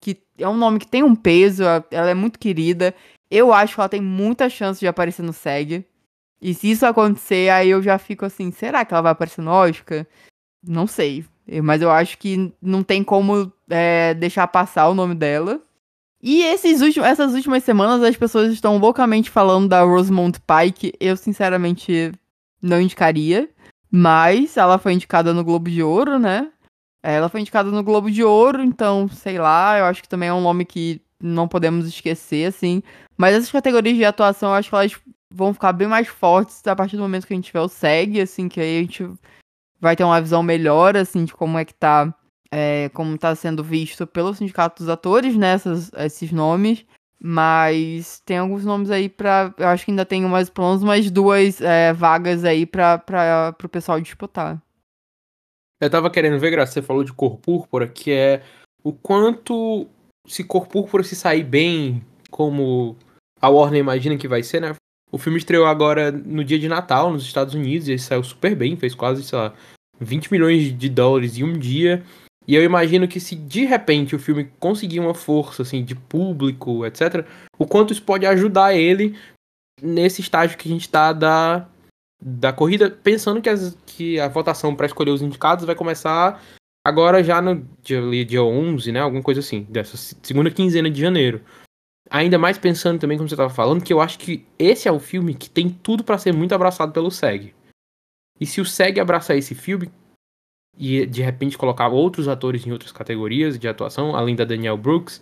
que 0.00 0.20
é 0.36 0.48
um 0.48 0.56
nome 0.56 0.80
que 0.80 0.86
tem 0.86 1.04
um 1.04 1.14
peso, 1.14 1.62
ela 1.62 2.10
é 2.10 2.14
muito 2.14 2.38
querida. 2.38 2.92
Eu 3.30 3.52
acho 3.52 3.74
que 3.74 3.80
ela 3.80 3.88
tem 3.88 4.00
muita 4.00 4.50
chance 4.50 4.80
de 4.80 4.88
aparecer 4.88 5.22
no 5.22 5.32
SEG. 5.32 5.86
E 6.40 6.52
se 6.52 6.72
isso 6.72 6.84
acontecer, 6.84 7.50
aí 7.50 7.70
eu 7.70 7.80
já 7.80 7.96
fico 7.98 8.24
assim, 8.24 8.50
será 8.50 8.84
que 8.84 8.92
ela 8.92 9.02
vai 9.02 9.12
aparecer 9.12 9.40
no 9.40 9.52
Oscar? 9.52 10.04
Não 10.62 10.88
sei. 10.88 11.24
Mas 11.62 11.80
eu 11.82 11.90
acho 11.90 12.18
que 12.18 12.52
não 12.60 12.82
tem 12.82 13.04
como 13.04 13.52
é, 13.70 14.12
deixar 14.14 14.48
passar 14.48 14.88
o 14.88 14.94
nome 14.94 15.14
dela. 15.14 15.60
E 16.22 16.42
esses 16.42 16.80
últimos, 16.80 17.08
essas 17.08 17.34
últimas 17.34 17.64
semanas 17.64 18.02
as 18.02 18.16
pessoas 18.16 18.52
estão 18.52 18.78
loucamente 18.78 19.28
falando 19.28 19.68
da 19.68 19.82
Rosamund 19.82 20.38
Pike. 20.40 20.92
Eu, 21.00 21.16
sinceramente, 21.16 22.12
não 22.62 22.80
indicaria. 22.80 23.48
Mas 23.90 24.56
ela 24.56 24.78
foi 24.78 24.94
indicada 24.94 25.34
no 25.34 25.44
Globo 25.44 25.68
de 25.68 25.82
Ouro, 25.82 26.18
né? 26.18 26.50
Ela 27.02 27.28
foi 27.28 27.40
indicada 27.40 27.70
no 27.70 27.82
Globo 27.82 28.10
de 28.10 28.22
Ouro, 28.22 28.62
então, 28.62 29.08
sei 29.08 29.36
lá, 29.36 29.78
eu 29.78 29.84
acho 29.84 30.00
que 30.00 30.08
também 30.08 30.28
é 30.28 30.32
um 30.32 30.40
nome 30.40 30.64
que 30.64 31.02
não 31.20 31.48
podemos 31.48 31.86
esquecer, 31.86 32.46
assim. 32.46 32.82
Mas 33.18 33.34
essas 33.34 33.50
categorias 33.50 33.96
de 33.96 34.04
atuação, 34.04 34.50
eu 34.50 34.54
acho 34.54 34.70
que 34.70 34.74
elas 34.74 34.96
vão 35.30 35.52
ficar 35.52 35.72
bem 35.72 35.88
mais 35.88 36.08
fortes 36.08 36.66
a 36.66 36.76
partir 36.76 36.96
do 36.96 37.02
momento 37.02 37.26
que 37.26 37.34
a 37.34 37.36
gente 37.36 37.46
tiver 37.46 37.60
o 37.60 37.68
SEG, 37.68 38.20
assim, 38.20 38.48
que 38.48 38.60
aí 38.60 38.78
a 38.78 38.80
gente 38.80 39.10
vai 39.80 39.96
ter 39.96 40.04
uma 40.04 40.20
visão 40.20 40.42
melhor, 40.42 40.96
assim, 40.96 41.24
de 41.24 41.34
como 41.34 41.58
é 41.58 41.64
que 41.64 41.74
tá, 41.74 42.14
é, 42.52 42.90
como 42.90 43.16
tá 43.16 43.34
sendo 43.34 43.64
visto 43.64 44.06
pelo 44.06 44.34
Sindicato 44.34 44.82
dos 44.82 44.90
Atores, 44.90 45.34
né, 45.34 45.56
esses 46.04 46.30
nomes. 46.30 46.84
Mas 47.24 48.20
tem 48.26 48.38
alguns 48.38 48.64
nomes 48.64 48.90
aí 48.90 49.08
pra. 49.08 49.54
Eu 49.56 49.68
acho 49.68 49.84
que 49.84 49.92
ainda 49.92 50.04
tem 50.04 50.24
umas, 50.24 50.50
pelo 50.50 50.66
menos 50.68 50.82
umas 50.82 51.08
duas 51.08 51.60
é, 51.60 51.92
vagas 51.92 52.44
aí 52.44 52.66
pra, 52.66 52.98
pro 52.98 53.68
pessoal 53.68 54.00
disputar. 54.00 54.60
Eu 55.80 55.88
tava 55.88 56.10
querendo 56.10 56.38
ver, 56.38 56.50
Graça, 56.50 56.72
você 56.72 56.82
falou 56.82 57.04
de 57.04 57.12
cor 57.12 57.38
púrpura, 57.38 57.86
que 57.86 58.10
é 58.10 58.42
o 58.82 58.92
quanto 58.92 59.86
se 60.26 60.42
cor 60.42 60.66
púrpura 60.66 61.04
se 61.04 61.14
sair 61.14 61.44
bem, 61.44 62.04
como 62.28 62.96
a 63.40 63.48
Warner 63.48 63.80
imagina 63.80 64.16
que 64.16 64.28
vai 64.28 64.42
ser, 64.42 64.60
né? 64.60 64.74
O 65.10 65.18
filme 65.18 65.38
estreou 65.38 65.66
agora 65.66 66.10
no 66.10 66.42
dia 66.42 66.58
de 66.58 66.68
Natal 66.68 67.12
nos 67.12 67.24
Estados 67.24 67.54
Unidos 67.54 67.86
e 67.86 67.92
ele 67.92 67.98
saiu 67.98 68.24
super 68.24 68.56
bem, 68.56 68.76
fez 68.76 68.94
quase, 68.94 69.22
sei 69.22 69.38
lá, 69.38 69.54
20 70.00 70.32
milhões 70.32 70.76
de 70.76 70.88
dólares 70.88 71.38
em 71.38 71.44
um 71.44 71.56
dia. 71.56 72.02
E 72.46 72.54
eu 72.54 72.64
imagino 72.64 73.06
que 73.06 73.20
se 73.20 73.36
de 73.36 73.64
repente 73.64 74.16
o 74.16 74.18
filme 74.18 74.50
conseguir 74.58 75.00
uma 75.00 75.14
força 75.14 75.62
assim 75.62 75.84
de 75.84 75.94
público, 75.94 76.84
etc, 76.84 77.26
o 77.58 77.66
quanto 77.66 77.92
isso 77.92 78.02
pode 78.02 78.26
ajudar 78.26 78.74
ele 78.74 79.16
nesse 79.80 80.20
estágio 80.20 80.58
que 80.58 80.68
a 80.68 80.72
gente 80.72 80.88
tá 80.88 81.12
da 81.12 81.68
da 82.24 82.52
corrida, 82.52 82.88
pensando 82.88 83.42
que, 83.42 83.48
as, 83.48 83.76
que 83.84 84.20
a 84.20 84.28
votação 84.28 84.76
para 84.76 84.86
escolher 84.86 85.10
os 85.10 85.22
indicados 85.22 85.64
vai 85.64 85.74
começar 85.74 86.40
agora 86.86 87.22
já 87.22 87.42
no 87.42 87.66
dia, 87.82 88.24
dia 88.24 88.42
11, 88.42 88.92
né? 88.92 89.00
Alguma 89.00 89.22
coisa 89.22 89.40
assim, 89.40 89.64
dessa 89.68 89.96
segunda 89.96 90.50
quinzena 90.50 90.88
de 90.88 91.00
janeiro. 91.00 91.40
Ainda 92.08 92.38
mais 92.38 92.58
pensando 92.58 93.00
também, 93.00 93.16
como 93.16 93.28
você 93.28 93.34
estava 93.34 93.50
falando, 93.50 93.82
que 93.82 93.92
eu 93.92 94.00
acho 94.00 94.18
que 94.18 94.46
esse 94.56 94.86
é 94.86 94.92
o 94.92 95.00
filme 95.00 95.34
que 95.34 95.50
tem 95.50 95.68
tudo 95.68 96.04
para 96.04 96.18
ser 96.18 96.32
muito 96.32 96.54
abraçado 96.54 96.92
pelo 96.92 97.10
SEG. 97.10 97.54
E 98.40 98.46
se 98.46 98.60
o 98.60 98.64
SEG 98.64 99.00
abraçar 99.00 99.36
esse 99.36 99.54
filme 99.54 99.90
e 100.76 101.06
de 101.06 101.22
repente 101.22 101.58
colocar 101.58 101.88
outros 101.88 102.28
atores 102.28 102.66
em 102.66 102.72
outras 102.72 102.92
categorias 102.92 103.58
de 103.58 103.68
atuação, 103.68 104.16
além 104.16 104.34
da 104.34 104.44
Danielle 104.44 104.78
Brooks, 104.78 105.20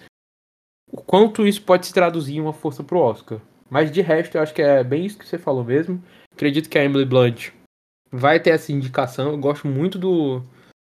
o 0.90 0.98
quanto 0.98 1.46
isso 1.46 1.62
pode 1.62 1.86
se 1.86 1.94
traduzir 1.94 2.36
em 2.36 2.40
uma 2.40 2.52
força 2.52 2.82
pro 2.82 2.98
Oscar. 2.98 3.40
Mas 3.68 3.90
de 3.92 4.00
resto, 4.00 4.36
eu 4.36 4.42
acho 4.42 4.52
que 4.52 4.62
é 4.62 4.82
bem 4.82 5.06
isso 5.06 5.18
que 5.18 5.26
você 5.26 5.38
falou 5.38 5.64
mesmo. 5.64 6.02
Acredito 6.32 6.68
que 6.68 6.78
a 6.78 6.84
Emily 6.84 7.04
Blunt 7.04 7.50
vai 8.10 8.40
ter 8.40 8.50
essa 8.50 8.72
indicação. 8.72 9.30
Eu 9.30 9.38
gosto 9.38 9.68
muito 9.68 9.98
do, 9.98 10.42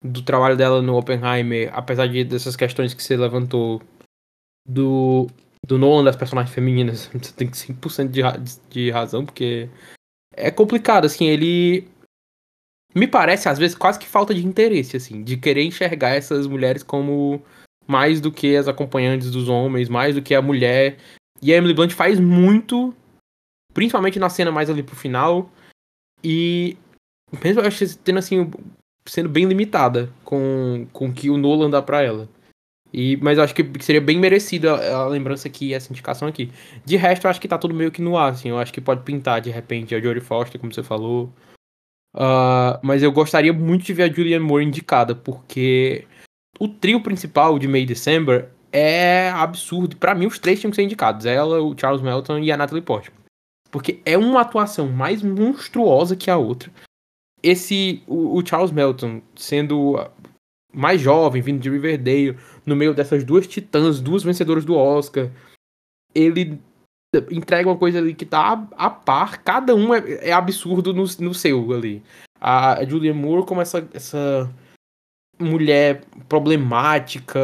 do 0.03 0.23
trabalho 0.23 0.57
dela 0.57 0.81
no 0.81 0.97
Oppenheimer, 0.97 1.71
apesar 1.75 2.07
de 2.07 2.25
dessas 2.25 2.57
questões 2.57 2.95
que 2.95 3.03
você 3.03 3.17
levantou 3.17 3.83
do, 4.67 5.27
do 5.67 5.77
Nolan 5.77 6.05
das 6.05 6.17
personagens 6.17 6.55
femininas. 6.55 7.11
Você 7.13 7.33
tem 7.35 7.49
100% 7.49 8.09
de, 8.09 8.23
de 8.71 8.91
razão, 8.91 9.27
porque 9.27 9.69
é 10.35 10.51
complicado, 10.51 11.05
assim, 11.05 11.27
ele 11.27 11.89
me 12.95 13.07
parece 13.07 13.49
às 13.49 13.59
vezes 13.59 13.77
quase 13.77 13.99
que 13.99 14.07
falta 14.07 14.35
de 14.35 14.47
interesse, 14.47 14.97
assim, 14.97 15.23
de 15.23 15.37
querer 15.37 15.65
enxergar 15.65 16.11
essas 16.11 16.47
mulheres 16.47 16.83
como 16.83 17.43
mais 17.87 18.21
do 18.21 18.31
que 18.31 18.57
as 18.57 18.69
acompanhantes 18.69 19.31
dos 19.31 19.49
homens, 19.49 19.89
mais 19.89 20.15
do 20.15 20.23
que 20.23 20.35
a 20.35 20.43
mulher. 20.43 20.97
E 21.41 21.53
a 21.53 21.57
Emily 21.57 21.75
Blunt 21.75 21.93
faz 21.93 22.21
muito, 22.21 22.95
principalmente 23.75 24.19
na 24.19 24.29
cena 24.29 24.53
mais 24.53 24.71
ali 24.71 24.83
pro 24.83 24.97
final. 24.97 25.51
E 26.23 26.77
mesmo 27.43 27.61
eu 27.61 27.67
acho 27.67 27.99
tendo 27.99 28.19
assim, 28.19 28.51
sendo 29.07 29.29
bem 29.29 29.45
limitada 29.47 30.13
com, 30.25 30.87
com 30.93 31.13
que 31.13 31.31
o 31.31 31.37
Nolan 31.37 31.71
dá 31.71 31.83
pra 31.83 32.03
ela. 32.03 32.29
E, 32.93 33.17
mas 33.23 33.39
eu 33.39 33.45
acho 33.45 33.55
que 33.55 33.65
seria 33.81 34.03
bem 34.03 34.19
merecida 34.19 34.95
a, 34.95 35.07
lembrança 35.07 35.49
aqui, 35.49 35.73
essa 35.73 35.91
indicação 35.91 36.29
aqui. 36.29 36.53
De 36.85 36.97
resto, 36.97 37.27
eu 37.27 37.31
acho 37.31 37.41
que 37.41 37.49
tá 37.49 37.57
tudo 37.57 37.75
meio 37.75 37.91
que 37.91 38.03
no 38.03 38.19
ar, 38.19 38.33
assim. 38.33 38.51
Eu 38.51 38.59
acho 38.59 38.73
que 38.73 38.83
pode 38.83 39.03
pintar 39.03 39.41
de 39.41 39.51
repente 39.51 39.95
a 39.95 40.01
Jodie 40.01 40.21
Foster, 40.21 40.61
como 40.61 40.73
você 40.73 40.83
falou. 40.83 41.33
Uh, 42.15 42.79
mas 42.83 43.03
eu 43.03 43.11
gostaria 43.11 43.53
muito 43.53 43.85
de 43.85 43.93
ver 43.95 44.05
a 44.05 44.13
Julianne 44.13 44.45
Moore 44.45 44.65
indicada, 44.65 45.15
porque 45.15 46.07
o 46.59 46.69
trio 46.69 47.01
principal 47.03 47.59
de 47.59 47.67
May 47.67 47.87
December 47.87 48.51
é 48.71 49.31
absurdo. 49.31 49.97
Para 49.97 50.15
mim, 50.15 50.27
os 50.27 50.39
três 50.39 50.61
tinham 50.61 50.71
que 50.71 50.77
ser 50.77 50.83
indicados: 50.83 51.27
ela, 51.27 51.61
o 51.61 51.77
Charles 51.79 52.03
Melton 52.03 52.39
e 52.39 52.53
a 52.53 52.57
Natalie 52.57 52.83
Portman. 52.83 53.17
Porque 53.71 54.01
é 54.05 54.19
uma 54.19 54.43
atuação 54.43 54.89
mais 54.89 55.23
monstruosa 55.23 56.15
que 56.15 56.31
a 56.31 56.37
outra. 56.37 56.71
Esse, 57.43 58.03
o, 58.07 58.39
o 58.39 58.47
Charles 58.47 58.71
Melton, 58.71 59.23
sendo 59.35 59.97
mais 60.73 61.01
jovem, 61.01 61.43
vindo 61.43 61.61
de 61.61 61.71
Riverdale, 61.71 62.37
no 62.65 62.77
meio 62.77 62.95
dessas 62.95 63.25
duas 63.25 63.47
titãs, 63.47 64.01
duas 64.01 64.23
vencedoras 64.23 64.65
do 64.65 64.75
Oscar, 64.75 65.31
ele 66.15 66.61
entrega 67.31 67.69
uma 67.69 67.77
coisa 67.77 67.99
ali 67.99 68.15
que 68.15 68.25
tá 68.25 68.67
a, 68.77 68.87
a 68.87 68.91
par, 68.91 69.43
cada 69.43 69.75
um 69.75 69.95
é, 69.95 70.29
é 70.29 70.33
absurdo 70.33 70.95
no, 70.95 71.05
no 71.21 71.35
seu 71.35 71.73
ali. 71.73 72.03
A, 72.41 72.85
Julia 72.85 73.13
Moore 73.13 73.47
como 73.47 73.61
essa, 73.61 73.87
essa 73.93 74.51
mulher 75.39 76.05
problemática, 76.29 77.39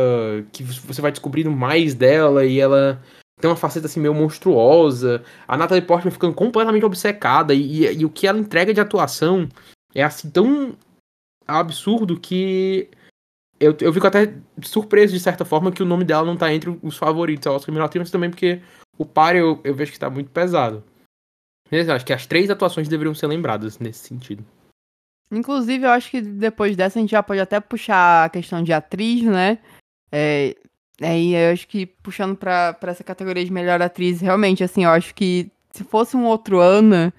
que 0.53 0.63
você 0.63 1.03
vai 1.03 1.11
descobrindo 1.11 1.51
mais 1.51 1.95
dela 1.95 2.45
e 2.45 2.59
ela 2.59 3.03
tem 3.41 3.51
uma 3.51 3.57
faceta 3.57 3.87
assim 3.87 4.01
meio 4.01 4.15
monstruosa. 4.15 5.23
A 5.47 5.57
Natalie 5.57 5.85
Portman 5.85 6.11
ficando 6.11 6.35
completamente 6.35 6.85
obcecada 6.85 7.55
e, 7.55 7.85
e, 7.85 7.99
e, 7.99 8.05
o 8.05 8.11
que 8.11 8.27
ela 8.27 8.39
entrega 8.39 8.73
de 8.73 8.81
atuação 8.81 9.49
é 9.95 10.03
assim 10.03 10.31
tão 10.31 10.75
absurdo 11.47 12.19
que 12.19 12.89
eu, 13.61 13.77
eu 13.81 13.93
fico 13.93 14.07
até 14.07 14.35
surpreso 14.63 15.13
de 15.13 15.21
certa 15.21 15.45
forma 15.45 15.73
que 15.73 15.83
o 15.83 15.87
nome 15.87 16.05
dela 16.05 16.25
não 16.25 16.37
tá 16.37 16.53
entre 16.53 16.79
os 16.83 16.97
favoritos 16.97 17.47
ao 17.47 17.57
Oscar 17.57 17.73
Melhor 17.73 17.91
mas 17.97 18.11
também 18.11 18.31
porque 18.31 18.61
o 18.99 19.07
par 19.07 19.37
eu, 19.37 19.61
eu 19.63 19.75
vejo 19.75 19.93
que 19.93 19.99
tá 19.99 20.11
muito 20.11 20.31
pesado. 20.31 20.85
Mas 21.71 21.89
acho 21.89 22.05
que 22.05 22.13
as 22.13 22.27
três 22.27 22.51
atuações 22.51 22.89
deveriam 22.89 23.15
ser 23.15 23.27
lembradas 23.29 23.79
nesse 23.79 24.01
sentido. 24.09 24.45
Inclusive, 25.31 25.85
eu 25.85 25.91
acho 25.91 26.11
que 26.11 26.21
depois 26.21 26.77
dessa 26.77 26.99
a 26.99 27.03
gente 27.03 27.11
já 27.11 27.23
pode 27.23 27.41
até 27.41 27.61
puxar 27.61 28.25
a 28.25 28.29
questão 28.29 28.63
de 28.63 28.73
atriz, 28.73 29.23
né? 29.23 29.59
É, 30.11 30.57
aí 31.01 31.35
eu 31.35 31.53
acho 31.53 31.69
que 31.69 31.85
puxando 31.87 32.37
pra 32.37 32.77
essa 32.83 33.05
categoria 33.05 33.45
de 33.45 33.53
melhor 33.53 33.81
atriz, 33.83 34.21
realmente, 34.21 34.65
assim, 34.65 34.85
eu 34.85 34.91
acho 34.91 35.15
que 35.15 35.51
se 35.71 35.85
fosse 35.85 36.17
um 36.17 36.25
outro 36.25 36.59
ano, 36.59 37.13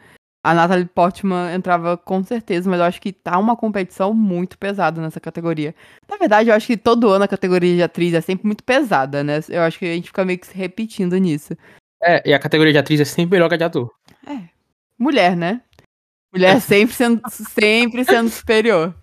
a 0.43 0.53
Natalie 0.53 0.85
Portman 0.85 1.53
entrava 1.53 1.97
com 1.97 2.23
certeza, 2.23 2.69
mas 2.69 2.79
eu 2.79 2.85
acho 2.85 3.01
que 3.01 3.11
tá 3.11 3.37
uma 3.37 3.57
competição 3.57 4.13
muito 4.13 4.57
pesada 4.57 5.01
nessa 5.01 5.19
categoria. 5.19 5.75
Na 6.09 6.17
verdade, 6.17 6.49
eu 6.49 6.55
acho 6.55 6.67
que 6.67 6.77
todo 6.77 7.09
ano 7.09 7.25
a 7.25 7.27
categoria 7.27 7.75
de 7.75 7.83
atriz 7.83 8.13
é 8.13 8.21
sempre 8.21 8.47
muito 8.47 8.63
pesada, 8.63 9.23
né? 9.23 9.39
Eu 9.49 9.61
acho 9.61 9.77
que 9.77 9.85
a 9.85 9.93
gente 9.93 10.07
fica 10.07 10.23
meio 10.23 10.39
que 10.39 10.47
se 10.47 10.55
repetindo 10.55 11.17
nisso. 11.17 11.55
É, 12.01 12.29
e 12.29 12.33
a 12.33 12.39
categoria 12.39 12.71
de 12.71 12.79
atriz 12.79 13.01
é 13.01 13.05
sempre 13.05 13.31
melhor 13.31 13.49
que 13.49 13.55
a 13.55 13.57
de 13.57 13.63
ator. 13.65 13.91
É. 14.25 14.43
Mulher, 14.97 15.35
né? 15.35 15.61
Mulher 16.31 16.61
sempre 16.61 16.95
sendo, 16.95 17.21
sempre 17.29 18.05
sendo 18.05 18.29
superior. 18.29 18.95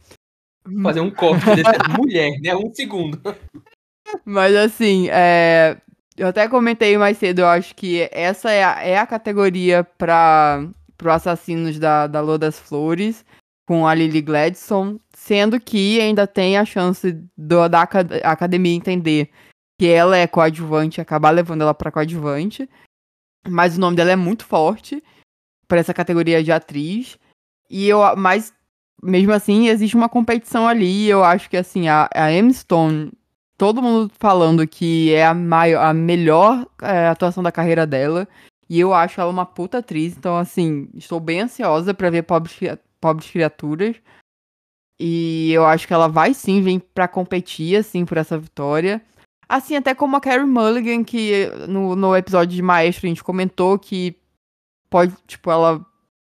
Fazer 0.83 1.01
um 1.01 1.11
corte 1.11 1.45
desse 1.55 1.99
mulher, 1.99 2.41
né? 2.41 2.57
Um 2.57 2.75
segundo. 2.75 3.21
Mas 4.25 4.55
assim, 4.55 5.09
é... 5.11 5.77
eu 6.17 6.29
até 6.29 6.49
comentei 6.49 6.97
mais 6.97 7.19
cedo, 7.19 7.41
eu 7.41 7.47
acho 7.47 7.75
que 7.75 8.09
essa 8.11 8.51
é 8.51 8.65
a, 8.65 8.83
é 8.83 8.99
a 8.99 9.07
categoria 9.07 9.85
para 9.85 10.67
pro 10.97 11.13
Assassinos 11.13 11.79
da, 11.79 12.07
da 12.07 12.21
Lua 12.21 12.39
das 12.39 12.59
Flores, 12.59 13.25
com 13.67 13.87
a 13.87 13.95
Lily 13.95 14.23
Gladstone, 14.23 15.01
sendo 15.15 15.61
que 15.61 16.01
ainda 16.01 16.27
tem 16.27 16.57
a 16.57 16.65
chance 16.65 17.13
do, 17.37 17.69
da 17.69 17.83
academia 17.83 18.75
entender 18.75 19.31
que 19.79 19.87
ela 19.87 20.17
é 20.17 20.27
coadjuvante 20.27 21.01
acabar 21.01 21.31
levando 21.31 21.63
ela 21.63 21.75
para 21.75 21.91
coadjuvante. 21.91 22.69
Mas 23.49 23.77
o 23.77 23.81
nome 23.81 23.97
dela 23.97 24.13
é 24.13 24.17
muito 24.17 24.45
forte 24.45 25.03
para 25.69 25.79
essa 25.79 25.93
categoria 25.93 26.43
de 26.43 26.53
atriz. 26.53 27.19
E 27.69 27.89
eu, 27.89 28.01
mas 28.17 28.55
mesmo 29.03 29.33
assim, 29.33 29.69
existe 29.69 29.97
uma 29.97 30.09
competição 30.09 30.67
ali. 30.67 31.09
Eu 31.09 31.23
acho 31.25 31.51
que 31.51 31.57
assim, 31.57 31.89
a, 31.89 32.09
a 32.15 32.33
Emma 32.33 32.53
Stone, 32.53 33.13
todo 33.59 33.83
mundo 33.83 34.11
falando 34.19 34.67
que 34.67 35.13
é 35.13 35.27
a, 35.27 35.35
maior, 35.35 35.85
a 35.85 35.93
melhor 35.93 36.67
é, 36.83 37.09
atuação 37.09 37.43
da 37.43 37.53
carreira 37.53 37.87
dela. 37.87 38.29
E 38.69 38.81
eu 38.81 38.93
acho 38.93 39.21
ela 39.21 39.31
uma 39.31 39.47
puta 39.47 39.79
atriz. 39.79 40.17
Então, 40.17 40.37
assim, 40.37 40.89
estou 40.95 41.21
bem 41.21 41.43
ansiosa 41.43 41.95
para 41.95 42.11
ver 42.11 42.23
Pobres, 42.23 42.59
Pobres 43.01 43.31
Criaturas. 43.31 43.97
E 44.99 45.53
eu 45.53 45.65
acho 45.67 45.87
que 45.87 45.93
ela 45.93 46.09
vai 46.09 46.33
sim 46.33 46.63
vir 46.63 46.81
para 46.95 47.07
competir, 47.07 47.77
assim, 47.77 48.05
por 48.05 48.17
essa 48.17 48.39
vitória. 48.39 49.03
Assim, 49.49 49.77
até 49.77 49.95
como 49.95 50.17
a 50.17 50.21
Carrie 50.21 50.47
Mulligan, 50.47 51.05
que 51.05 51.47
no, 51.69 51.95
no 51.95 52.17
episódio 52.17 52.57
de 52.57 52.63
Maestro 52.63 53.07
a 53.07 53.09
gente 53.09 53.23
comentou 53.23 53.79
que 53.79 54.17
pode, 54.91 55.15
tipo, 55.27 55.51
ela 55.51 55.85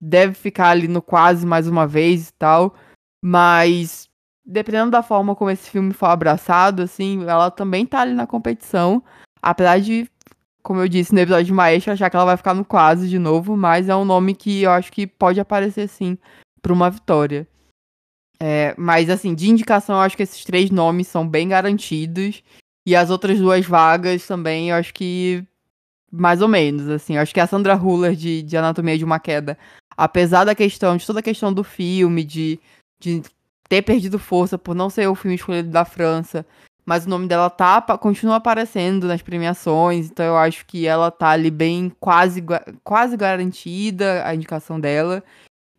deve 0.00 0.34
ficar 0.34 0.70
ali 0.70 0.86
no 0.86 1.02
quase 1.02 1.44
mais 1.44 1.66
uma 1.66 1.86
vez 1.86 2.28
e 2.28 2.32
tal. 2.34 2.74
Mas, 3.22 4.08
dependendo 4.44 4.92
da 4.92 5.02
forma 5.02 5.34
como 5.34 5.50
esse 5.50 5.68
filme 5.68 5.92
for 5.92 6.06
abraçado, 6.06 6.82
assim, 6.82 7.24
ela 7.24 7.50
também 7.50 7.84
tá 7.84 8.00
ali 8.00 8.12
na 8.12 8.26
competição. 8.26 9.02
Apesar 9.42 9.80
de, 9.80 10.08
como 10.62 10.80
eu 10.80 10.88
disse 10.88 11.14
no 11.14 11.20
episódio 11.20 11.46
de 11.46 11.52
Maestro, 11.52 11.92
achar 11.92 12.10
que 12.10 12.16
ela 12.16 12.24
vai 12.24 12.36
ficar 12.36 12.54
no 12.54 12.64
quase 12.64 13.08
de 13.08 13.18
novo, 13.18 13.56
mas 13.56 13.88
é 13.88 13.96
um 13.96 14.04
nome 14.04 14.34
que 14.34 14.62
eu 14.62 14.70
acho 14.70 14.92
que 14.92 15.06
pode 15.06 15.40
aparecer 15.40 15.88
sim 15.88 16.18
pra 16.60 16.72
uma 16.72 16.90
vitória. 16.90 17.46
É, 18.42 18.74
mas 18.78 19.10
assim, 19.10 19.34
de 19.34 19.50
indicação, 19.50 19.96
eu 19.96 20.02
acho 20.02 20.16
que 20.16 20.22
esses 20.22 20.44
três 20.44 20.70
nomes 20.70 21.08
são 21.08 21.28
bem 21.28 21.48
garantidos. 21.48 22.42
E 22.86 22.96
as 22.96 23.10
outras 23.10 23.38
duas 23.38 23.66
vagas 23.66 24.26
também, 24.26 24.70
eu 24.70 24.76
acho 24.76 24.94
que 24.94 25.44
mais 26.10 26.40
ou 26.42 26.48
menos, 26.48 26.88
assim. 26.88 27.16
Eu 27.16 27.22
acho 27.22 27.32
que 27.32 27.40
a 27.40 27.46
Sandra 27.46 27.76
Huller 27.76 28.16
de, 28.16 28.42
de 28.42 28.56
Anatomia 28.56 28.98
de 28.98 29.04
uma 29.04 29.20
Queda, 29.20 29.58
apesar 29.96 30.44
da 30.44 30.54
questão, 30.54 30.96
de 30.96 31.06
toda 31.06 31.20
a 31.20 31.22
questão 31.22 31.52
do 31.52 31.62
filme, 31.62 32.24
de, 32.24 32.58
de 32.98 33.22
ter 33.68 33.82
perdido 33.82 34.18
força 34.18 34.58
por 34.58 34.74
não 34.74 34.90
ser 34.90 35.06
o 35.06 35.14
filme 35.14 35.36
escolhido 35.36 35.70
da 35.70 35.84
França, 35.84 36.44
mas 36.84 37.06
o 37.06 37.08
nome 37.08 37.26
dela 37.26 37.50
tá, 37.50 37.80
continua 37.98 38.36
aparecendo 38.36 39.06
nas 39.06 39.22
premiações, 39.22 40.06
então 40.06 40.24
eu 40.24 40.36
acho 40.36 40.66
que 40.66 40.86
ela 40.86 41.10
tá 41.10 41.30
ali 41.30 41.50
bem 41.50 41.92
quase, 42.00 42.42
quase 42.82 43.16
garantida 43.16 44.26
a 44.26 44.34
indicação 44.34 44.80
dela. 44.80 45.22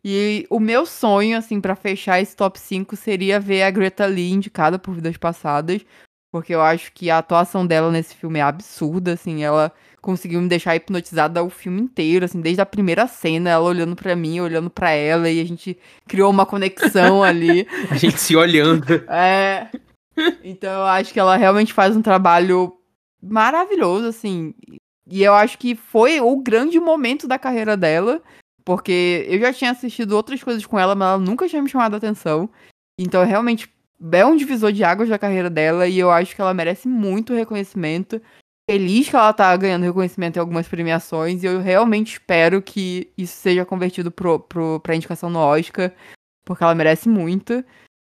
E 0.04 0.46
o 0.50 0.58
meu 0.58 0.84
sonho, 0.84 1.36
assim, 1.38 1.60
para 1.60 1.76
fechar 1.76 2.20
esse 2.20 2.34
top 2.34 2.58
5 2.58 2.96
seria 2.96 3.38
ver 3.38 3.62
a 3.62 3.70
Greta 3.70 4.04
Lee 4.06 4.32
indicada 4.32 4.78
por 4.78 4.94
Vidas 4.94 5.16
Passadas, 5.16 5.84
porque 6.32 6.54
eu 6.54 6.62
acho 6.62 6.92
que 6.92 7.10
a 7.10 7.18
atuação 7.18 7.66
dela 7.66 7.90
nesse 7.90 8.16
filme 8.16 8.38
é 8.40 8.42
absurda, 8.42 9.12
assim, 9.12 9.44
ela 9.44 9.70
conseguiu 10.00 10.40
me 10.40 10.48
deixar 10.48 10.74
hipnotizada 10.74 11.44
o 11.44 11.48
filme 11.48 11.80
inteiro, 11.80 12.24
assim, 12.24 12.40
desde 12.40 12.60
a 12.60 12.66
primeira 12.66 13.06
cena, 13.06 13.50
ela 13.50 13.64
olhando 13.64 13.94
para 13.94 14.16
mim, 14.16 14.40
olhando 14.40 14.68
para 14.68 14.90
ela, 14.90 15.30
e 15.30 15.40
a 15.40 15.44
gente 15.44 15.78
criou 16.08 16.30
uma 16.30 16.44
conexão 16.44 17.22
ali. 17.22 17.68
a 17.88 17.96
gente 17.96 18.18
se 18.18 18.34
olhando. 18.34 18.92
É. 19.08 19.68
Então 20.44 20.72
eu 20.72 20.86
acho 20.86 21.12
que 21.12 21.20
ela 21.20 21.36
realmente 21.36 21.72
faz 21.72 21.96
um 21.96 22.02
trabalho 22.02 22.76
maravilhoso, 23.22 24.06
assim. 24.06 24.54
E 25.08 25.22
eu 25.22 25.34
acho 25.34 25.58
que 25.58 25.74
foi 25.74 26.20
o 26.20 26.36
grande 26.36 26.78
momento 26.78 27.26
da 27.26 27.38
carreira 27.38 27.76
dela, 27.76 28.22
porque 28.64 29.26
eu 29.28 29.38
já 29.40 29.52
tinha 29.52 29.70
assistido 29.70 30.12
outras 30.12 30.42
coisas 30.42 30.64
com 30.66 30.78
ela, 30.78 30.94
mas 30.94 31.08
ela 31.08 31.18
nunca 31.18 31.48
tinha 31.48 31.62
me 31.62 31.68
chamado 31.68 31.94
a 31.94 31.96
atenção. 31.96 32.48
Então 32.98 33.24
realmente 33.24 33.70
é 34.12 34.26
um 34.26 34.36
divisor 34.36 34.72
de 34.72 34.82
águas 34.82 35.08
da 35.08 35.18
carreira 35.18 35.48
dela 35.48 35.86
e 35.86 35.98
eu 35.98 36.10
acho 36.10 36.34
que 36.34 36.40
ela 36.40 36.54
merece 36.54 36.88
muito 36.88 37.34
reconhecimento. 37.34 38.20
Feliz 38.68 39.08
que 39.08 39.16
ela 39.16 39.32
tá 39.32 39.56
ganhando 39.56 39.84
reconhecimento 39.84 40.36
em 40.36 40.40
algumas 40.40 40.68
premiações 40.68 41.42
e 41.42 41.46
eu 41.46 41.60
realmente 41.60 42.12
espero 42.14 42.62
que 42.62 43.12
isso 43.18 43.36
seja 43.36 43.64
convertido 43.64 44.10
pro, 44.10 44.38
pro, 44.40 44.80
pra 44.80 44.94
indicação 44.94 45.28
no 45.28 45.38
Oscar, 45.38 45.92
porque 46.44 46.62
ela 46.62 46.74
merece 46.74 47.08
muito. 47.08 47.64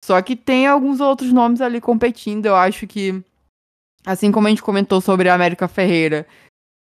Só 0.04 0.20
que 0.22 0.34
tem 0.34 0.66
alguns 0.66 1.00
outros 1.00 1.32
nomes 1.32 1.60
ali 1.60 1.80
competindo, 1.80 2.46
eu 2.46 2.56
acho 2.56 2.86
que 2.86 3.22
assim 4.04 4.32
como 4.32 4.46
a 4.46 4.50
gente 4.50 4.62
comentou 4.62 5.00
sobre 5.00 5.28
a 5.28 5.34
América 5.34 5.68
Ferreira, 5.68 6.26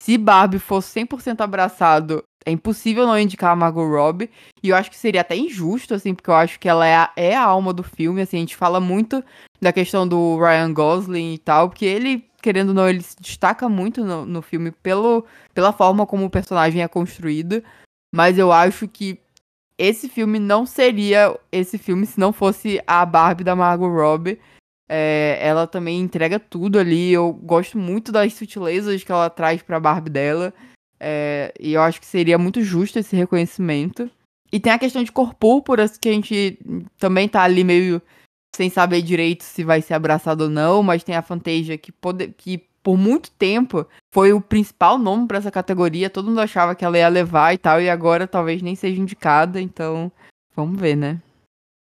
se 0.00 0.16
Barbie 0.16 0.58
fosse 0.60 1.00
100% 1.00 1.40
abraçado, 1.40 2.22
é 2.46 2.50
impossível 2.50 3.06
não 3.06 3.18
indicar 3.18 3.52
a 3.52 3.56
Margot 3.56 3.86
Robbie. 3.86 4.30
E 4.62 4.70
eu 4.70 4.76
acho 4.76 4.90
que 4.90 4.96
seria 4.96 5.20
até 5.20 5.36
injusto, 5.36 5.92
assim, 5.92 6.14
porque 6.14 6.30
eu 6.30 6.34
acho 6.34 6.58
que 6.58 6.68
ela 6.68 6.86
é 6.86 6.96
a, 6.96 7.12
é 7.16 7.36
a 7.36 7.42
alma 7.42 7.72
do 7.72 7.82
filme. 7.82 8.22
Assim, 8.22 8.38
a 8.38 8.40
gente 8.40 8.56
fala 8.56 8.80
muito 8.80 9.22
da 9.60 9.72
questão 9.72 10.06
do 10.06 10.38
Ryan 10.38 10.72
Gosling 10.72 11.34
e 11.34 11.38
tal, 11.38 11.68
porque 11.68 11.84
ele, 11.84 12.24
querendo 12.40 12.68
ou 12.68 12.74
não, 12.74 12.88
ele 12.88 13.02
se 13.02 13.16
destaca 13.20 13.68
muito 13.68 14.04
no, 14.04 14.24
no 14.24 14.40
filme 14.40 14.70
pelo, 14.70 15.26
pela 15.52 15.72
forma 15.72 16.06
como 16.06 16.24
o 16.24 16.30
personagem 16.30 16.82
é 16.82 16.88
construído. 16.88 17.62
Mas 18.14 18.38
eu 18.38 18.50
acho 18.50 18.88
que 18.88 19.18
esse 19.78 20.08
filme 20.08 20.38
não 20.38 20.66
seria 20.66 21.38
esse 21.52 21.78
filme 21.78 22.04
se 22.04 22.18
não 22.18 22.32
fosse 22.32 22.82
a 22.86 23.06
Barbie 23.06 23.44
da 23.44 23.54
Margot 23.54 23.88
Robbie. 23.88 24.38
É, 24.90 25.38
ela 25.40 25.66
também 25.66 26.00
entrega 26.00 26.40
tudo 26.40 26.78
ali. 26.78 27.12
Eu 27.12 27.32
gosto 27.32 27.78
muito 27.78 28.10
das 28.10 28.34
sutilezas 28.34 29.04
que 29.04 29.12
ela 29.12 29.30
traz 29.30 29.62
pra 29.62 29.78
Barbie 29.78 30.10
dela. 30.10 30.52
É, 30.98 31.54
e 31.60 31.74
eu 31.74 31.82
acho 31.82 32.00
que 32.00 32.06
seria 32.06 32.36
muito 32.36 32.62
justo 32.62 32.98
esse 32.98 33.14
reconhecimento. 33.14 34.10
E 34.50 34.58
tem 34.58 34.72
a 34.72 34.78
questão 34.78 35.04
de 35.04 35.12
cor 35.12 35.34
púrpura, 35.34 35.88
que 35.88 36.08
a 36.08 36.12
gente 36.12 36.58
também 36.98 37.28
tá 37.28 37.42
ali 37.42 37.62
meio 37.62 38.02
sem 38.56 38.70
saber 38.70 39.02
direito 39.02 39.44
se 39.44 39.62
vai 39.62 39.80
ser 39.80 39.94
abraçado 39.94 40.44
ou 40.44 40.50
não, 40.50 40.82
mas 40.82 41.04
tem 41.04 41.14
a 41.14 41.22
Fantasia 41.22 41.78
que, 41.78 41.92
pode, 41.92 42.28
que 42.28 42.66
por 42.82 42.96
muito 42.96 43.30
tempo 43.32 43.86
foi 44.12 44.32
o 44.32 44.40
principal 44.40 44.98
nome 44.98 45.26
para 45.26 45.38
essa 45.38 45.50
categoria, 45.50 46.10
todo 46.10 46.26
mundo 46.26 46.40
achava 46.40 46.74
que 46.74 46.84
ela 46.84 46.98
ia 46.98 47.08
levar 47.08 47.54
e 47.54 47.58
tal, 47.58 47.80
e 47.80 47.90
agora 47.90 48.26
talvez 48.26 48.62
nem 48.62 48.74
seja 48.74 49.00
indicada, 49.00 49.60
então 49.60 50.10
vamos 50.56 50.80
ver, 50.80 50.96
né? 50.96 51.20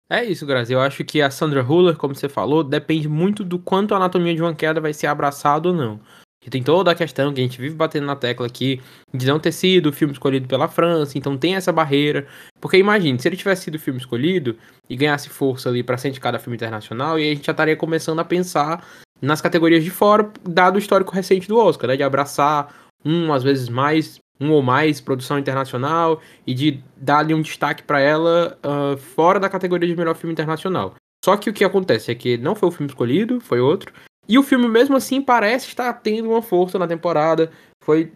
É 0.10 0.24
isso, 0.24 0.46
Grazi. 0.46 0.72
Eu 0.72 0.80
acho 0.80 1.04
que 1.04 1.22
a 1.22 1.32
Sandra 1.32 1.64
Huller, 1.64 1.98
como 1.98 2.14
você 2.14 2.30
falou, 2.30 2.64
depende 2.64 3.08
muito 3.08 3.44
do 3.44 3.58
quanto 3.58 3.94
a 3.94 3.98
anatomia 3.98 4.36
de 4.36 4.42
uma 4.42 4.54
queda 4.54 4.80
vai 4.80 4.94
ser 4.94 5.08
abraçada 5.08 5.70
ou 5.70 5.74
não. 5.74 6.00
Que 6.40 6.50
tem 6.50 6.62
toda 6.62 6.92
a 6.92 6.96
questão 6.96 7.34
que 7.34 7.40
a 7.40 7.44
gente 7.44 7.60
vive 7.60 7.74
batendo 7.74 8.06
na 8.06 8.16
tecla 8.16 8.46
aqui 8.46 8.82
de 9.14 9.26
não 9.26 9.40
ter 9.40 9.52
sido 9.54 9.88
o 9.88 9.94
filme 9.94 10.14
escolhido 10.14 10.48
pela 10.48 10.68
França, 10.68 11.18
então 11.18 11.38
tem 11.38 11.56
essa 11.56 11.72
barreira. 11.72 12.28
Porque 12.60 12.78
imagine, 12.78 13.18
se 13.18 13.28
ele 13.28 13.38
tivesse 13.38 13.64
sido 13.64 13.76
o 13.76 13.80
filme 13.80 14.00
escolhido 14.00 14.56
e 14.90 14.96
ganhasse 14.96 15.30
força 15.30 15.70
ali 15.70 15.82
para 15.82 15.98
ser 15.98 16.10
indicado 16.10 16.36
a 16.38 16.40
filme 16.40 16.58
internacional, 16.58 17.18
e 17.18 17.32
a 17.32 17.34
gente 17.34 17.46
já 17.46 17.54
estaria 17.54 17.78
começando 17.78 18.20
a 18.20 18.26
pensar 18.26 18.86
nas 19.24 19.40
categorias 19.40 19.86
de 19.86 19.90
fora, 19.90 20.30
dado 20.44 20.76
o 20.76 20.80
histórico 20.80 21.16
recente 21.16 21.48
do 21.48 21.58
Oscar, 21.58 21.88
né? 21.88 21.96
De 21.96 22.04
abraçar 22.04 22.76
um, 23.06 23.32
às 23.32 23.42
vezes 23.42 23.70
mais, 23.70 24.20
um 24.40 24.52
ou 24.52 24.62
mais 24.62 25.00
produção 25.00 25.40
internacional 25.40 26.22
e 26.46 26.54
de 26.54 26.84
dar 26.98 27.20
ali 27.20 27.34
um 27.34 27.42
destaque 27.42 27.84
para 27.84 28.02
ela 28.02 28.60
uh, 28.66 28.98
fora 28.98 29.40
da 29.40 29.48
categoria 29.48 29.88
de 29.88 29.96
melhor 29.96 30.16
filme 30.16 30.34
internacional. 30.34 30.96
Só 31.24 31.38
que 31.38 31.50
o 31.50 31.54
que 31.54 31.64
acontece 31.64 32.12
é 32.12 32.16
que 32.16 32.38
não 32.38 32.54
foi 32.54 32.68
o 32.68 32.72
filme 32.72 32.90
escolhido, 32.90 33.40
foi 33.40 33.62
outro. 33.62 33.94
E 34.28 34.38
o 34.38 34.44
filme, 34.44 34.68
mesmo 34.68 34.98
assim, 34.98 35.22
parece 35.22 35.68
estar 35.68 35.92
tendo 35.94 36.30
uma 36.30 36.42
força 36.42 36.78
na 36.78 36.86
temporada. 36.86 37.50
Foi 37.82 38.12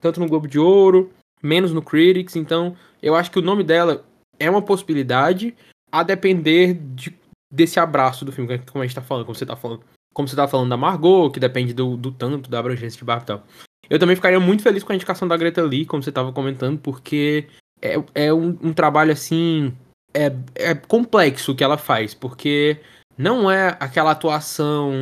tanto 0.00 0.20
no 0.20 0.28
Globo 0.28 0.46
de 0.46 0.60
Ouro, 0.60 1.10
menos 1.42 1.72
no 1.72 1.82
Critics. 1.82 2.36
Então, 2.36 2.76
eu 3.02 3.16
acho 3.16 3.32
que 3.32 3.38
o 3.40 3.42
nome 3.42 3.64
dela 3.64 4.04
é 4.38 4.48
uma 4.48 4.62
possibilidade, 4.62 5.56
a 5.90 6.04
depender 6.04 6.74
de, 6.74 7.12
desse 7.50 7.80
abraço 7.80 8.24
do 8.24 8.30
filme, 8.30 8.60
como 8.70 8.84
a 8.84 8.86
gente 8.86 8.94
tá 8.94 9.02
falando, 9.02 9.24
como 9.24 9.34
você 9.34 9.44
tá 9.44 9.56
falando. 9.56 9.82
Como 10.12 10.28
você 10.28 10.36
tá 10.36 10.46
falando 10.46 10.70
da 10.70 10.76
Margot, 10.76 11.30
que 11.30 11.40
depende 11.40 11.72
do, 11.72 11.96
do 11.96 12.12
tanto, 12.12 12.50
da 12.50 12.58
abrangência 12.58 12.98
de 12.98 13.04
barco 13.04 13.24
e 13.24 13.26
tal. 13.26 13.46
Eu 13.88 13.98
também 13.98 14.16
ficaria 14.16 14.40
muito 14.40 14.62
feliz 14.62 14.82
com 14.82 14.92
a 14.92 14.94
indicação 14.94 15.26
da 15.26 15.36
Greta 15.36 15.62
Lee, 15.62 15.84
como 15.84 16.02
você 16.02 16.10
estava 16.10 16.32
comentando, 16.32 16.78
porque 16.78 17.46
é, 17.80 17.96
é 18.14 18.32
um, 18.32 18.56
um, 18.62 18.72
trabalho 18.72 19.12
assim. 19.12 19.74
É, 20.14 20.32
é 20.54 20.74
complexo 20.74 21.52
o 21.52 21.54
que 21.54 21.64
ela 21.64 21.76
faz, 21.76 22.14
porque 22.14 22.80
não 23.18 23.50
é 23.50 23.76
aquela 23.80 24.12
atuação. 24.12 24.92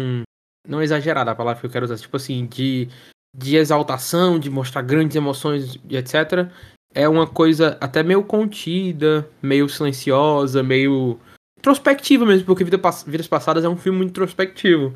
Não 0.67 0.81
é 0.81 0.85
exagerada 0.85 1.31
a 1.31 1.35
palavra 1.35 1.61
que 1.61 1.67
eu 1.67 1.71
quero 1.71 1.85
usar, 1.85 1.97
tipo 1.97 2.17
assim, 2.17 2.47
de, 2.47 2.89
de 3.37 3.57
exaltação, 3.57 4.39
de 4.39 4.51
mostrar 4.51 4.83
grandes 4.83 5.17
emoções 5.17 5.79
e 5.89 5.97
etc. 5.97 6.51
É 6.95 7.09
uma 7.09 7.27
coisa 7.27 7.79
até 7.81 8.03
meio 8.03 8.25
contida, 8.25 9.29
meio 9.43 9.69
silenciosa, 9.69 10.63
meio 10.63 11.19
introspectiva 11.61 12.27
mesmo, 12.27 12.47
porque 12.47 12.65
Vida, 12.65 12.81
Vidas 13.07 13.29
Passadas 13.29 13.65
é 13.65 13.69
um 13.69 13.77
filme 13.77 13.99
muito 13.99 14.11
introspectivo. 14.11 14.95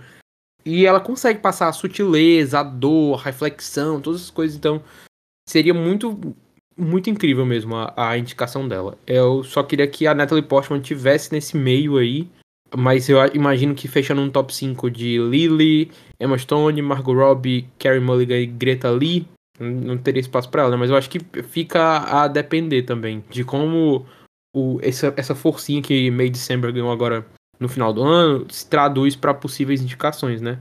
E 0.65 0.87
ela 0.87 0.99
consegue 0.99 1.41
passar 1.41 1.69
a 1.69 1.73
sutileza, 1.73 2.61
a 2.61 2.63
dor, 2.63 3.21
a 3.21 3.23
reflexão, 3.23 4.01
todas 4.01 4.21
essas 4.21 4.31
coisas. 4.31 4.57
Então, 4.57 4.83
seria 5.47 5.75
muito, 5.75 6.35
muito 6.77 7.11
incrível 7.11 7.45
mesmo 7.45 7.77
a, 7.77 7.93
a 7.97 8.19
indicação 8.19 8.67
dela. 8.67 8.97
Eu 9.07 9.45
só 9.45 9.63
queria 9.63 9.87
que 9.87 10.07
a 10.07 10.15
Natalie 10.15 10.43
Portman 10.43 10.81
tivesse 10.81 11.33
nesse 11.33 11.57
meio 11.57 11.99
aí. 11.99 12.29
Mas 12.77 13.09
eu 13.09 13.19
imagino 13.35 13.73
que 13.73 13.87
fechando 13.87 14.21
um 14.21 14.31
top 14.31 14.53
5 14.53 14.91
de 14.91 15.17
Lily, 15.19 15.93
Emma 16.19 16.37
Stone, 16.37 16.83
Margot 16.83 17.15
Robbie, 17.15 17.69
Carrie 17.79 18.01
Mulligan 18.01 18.39
e 18.39 18.47
Greta 18.47 18.91
Lee, 18.91 19.29
não 19.61 19.97
teria 19.97 20.21
espaço 20.21 20.49
para 20.49 20.63
ela, 20.63 20.73
né? 20.73 20.77
Mas 20.77 20.91
eu 20.91 20.97
acho 20.97 21.09
que 21.09 21.21
fica 21.45 21.99
a 21.99 22.27
depender 22.27 22.83
também 22.83 23.23
de 23.31 23.45
como 23.45 24.05
o, 24.55 24.79
essa, 24.81 25.13
essa 25.17 25.35
forcinha 25.35 25.83
que 25.83 26.11
May 26.11 26.31
December 26.31 26.73
ganhou 26.73 26.91
agora 26.91 27.27
no 27.59 27.69
final 27.69 27.93
do 27.93 28.03
ano 28.03 28.47
se 28.51 28.69
traduz 28.69 29.17
para 29.17 29.35
possíveis 29.35 29.83
indicações, 29.83 30.41
né? 30.41 30.61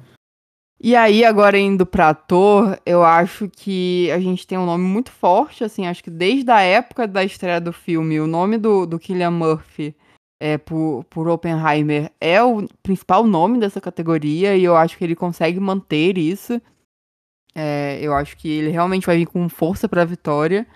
E 0.82 0.98
aí, 0.98 1.24
agora 1.24 1.58
indo 1.58 1.86
pra 1.86 2.10
ator, 2.10 2.78
eu 2.86 3.06
acho 3.06 3.48
que 3.48 4.12
a 4.12 4.20
gente 4.20 4.46
tem 4.46 4.58
um 4.58 4.66
nome 4.66 4.84
muito 4.84 5.12
forte, 5.12 5.64
assim, 5.64 5.88
acho 5.88 6.04
que 6.04 6.10
desde 6.10 6.52
a 6.52 6.60
época 6.60 7.08
da 7.08 7.24
estreia 7.24 7.62
do 7.62 7.72
filme, 7.72 8.20
o 8.20 8.28
nome 8.28 8.58
do, 8.58 8.86
do 8.86 9.00
Killian 9.00 9.32
Murphy 9.32 9.96
é, 10.42 10.58
por, 10.58 11.06
por 11.06 11.30
Oppenheimer 11.30 12.12
é 12.20 12.44
o 12.44 12.68
principal 12.82 13.26
nome 13.26 13.60
dessa 13.60 13.80
categoria, 13.80 14.58
e 14.58 14.64
eu 14.66 14.76
acho 14.76 14.98
que 14.98 15.06
ele 15.06 15.16
consegue 15.16 15.58
manter 15.58 16.18
isso. 16.18 16.62
É, 17.56 18.00
eu 18.02 18.14
acho 18.14 18.36
que 18.36 18.50
ele 18.50 18.70
realmente 18.70 19.06
vai 19.06 19.18
vir 19.18 19.28
com 19.28 19.48
força 19.48 19.88
pra 19.88 20.04
vitória. 20.04 20.68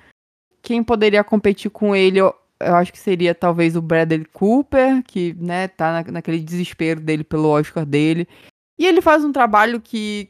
Quem 0.61 0.81
poderia 0.81 1.21
competir 1.21 1.69
com 1.69 1.93
ele, 1.93 2.19
eu, 2.59 2.75
acho 2.75 2.91
que 2.91 2.99
seria 2.99 3.35
talvez 3.35 3.75
o 3.75 3.81
Bradley 3.81 4.25
Cooper, 4.33 5.03
que, 5.03 5.35
né, 5.39 5.67
tá 5.67 5.91
na, 6.03 6.11
naquele 6.11 6.39
desespero 6.39 6.99
dele 6.99 7.23
pelo 7.23 7.49
Oscar 7.49 7.85
dele. 7.85 8.27
E 8.79 8.85
ele 8.85 9.01
faz 9.01 9.23
um 9.23 9.31
trabalho 9.31 9.81
que, 9.81 10.29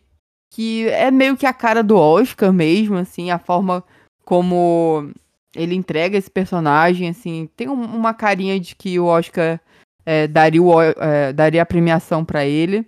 que 0.51 0.87
é 0.89 1.11
meio 1.11 1.37
que 1.37 1.45
a 1.45 1.53
cara 1.53 1.83
do 1.83 1.97
Oscar 1.97 2.51
mesmo, 2.53 2.95
assim, 2.95 3.31
a 3.31 3.39
forma 3.39 3.83
como 4.23 5.11
ele 5.55 5.75
entrega 5.75 6.17
esse 6.17 6.29
personagem, 6.29 7.09
assim, 7.09 7.49
tem 7.55 7.67
um, 7.67 7.83
uma 7.83 8.13
carinha 8.13 8.59
de 8.59 8.75
que 8.75 8.99
o 8.99 9.05
Oscar 9.05 9.59
é, 10.05 10.27
daria, 10.27 10.61
o, 10.61 10.81
é, 10.81 11.33
daria 11.33 11.61
a 11.61 11.65
premiação 11.65 12.23
para 12.23 12.45
ele. 12.45 12.85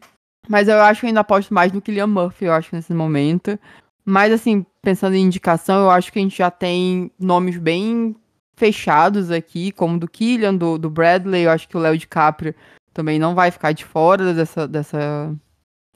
Mas 0.47 0.67
eu 0.67 0.81
acho 0.81 1.01
que 1.01 1.07
ainda 1.07 1.19
aposto 1.19 1.53
mais 1.53 1.71
no 1.71 1.81
Killian 1.81 2.07
Murphy, 2.07 2.45
eu 2.45 2.53
acho, 2.53 2.75
nesse 2.75 2.93
momento. 2.93 3.57
Mas, 4.05 4.31
assim, 4.31 4.65
pensando 4.81 5.15
em 5.15 5.23
indicação, 5.23 5.83
eu 5.83 5.91
acho 5.91 6.11
que 6.11 6.17
a 6.17 6.21
gente 6.21 6.37
já 6.37 6.49
tem 6.49 7.11
nomes 7.19 7.57
bem 7.57 8.15
fechados 8.59 9.31
aqui, 9.31 9.71
como 9.71 9.97
do 9.97 10.07
Killian, 10.07 10.53
do, 10.53 10.77
do 10.77 10.89
Bradley. 10.89 11.43
Eu 11.43 11.51
acho 11.51 11.67
que 11.67 11.77
o 11.77 11.79
Léo 11.79 11.97
DiCaprio 11.97 12.53
também 12.93 13.17
não 13.17 13.33
vai 13.33 13.49
ficar 13.49 13.71
de 13.71 13.85
fora 13.85 14.33
dessa, 14.33 14.67
dessa, 14.67 15.33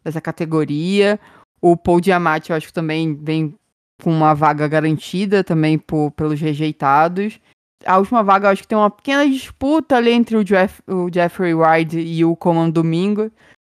dessa 0.04 0.22
categoria. 0.22 1.20
O 1.62 1.76
Paul 1.76 2.00
Diamante, 2.00 2.50
eu 2.50 2.56
acho 2.56 2.68
que 2.68 2.74
também 2.74 3.16
vem 3.16 3.54
com 4.02 4.12
uma 4.12 4.34
vaga 4.34 4.68
garantida 4.68 5.44
também 5.44 5.78
por, 5.78 6.12
pelos 6.12 6.40
rejeitados. 6.40 7.40
A 7.86 7.98
última 7.98 8.24
vaga, 8.24 8.48
eu 8.48 8.52
acho 8.52 8.62
que 8.62 8.68
tem 8.68 8.78
uma 8.78 8.90
pequena 8.90 9.28
disputa 9.28 9.98
ali 9.98 10.12
entre 10.12 10.38
o, 10.38 10.44
Jeff, 10.44 10.82
o 10.88 11.10
Jeffrey 11.14 11.54
Wright 11.54 12.00
e 12.00 12.24
o 12.24 12.36
Conan 12.36 12.70
Domingo. 12.70 13.30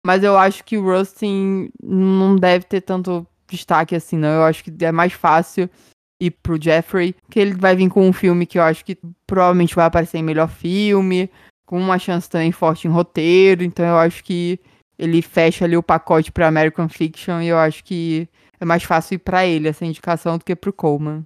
Mas 0.06 0.24
eu 0.24 0.38
acho 0.38 0.64
que 0.64 0.78
o 0.78 0.84
Rustin 0.84 1.70
não 1.84 2.36
deve 2.36 2.66
ter 2.66 2.82
tanto 2.82 3.26
destaque 3.48 3.96
assim, 3.96 4.16
não. 4.16 4.30
Eu 4.30 4.44
acho 4.44 4.64
que 4.64 4.86
é 4.86 4.92
mais 4.92 5.14
fácil 5.14 5.68
e 6.20 6.32
pro 6.32 6.62
Jeffrey, 6.62 7.16
que 7.30 7.40
ele 7.40 7.54
vai 7.54 7.76
vir 7.76 7.90
com 7.90 8.08
um 8.08 8.14
filme 8.14 8.46
que 8.46 8.58
eu 8.58 8.64
acho 8.64 8.86
que 8.86 8.98
provavelmente 9.28 9.76
vai 9.76 9.86
aparecer 9.86 10.18
em 10.18 10.24
melhor 10.24 10.50
filme, 10.50 11.30
com 11.66 11.80
uma 11.80 12.00
chance 12.00 12.30
também 12.30 12.52
forte 12.52 12.88
em 12.88 12.92
roteiro, 12.92 13.64
então 13.64 13.86
eu 13.86 13.98
acho 13.98 14.24
que 14.24 14.60
ele 14.98 15.22
fecha 15.22 15.66
ali 15.66 15.76
o 15.76 15.84
pacote 15.84 16.32
para 16.32 16.48
American 16.48 16.88
Fiction 16.88 17.42
e 17.42 17.48
eu 17.48 17.58
acho 17.58 17.84
que 17.84 18.30
é 18.60 18.66
mais 18.66 18.84
fácil 18.84 19.16
ir 19.16 19.20
para 19.20 19.46
ele 19.46 19.68
essa 19.68 19.86
indicação 19.86 20.38
do 20.38 20.46
que 20.46 20.56
pro 20.56 20.72
Coleman. 20.72 21.26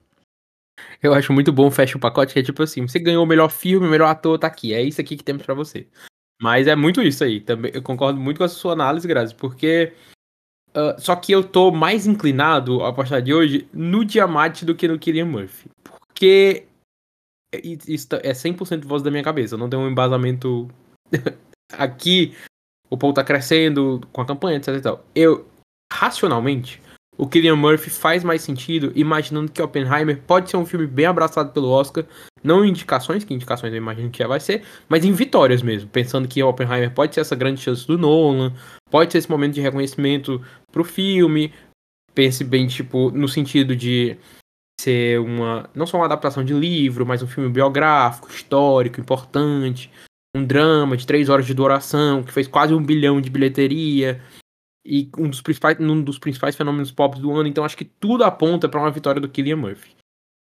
Eu 1.03 1.13
acho 1.13 1.33
muito 1.33 1.51
bom 1.51 1.69
fecha 1.69 1.97
o 1.97 2.01
pacote 2.01 2.33
que 2.33 2.39
é 2.39 2.43
tipo 2.43 2.63
assim, 2.63 2.87
você 2.87 2.99
ganhou 2.99 3.23
o 3.23 3.27
melhor 3.27 3.49
filme, 3.49 3.85
o 3.85 3.89
melhor 3.89 4.07
ator 4.07 4.39
tá 4.39 4.47
aqui, 4.47 4.73
é 4.73 4.81
isso 4.81 4.99
aqui 4.99 5.17
que 5.17 5.23
temos 5.23 5.43
para 5.43 5.53
você. 5.53 5.87
Mas 6.41 6.67
é 6.67 6.75
muito 6.75 7.01
isso 7.01 7.23
aí, 7.23 7.41
também 7.41 7.71
eu 7.73 7.81
concordo 7.81 8.19
muito 8.19 8.37
com 8.37 8.45
a 8.45 8.49
sua 8.49 8.71
análise, 8.73 9.07
Grazi, 9.07 9.35
porque 9.35 9.93
Uh, 10.70 10.99
só 10.99 11.15
que 11.15 11.32
eu 11.32 11.43
tô 11.43 11.72
mais 11.72 12.05
inclinado 12.05 12.84
a 12.84 12.89
apostar 12.89 13.22
de 13.22 13.34
hoje 13.34 13.67
no 13.74 14.05
Diamante 14.05 14.63
do 14.63 14.76
que 14.76 14.88
no 14.88 14.99
Killian 14.99 15.26
Murphy. 15.26 15.67
Porque 15.84 16.65
isso 17.88 18.07
é 18.22 18.32
100% 18.32 18.86
voz 18.86 19.01
da 19.01 19.09
minha 19.09 19.24
cabeça. 19.24 19.55
Eu 19.55 19.59
não 19.59 19.70
tenho 19.70 19.82
um 19.82 19.89
embasamento 19.89 20.70
aqui. 21.74 22.36
O 22.89 22.97
Paul 22.97 23.13
tá 23.13 23.24
crescendo 23.24 24.01
com 24.11 24.22
a 24.22 24.26
campanha, 24.26 24.57
etc 24.57 24.76
e 24.76 24.82
tal. 24.82 25.05
Eu, 25.15 25.47
racionalmente, 25.91 26.82
o 27.17 27.28
Killian 27.28 27.55
Murphy 27.55 27.89
faz 27.89 28.24
mais 28.24 28.41
sentido 28.41 28.91
imaginando 28.95 29.51
que 29.51 29.61
Oppenheimer 29.61 30.22
pode 30.22 30.49
ser 30.49 30.57
um 30.57 30.65
filme 30.65 30.88
bem 30.88 31.05
abraçado 31.05 31.51
pelo 31.51 31.70
Oscar, 31.70 32.05
Não 32.43 32.63
em 32.63 32.69
indicações, 32.69 33.23
que 33.23 33.33
indicações 33.33 33.73
eu 33.73 33.77
imagino 33.77 34.09
que 34.09 34.19
já 34.19 34.27
vai 34.27 34.39
ser, 34.39 34.63
mas 34.87 35.03
em 35.03 35.11
vitórias 35.11 35.61
mesmo. 35.61 35.89
Pensando 35.89 36.27
que 36.27 36.41
Oppenheimer 36.41 36.93
pode 36.93 37.13
ser 37.13 37.21
essa 37.21 37.35
grande 37.35 37.61
chance 37.61 37.85
do 37.85 37.97
Nolan, 37.97 38.53
pode 38.89 39.11
ser 39.11 39.17
esse 39.17 39.29
momento 39.29 39.53
de 39.53 39.61
reconhecimento 39.61 40.41
pro 40.71 40.83
filme. 40.83 41.53
Pense 42.13 42.43
bem, 42.43 42.67
tipo, 42.67 43.11
no 43.11 43.27
sentido 43.27 43.75
de 43.75 44.17
ser 44.79 45.19
uma. 45.19 45.69
não 45.75 45.85
só 45.85 45.97
uma 45.97 46.05
adaptação 46.05 46.43
de 46.43 46.53
livro, 46.53 47.05
mas 47.05 47.21
um 47.21 47.27
filme 47.27 47.49
biográfico, 47.49 48.29
histórico, 48.29 48.99
importante. 48.99 49.91
Um 50.35 50.45
drama 50.45 50.95
de 50.95 51.07
três 51.07 51.27
horas 51.27 51.45
de 51.45 51.53
duração, 51.53 52.23
que 52.23 52.31
fez 52.31 52.47
quase 52.47 52.73
um 52.73 52.83
bilhão 52.83 53.19
de 53.19 53.29
bilheteria. 53.29 54.21
E 54.85 55.09
um 55.17 55.29
dos 55.29 55.41
principais, 55.41 55.79
um 55.79 56.01
dos 56.01 56.17
principais 56.17 56.55
fenômenos 56.55 56.91
pop 56.91 57.19
do 57.19 57.31
ano. 57.31 57.47
Então 57.47 57.65
acho 57.65 57.77
que 57.77 57.85
tudo 57.85 58.23
aponta 58.23 58.69
para 58.69 58.79
uma 58.79 58.91
vitória 58.91 59.19
do 59.19 59.29
Killian 59.29 59.57
Murphy. 59.57 59.98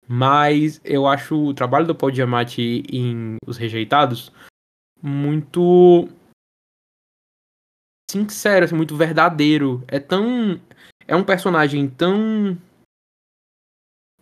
Mas 0.07 0.79
eu 0.83 1.05
acho 1.05 1.35
o 1.35 1.53
trabalho 1.53 1.85
do 1.85 1.95
Paul 1.95 2.13
Giamatti 2.13 2.83
em 2.89 3.35
Os 3.45 3.57
Rejeitados 3.57 4.31
muito 5.01 6.07
sincero, 8.09 8.65
assim, 8.65 8.75
muito 8.75 8.95
verdadeiro. 8.95 9.83
É 9.87 9.99
tão. 9.99 10.59
É 11.07 11.15
um 11.15 11.23
personagem 11.23 11.89
tão 11.89 12.57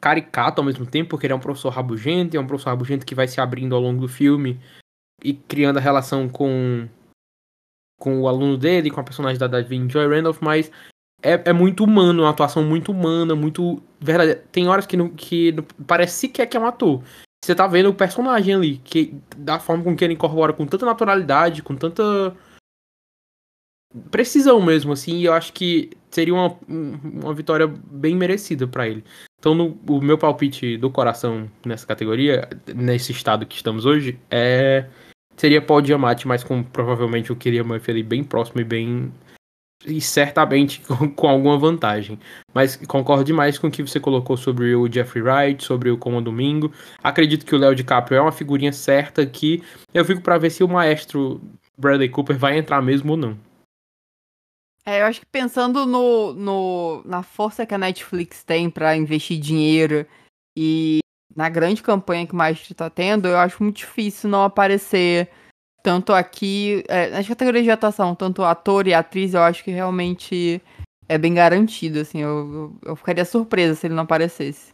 caricato 0.02 0.62
ao 0.62 0.66
mesmo 0.66 0.86
tempo, 0.86 1.12
porque 1.12 1.26
ele 1.26 1.34
é 1.34 1.36
um 1.36 1.40
professor 1.40 1.70
rabugento, 1.70 2.38
é 2.38 2.40
um 2.40 2.48
professor 2.48 2.70
rabugento 2.70 3.06
que 3.06 3.16
vai 3.16 3.28
se 3.28 3.42
abrindo 3.42 3.74
ao 3.74 3.82
longo 3.82 4.02
do 4.02 4.08
filme 4.08 4.60
e 5.24 5.34
criando 5.34 5.78
a 5.78 5.82
relação 5.82 6.30
com 6.30 6.88
com 7.98 8.22
o 8.22 8.28
aluno 8.28 8.58
dele, 8.58 8.92
com 8.92 9.00
a 9.00 9.04
personagem 9.04 9.40
da 9.40 9.48
Davin 9.48 9.90
Joy 9.90 10.08
Randolph, 10.08 10.42
mas 10.42 10.70
é, 11.22 11.50
é 11.50 11.54
muito 11.54 11.84
humano, 11.84 12.24
uma 12.24 12.30
atuação 12.30 12.64
muito 12.64 12.92
humana, 12.92 13.36
muito 13.36 13.82
verdade. 14.00 14.36
Tem 14.52 14.68
horas 14.68 14.86
que, 14.86 14.96
não, 14.96 15.10
que 15.10 15.52
não, 15.52 15.64
parece 15.86 16.20
sequer 16.20 16.46
que 16.46 16.56
é 16.56 16.60
um 16.60 16.68
ator. 16.68 17.04
Você 17.44 17.54
tá 17.54 17.68
vendo 17.68 17.90
o 17.90 17.94
personagem 17.94 18.56
ali, 18.56 18.78
que 18.78 19.16
da 19.38 19.60
forma 19.60 19.84
com 19.84 19.96
que 19.96 20.04
ele 20.04 20.14
incorpora 20.14 20.54
com 20.54 20.66
tanta 20.66 20.86
naturalidade, 20.86 21.62
com 21.62 21.76
tanta 21.76 22.36
precisão 24.12 24.62
mesmo, 24.62 24.92
assim, 24.92 25.18
e 25.18 25.26
eu 25.26 25.34
acho 25.34 25.54
que 25.54 25.92
seria 26.12 26.34
uma, 26.34 26.58
uma 26.68 27.34
vitória 27.34 27.68
bem 27.68 28.16
merecida 28.16 28.68
para 28.68 28.88
ele. 28.88 29.04
Então, 29.40 29.54
no, 29.54 29.78
o 29.88 30.02
meu 30.02 30.18
palpite 30.18 30.78
do 30.78 30.90
coração 30.90 31.50
nessa 31.66 31.86
categoria, 31.86 32.50
nesse 32.76 33.12
estado 33.12 33.46
que 33.46 33.56
estamos 33.56 33.86
hoje, 33.86 34.20
é 34.30 34.88
seria 35.38 35.62
Paul 35.62 35.82
Diamante, 35.82 36.28
mas 36.28 36.44
com 36.44 36.64
provavelmente 36.64 37.32
o 37.32 37.36
Kylian 37.36 37.64
Murphy 37.64 37.92
ali 37.92 38.04
bem 38.04 38.24
próximo 38.24 38.62
e 38.62 38.64
bem 38.64 39.12
e 39.86 40.02
certamente 40.02 40.82
com, 40.88 41.10
com, 41.10 41.28
alguma 41.28 41.58
vantagem. 41.58 42.20
Mas 42.54 42.76
concordo 42.76 43.24
demais 43.24 43.58
com 43.58 43.68
o 43.68 43.72
que 43.72 43.82
você 43.82 44.00
colocou 44.00 44.38
sobre 44.38 44.76
o 44.76 44.92
Jeffrey 44.92 45.24
Wright, 45.24 45.64
sobre 45.64 45.90
o 45.90 45.98
Como 45.98 46.22
Domingo. 46.22 46.72
Acredito 47.04 47.46
que 47.46 47.56
o 47.56 47.58
Léo 47.58 47.76
DiCaprio 47.76 48.18
é 48.18 48.22
uma 48.22 48.32
figurinha 48.32 48.72
certa 48.72 49.26
que 49.26 49.64
eu 49.94 50.04
fico 50.04 50.22
para 50.22 50.38
ver 50.38 50.50
se 50.50 50.64
o 50.64 50.68
maestro 50.68 51.42
Bradley 51.78 52.10
Cooper 52.10 52.38
vai 52.38 52.58
entrar 52.58 52.82
mesmo 52.82 53.12
ou 53.12 53.18
não. 53.18 53.38
É, 54.86 55.02
eu 55.02 55.06
acho 55.06 55.22
que 55.22 55.26
pensando 55.26 55.86
no, 55.86 56.34
no, 56.34 57.02
na 57.06 57.24
força 57.24 57.66
que 57.66 57.74
a 57.74 57.78
Netflix 57.78 58.44
tem 58.44 58.70
para 58.70 58.96
investir 58.96 59.40
dinheiro 59.40 60.06
e 60.56 61.00
na 61.36 61.50
grande 61.50 61.82
campanha 61.82 62.26
que 62.26 62.34
o 62.34 62.36
Maestro 62.36 62.74
tá 62.76 62.90
tendo, 62.90 63.28
eu 63.28 63.38
acho 63.38 63.62
muito 63.62 63.78
difícil 63.78 64.30
não 64.30 64.44
aparecer 64.44 65.30
tanto 65.86 66.14
aqui, 66.14 66.84
é, 66.88 67.12
nas 67.12 67.28
categorias 67.28 67.64
de 67.64 67.70
atuação, 67.70 68.16
tanto 68.16 68.44
ator 68.44 68.88
e 68.88 68.94
atriz, 68.96 69.36
eu 69.36 69.44
acho 69.44 69.64
que 69.64 69.70
realmente 69.70 70.60
é 71.08 71.16
bem 71.16 71.36
garantido, 71.36 72.00
assim, 72.00 72.22
eu, 72.22 72.76
eu, 72.84 72.96
ficaria 72.96 73.24
surpresa 73.24 73.76
se 73.76 73.86
ele 73.86 73.94
não 73.94 74.02
aparecesse. 74.02 74.74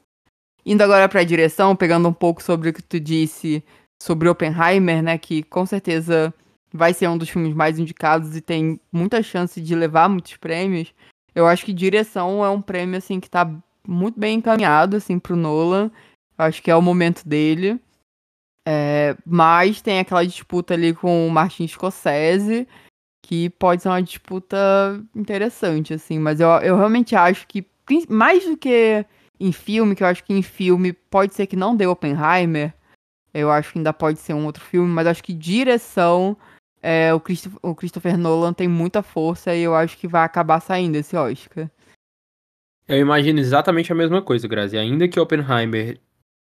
Indo 0.65 0.81
agora 0.81 1.09
pra 1.09 1.21
direção, 1.25 1.75
pegando 1.75 2.07
um 2.07 2.13
pouco 2.13 2.41
sobre 2.41 2.69
o 2.69 2.73
que 2.73 2.81
tu 2.81 2.97
disse 2.97 3.61
sobre 4.01 4.29
Oppenheimer, 4.29 5.03
né, 5.03 5.17
que 5.17 5.43
com 5.43 5.65
certeza 5.65 6.33
vai 6.73 6.93
ser 6.93 7.09
um 7.09 7.17
dos 7.17 7.29
filmes 7.29 7.53
mais 7.53 7.77
indicados 7.77 8.37
e 8.37 8.39
tem 8.39 8.79
muita 8.89 9.21
chance 9.21 9.59
de 9.59 9.75
levar 9.75 10.07
muitos 10.07 10.37
prêmios, 10.37 10.93
eu 11.35 11.45
acho 11.45 11.65
que 11.65 11.73
direção 11.73 12.45
é 12.45 12.49
um 12.49 12.61
prêmio, 12.61 12.97
assim, 12.97 13.19
que 13.19 13.29
tá 13.29 13.51
muito 13.85 14.17
bem 14.17 14.37
encaminhado, 14.37 14.95
assim, 14.95 15.19
pro 15.19 15.35
Nolan, 15.35 15.91
eu 16.37 16.45
acho 16.45 16.63
que 16.63 16.71
é 16.71 16.75
o 16.75 16.81
momento 16.81 17.27
dele. 17.27 17.81
É, 18.67 19.15
mas 19.25 19.81
tem 19.81 19.99
aquela 19.99 20.25
disputa 20.25 20.73
ali 20.73 20.93
com 20.93 21.27
o 21.27 21.31
Martin 21.31 21.67
Scorsese, 21.67 22.67
que 23.21 23.49
pode 23.51 23.81
ser 23.81 23.89
uma 23.89 24.01
disputa 24.01 24.57
interessante, 25.15 25.93
assim. 25.93 26.19
Mas 26.19 26.39
eu, 26.39 26.49
eu 26.61 26.77
realmente 26.77 27.15
acho 27.15 27.47
que, 27.47 27.65
mais 28.09 28.45
do 28.45 28.55
que 28.57 29.05
em 29.39 29.51
filme, 29.51 29.95
que 29.95 30.03
eu 30.03 30.07
acho 30.07 30.23
que 30.23 30.33
em 30.33 30.41
filme 30.41 30.93
pode 30.93 31.33
ser 31.33 31.47
que 31.47 31.55
não 31.55 31.75
dê 31.75 31.87
Oppenheimer, 31.87 32.73
eu 33.33 33.49
acho 33.49 33.71
que 33.71 33.79
ainda 33.79 33.93
pode 33.93 34.19
ser 34.19 34.33
um 34.33 34.45
outro 34.45 34.63
filme, 34.63 34.89
mas 34.89 35.07
acho 35.07 35.23
que 35.23 35.33
direção, 35.33 36.37
é, 36.81 37.13
o, 37.13 37.19
Christopher, 37.19 37.59
o 37.63 37.73
Christopher 37.73 38.17
Nolan 38.17 38.53
tem 38.53 38.67
muita 38.67 39.01
força 39.01 39.55
e 39.55 39.61
eu 39.61 39.73
acho 39.73 39.97
que 39.97 40.07
vai 40.07 40.23
acabar 40.23 40.59
saindo 40.59 40.95
esse 40.95 41.15
Oscar. 41.15 41.69
Eu 42.87 42.97
imagino 42.97 43.39
exatamente 43.39 43.91
a 43.91 43.95
mesma 43.95 44.21
coisa, 44.21 44.47
Grazi. 44.47 44.77
Ainda 44.77 45.07
que 45.07 45.19
Oppenheimer, 45.19 45.97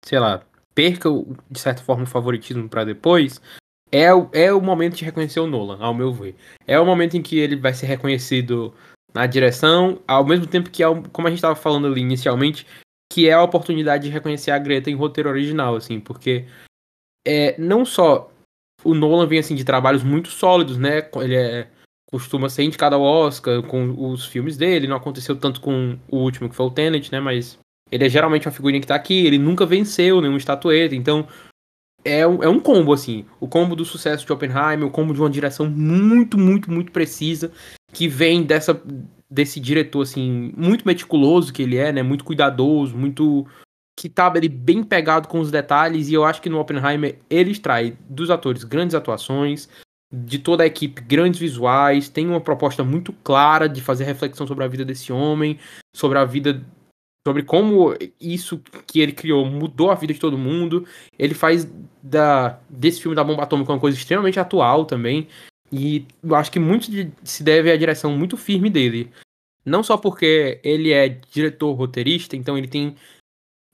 sei 0.04 0.18
lá, 0.18 0.42
perca, 0.74 1.08
de 1.50 1.58
certa 1.58 1.82
forma, 1.82 2.04
o 2.04 2.06
favoritismo 2.06 2.68
para 2.68 2.84
depois, 2.84 3.40
é, 3.92 4.12
o, 4.12 4.28
é 4.32 4.52
o 4.52 4.60
momento 4.60 4.96
de 4.96 5.04
reconhecer 5.04 5.40
o 5.40 5.46
Nolan, 5.46 5.78
ao 5.80 5.94
meu 5.94 6.12
ver. 6.12 6.34
É 6.66 6.78
o 6.78 6.86
momento 6.86 7.16
em 7.16 7.22
que 7.22 7.38
ele 7.38 7.56
vai 7.56 7.72
ser 7.72 7.86
reconhecido 7.86 8.74
na 9.14 9.26
direção, 9.26 10.00
ao 10.08 10.24
mesmo 10.24 10.46
tempo 10.46 10.70
que, 10.70 10.82
é, 10.82 10.86
como 11.12 11.28
a 11.28 11.30
gente 11.30 11.38
estava 11.38 11.54
falando 11.54 11.86
ali 11.86 12.00
inicialmente, 12.00 12.66
que 13.12 13.28
é 13.28 13.32
a 13.32 13.42
oportunidade 13.42 14.04
de 14.04 14.10
reconhecer 14.10 14.50
a 14.50 14.58
Greta 14.58 14.90
em 14.90 14.96
roteiro 14.96 15.30
original, 15.30 15.76
assim, 15.76 16.00
porque 16.00 16.46
é, 17.24 17.54
não 17.58 17.84
só 17.84 18.30
o 18.82 18.94
Nolan 18.94 19.26
vem 19.26 19.38
assim 19.38 19.54
de 19.54 19.64
trabalhos 19.64 20.02
muito 20.02 20.28
sólidos, 20.28 20.76
né? 20.76 21.08
Ele 21.16 21.36
é, 21.36 21.68
costuma 22.10 22.48
ser 22.48 22.64
indicado 22.64 22.96
ao 22.96 23.02
Oscar 23.02 23.62
com 23.62 24.10
os 24.10 24.26
filmes 24.26 24.56
dele, 24.56 24.86
não 24.86 24.96
aconteceu 24.96 25.36
tanto 25.36 25.60
com 25.60 25.98
o 26.08 26.18
último 26.18 26.48
que 26.48 26.54
foi 26.54 26.66
o 26.66 26.70
Tenet, 26.70 27.10
né? 27.10 27.20
Mas 27.20 27.58
ele 27.94 28.04
é 28.04 28.08
geralmente 28.08 28.48
uma 28.48 28.52
figurinha 28.52 28.80
que 28.80 28.88
tá 28.88 28.96
aqui, 28.96 29.24
ele 29.24 29.38
nunca 29.38 29.64
venceu 29.64 30.20
nenhuma 30.20 30.36
estatueta, 30.36 30.96
então 30.96 31.28
é 32.04 32.26
um, 32.26 32.42
é 32.42 32.48
um 32.48 32.58
combo, 32.58 32.92
assim. 32.92 33.24
O 33.38 33.46
combo 33.46 33.76
do 33.76 33.84
sucesso 33.84 34.26
de 34.26 34.32
Oppenheimer, 34.32 34.84
o 34.84 34.90
combo 34.90 35.14
de 35.14 35.20
uma 35.20 35.30
direção 35.30 35.70
muito, 35.70 36.36
muito, 36.36 36.68
muito 36.72 36.90
precisa, 36.90 37.52
que 37.92 38.08
vem 38.08 38.42
dessa, 38.42 38.82
desse 39.30 39.60
diretor, 39.60 40.02
assim, 40.02 40.52
muito 40.56 40.84
meticuloso 40.84 41.52
que 41.52 41.62
ele 41.62 41.76
é, 41.76 41.92
né? 41.92 42.02
Muito 42.02 42.24
cuidadoso, 42.24 42.96
muito. 42.96 43.46
que 43.96 44.08
tá 44.08 44.26
ali 44.26 44.48
bem 44.48 44.82
pegado 44.82 45.28
com 45.28 45.38
os 45.38 45.52
detalhes, 45.52 46.08
e 46.08 46.14
eu 46.14 46.24
acho 46.24 46.42
que 46.42 46.50
no 46.50 46.58
Oppenheimer 46.58 47.20
ele 47.30 47.52
extrai 47.52 47.96
dos 48.10 48.28
atores 48.28 48.64
grandes 48.64 48.96
atuações, 48.96 49.68
de 50.12 50.40
toda 50.40 50.64
a 50.64 50.66
equipe 50.66 51.00
grandes 51.00 51.38
visuais, 51.38 52.08
tem 52.08 52.26
uma 52.26 52.40
proposta 52.40 52.82
muito 52.82 53.12
clara 53.12 53.68
de 53.68 53.80
fazer 53.80 54.02
reflexão 54.02 54.48
sobre 54.48 54.64
a 54.64 54.68
vida 54.68 54.84
desse 54.84 55.12
homem, 55.12 55.60
sobre 55.94 56.18
a 56.18 56.24
vida 56.24 56.60
sobre 57.26 57.42
como 57.42 57.96
isso 58.20 58.60
que 58.86 59.00
ele 59.00 59.12
criou 59.12 59.46
mudou 59.46 59.90
a 59.90 59.94
vida 59.94 60.12
de 60.12 60.20
todo 60.20 60.36
mundo. 60.36 60.86
Ele 61.18 61.34
faz 61.34 61.66
da, 62.02 62.58
desse 62.68 63.00
filme 63.00 63.16
da 63.16 63.24
bomba 63.24 63.42
atômica 63.42 63.72
uma 63.72 63.80
coisa 63.80 63.96
extremamente 63.96 64.38
atual 64.38 64.84
também. 64.84 65.26
E 65.72 66.06
eu 66.22 66.34
acho 66.34 66.52
que 66.52 66.60
muito 66.60 66.90
de, 66.90 67.10
se 67.24 67.42
deve 67.42 67.70
à 67.70 67.76
direção 67.76 68.16
muito 68.16 68.36
firme 68.36 68.68
dele. 68.68 69.10
Não 69.64 69.82
só 69.82 69.96
porque 69.96 70.60
ele 70.62 70.92
é 70.92 71.08
diretor 71.08 71.72
roteirista, 71.72 72.36
então 72.36 72.58
ele 72.58 72.68
tem 72.68 72.94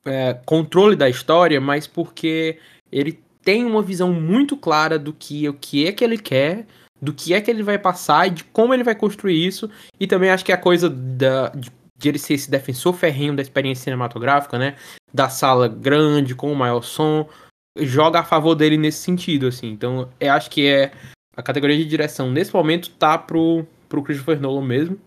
é, 0.05 0.35
controle 0.47 0.95
da 0.95 1.09
história, 1.09 1.61
mas 1.61 1.89
porque 1.89 2.59
ele 2.93 3.19
tem 3.43 3.65
uma 3.65 3.83
visão 3.83 4.13
muito 4.13 4.57
clara 4.57 4.99
do 4.99 5.13
que 5.13 5.49
o 5.49 5.55
que 5.55 5.87
é 5.87 5.93
que 5.93 6.05
ele 6.05 6.17
quer, 6.17 6.67
do 7.03 7.13
que 7.13 7.35
é 7.35 7.41
que 7.41 7.51
ele 7.51 7.63
vai 7.63 7.79
passar 7.79 8.29
e 8.29 8.31
de 8.31 8.45
como 8.45 8.73
ele 8.73 8.85
vai 8.85 8.95
construir 8.95 9.45
isso. 9.45 9.69
E 9.99 10.07
também 10.07 10.31
acho 10.31 10.45
que 10.45 10.53
a 10.53 10.57
coisa 10.57 10.89
da, 10.89 11.49
de 11.49 11.71
de 12.01 12.09
ele 12.09 12.19
ser 12.19 12.35
esse 12.35 12.51
defensor 12.51 12.95
ferrenho 12.95 13.37
da 13.37 13.43
experiência 13.43 13.85
cinematográfica, 13.85 14.59
né? 14.59 14.75
Da 15.13 15.29
sala 15.29 15.69
grande, 15.69 16.35
com 16.35 16.51
o 16.51 16.57
maior 16.57 16.83
som, 16.83 17.29
joga 17.79 18.21
a 18.21 18.25
favor 18.25 18.55
dele 18.55 18.79
nesse 18.79 18.99
sentido, 18.99 19.47
assim. 19.47 19.69
Então, 19.69 20.09
eu 20.19 20.33
acho 20.33 20.51
que 20.51 20.67
é 20.67 20.93
a 21.37 21.43
categoria 21.43 21.77
de 21.77 21.85
direção 21.85 22.31
nesse 22.31 22.55
momento 22.55 22.91
tá 22.91 23.19
pro, 23.19 23.67
pro 23.87 24.03
Christopher 24.03 24.41
Nolan 24.41 24.65
mesmo. 24.67 24.99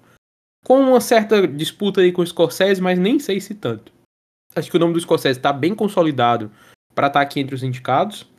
Com 0.63 0.79
uma 0.81 1.01
certa 1.01 1.47
disputa 1.47 1.99
aí 1.99 2.11
com 2.11 2.21
o 2.21 2.27
Scorsese, 2.27 2.79
mas 2.79 2.99
nem 2.99 3.17
sei 3.19 3.41
se 3.41 3.55
tanto. 3.55 3.91
Acho 4.55 4.69
que 4.69 4.77
o 4.77 4.79
nome 4.79 4.93
do 4.93 4.99
Scorsese 4.99 5.39
tá 5.39 5.51
bem 5.51 5.73
consolidado 5.73 6.51
para 6.93 7.07
estar 7.07 7.19
tá 7.19 7.23
aqui 7.25 7.39
entre 7.39 7.55
os 7.55 7.63
indicados, 7.63 8.29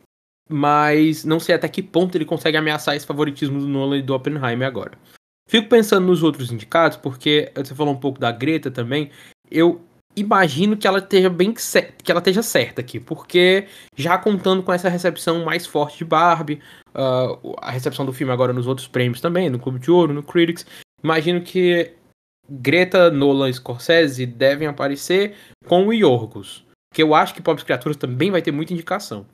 mas 0.49 1.25
não 1.25 1.41
sei 1.41 1.57
até 1.57 1.69
que 1.69 1.83
ponto 1.83 2.17
ele 2.17 2.25
consegue 2.25 2.57
ameaçar 2.57 2.95
esse 2.95 3.05
favoritismo 3.05 3.59
do 3.59 3.67
Nolan 3.67 3.99
e 3.99 4.03
do 4.03 4.15
Oppenheimer 4.15 4.69
agora. 4.69 4.97
Fico 5.49 5.69
pensando 5.69 6.07
nos 6.07 6.23
outros 6.23 6.51
indicados, 6.51 6.97
porque 6.97 7.53
você 7.55 7.75
falou 7.75 7.95
um 7.95 8.01
pouco 8.01 8.19
da 8.19 8.33
Greta 8.33 8.71
também. 8.71 9.11
Eu 9.51 9.81
imagino 10.17 10.77
que 10.77 10.87
ela 10.87 10.99
esteja 10.99 11.29
bem 11.29 11.53
que 11.53 12.11
ela 12.11 12.21
esteja 12.21 12.43
certa 12.43 12.81
aqui, 12.81 13.01
porque 13.01 13.67
já 13.97 14.17
contando 14.17 14.63
com 14.63 14.73
essa 14.73 14.89
recepção 14.89 15.45
mais 15.45 15.67
forte 15.67 15.99
de 15.99 16.05
Barbie, 16.05 16.61
uh, 16.95 17.55
a 17.59 17.71
recepção 17.71 18.07
do 18.07 18.13
filme 18.13 18.33
agora 18.33 18.53
nos 18.53 18.67
outros 18.67 18.87
prêmios 18.87 19.21
também, 19.21 19.51
no 19.51 19.59
Clube 19.59 19.79
de 19.79 19.91
Ouro, 19.91 20.15
no 20.15 20.23
Critics, 20.23 20.67
imagino 21.03 21.43
que 21.43 21.93
Greta, 22.49 23.11
Nolan 23.11 23.51
e 23.51 23.55
Scorsese 23.55 24.27
devem 24.27 24.69
aparecer 24.69 25.35
com 25.67 25.87
o 25.87 25.93
Yorgos. 25.93 26.65
Porque 26.91 27.03
eu 27.03 27.15
acho 27.15 27.35
que 27.35 27.43
Pobres 27.43 27.65
Criaturas 27.65 27.97
também 27.97 28.31
vai 28.31 28.41
ter 28.41 28.53
muita 28.53 28.73
indicação. 28.73 29.27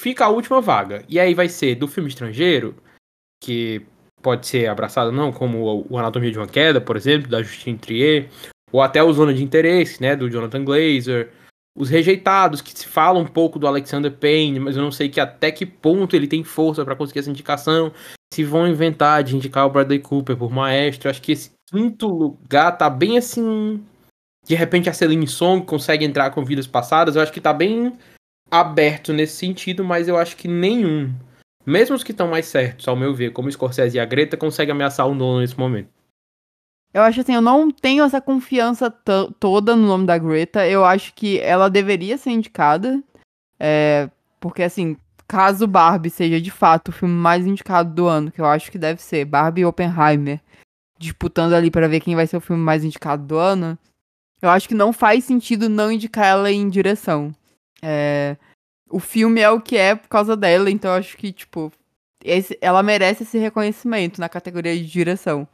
Fica 0.00 0.24
a 0.24 0.28
última 0.28 0.60
vaga. 0.60 1.04
E 1.08 1.20
aí 1.20 1.34
vai 1.34 1.48
ser 1.48 1.74
do 1.74 1.86
filme 1.86 2.08
estrangeiro, 2.08 2.74
que 3.42 3.84
pode 4.22 4.46
ser 4.46 4.68
abraçado 4.68 5.08
ou 5.08 5.16
não, 5.16 5.32
como 5.32 5.86
o 5.88 5.98
Anatomia 5.98 6.30
de 6.30 6.38
uma 6.38 6.46
Queda, 6.46 6.80
por 6.80 6.96
exemplo, 6.96 7.28
da 7.28 7.42
Justine 7.42 7.76
Trier, 7.76 8.28
ou 8.70 8.80
até 8.80 9.02
o 9.02 9.12
Zona 9.12 9.34
de 9.34 9.42
Interesse, 9.42 10.00
né, 10.00 10.16
do 10.16 10.30
Jonathan 10.30 10.64
Glazer, 10.64 11.30
os 11.76 11.88
rejeitados, 11.88 12.60
que 12.60 12.78
se 12.78 12.86
fala 12.86 13.18
um 13.18 13.26
pouco 13.26 13.58
do 13.58 13.66
Alexander 13.66 14.12
Payne, 14.12 14.60
mas 14.60 14.76
eu 14.76 14.82
não 14.82 14.92
sei 14.92 15.08
que 15.08 15.20
até 15.20 15.50
que 15.50 15.64
ponto 15.64 16.14
ele 16.14 16.26
tem 16.26 16.44
força 16.44 16.84
para 16.84 16.96
conseguir 16.96 17.20
essa 17.20 17.30
indicação, 17.30 17.92
se 18.32 18.44
vão 18.44 18.68
inventar 18.68 19.22
de 19.22 19.36
indicar 19.36 19.66
o 19.66 19.70
Bradley 19.70 19.98
Cooper 19.98 20.36
por 20.36 20.50
maestro, 20.50 21.10
acho 21.10 21.22
que 21.22 21.32
esse 21.32 21.50
quinto 21.70 22.06
lugar 22.06 22.76
tá 22.76 22.88
bem 22.88 23.16
assim, 23.16 23.82
de 24.46 24.54
repente 24.54 24.88
a 24.88 24.92
Celine 24.92 25.26
Song 25.26 25.64
consegue 25.64 26.04
entrar 26.04 26.30
com 26.30 26.44
vidas 26.44 26.66
passadas, 26.66 27.16
eu 27.16 27.22
acho 27.22 27.32
que 27.32 27.40
tá 27.40 27.52
bem 27.52 27.92
aberto 28.50 29.12
nesse 29.12 29.36
sentido, 29.36 29.82
mas 29.82 30.08
eu 30.08 30.18
acho 30.18 30.36
que 30.36 30.46
nenhum 30.46 31.10
mesmo 31.64 31.96
os 31.96 32.04
que 32.04 32.12
estão 32.12 32.28
mais 32.28 32.46
certos, 32.46 32.86
ao 32.88 32.96
meu 32.96 33.14
ver, 33.14 33.32
como 33.32 33.50
Scorsese 33.50 33.96
e 33.96 34.00
a 34.00 34.04
Greta, 34.04 34.36
conseguem 34.36 34.72
ameaçar 34.72 35.06
o 35.06 35.14
Nolan 35.14 35.40
nesse 35.40 35.58
momento. 35.58 35.88
Eu 36.94 37.02
acho 37.02 37.20
assim, 37.20 37.34
eu 37.34 37.40
não 37.40 37.70
tenho 37.70 38.04
essa 38.04 38.20
confiança 38.20 38.90
toda 39.40 39.74
no 39.74 39.86
nome 39.86 40.06
da 40.06 40.18
Greta. 40.18 40.66
Eu 40.68 40.84
acho 40.84 41.14
que 41.14 41.38
ela 41.40 41.70
deveria 41.70 42.18
ser 42.18 42.30
indicada. 42.30 43.02
É, 43.58 44.10
porque, 44.38 44.62
assim, 44.62 44.96
caso 45.26 45.66
Barbie 45.66 46.10
seja 46.10 46.38
de 46.38 46.50
fato 46.50 46.88
o 46.88 46.92
filme 46.92 47.14
mais 47.14 47.46
indicado 47.46 47.94
do 47.94 48.06
ano, 48.06 48.30
que 48.30 48.40
eu 48.40 48.44
acho 48.44 48.70
que 48.70 48.76
deve 48.76 49.00
ser, 49.00 49.24
Barbie 49.24 49.62
e 49.62 49.64
Oppenheimer, 49.64 50.40
disputando 50.98 51.54
ali 51.54 51.70
para 51.70 51.88
ver 51.88 52.00
quem 52.00 52.14
vai 52.14 52.26
ser 52.26 52.36
o 52.36 52.40
filme 52.40 52.62
mais 52.62 52.84
indicado 52.84 53.24
do 53.24 53.38
ano, 53.38 53.78
eu 54.42 54.50
acho 54.50 54.68
que 54.68 54.74
não 54.74 54.92
faz 54.92 55.24
sentido 55.24 55.68
não 55.68 55.90
indicar 55.90 56.26
ela 56.26 56.50
em 56.50 56.68
direção. 56.68 57.32
É, 57.80 58.36
o 58.92 59.00
filme 59.00 59.40
é 59.40 59.50
o 59.50 59.60
que 59.60 59.76
é 59.76 59.94
por 59.94 60.08
causa 60.08 60.36
dela, 60.36 60.70
então 60.70 60.90
eu 60.90 60.98
acho 60.98 61.16
que, 61.16 61.32
tipo, 61.32 61.72
esse, 62.22 62.56
ela 62.60 62.82
merece 62.82 63.22
esse 63.22 63.38
reconhecimento 63.38 64.20
na 64.20 64.28
categoria 64.28 64.76
de 64.76 64.86
direção. 64.86 65.48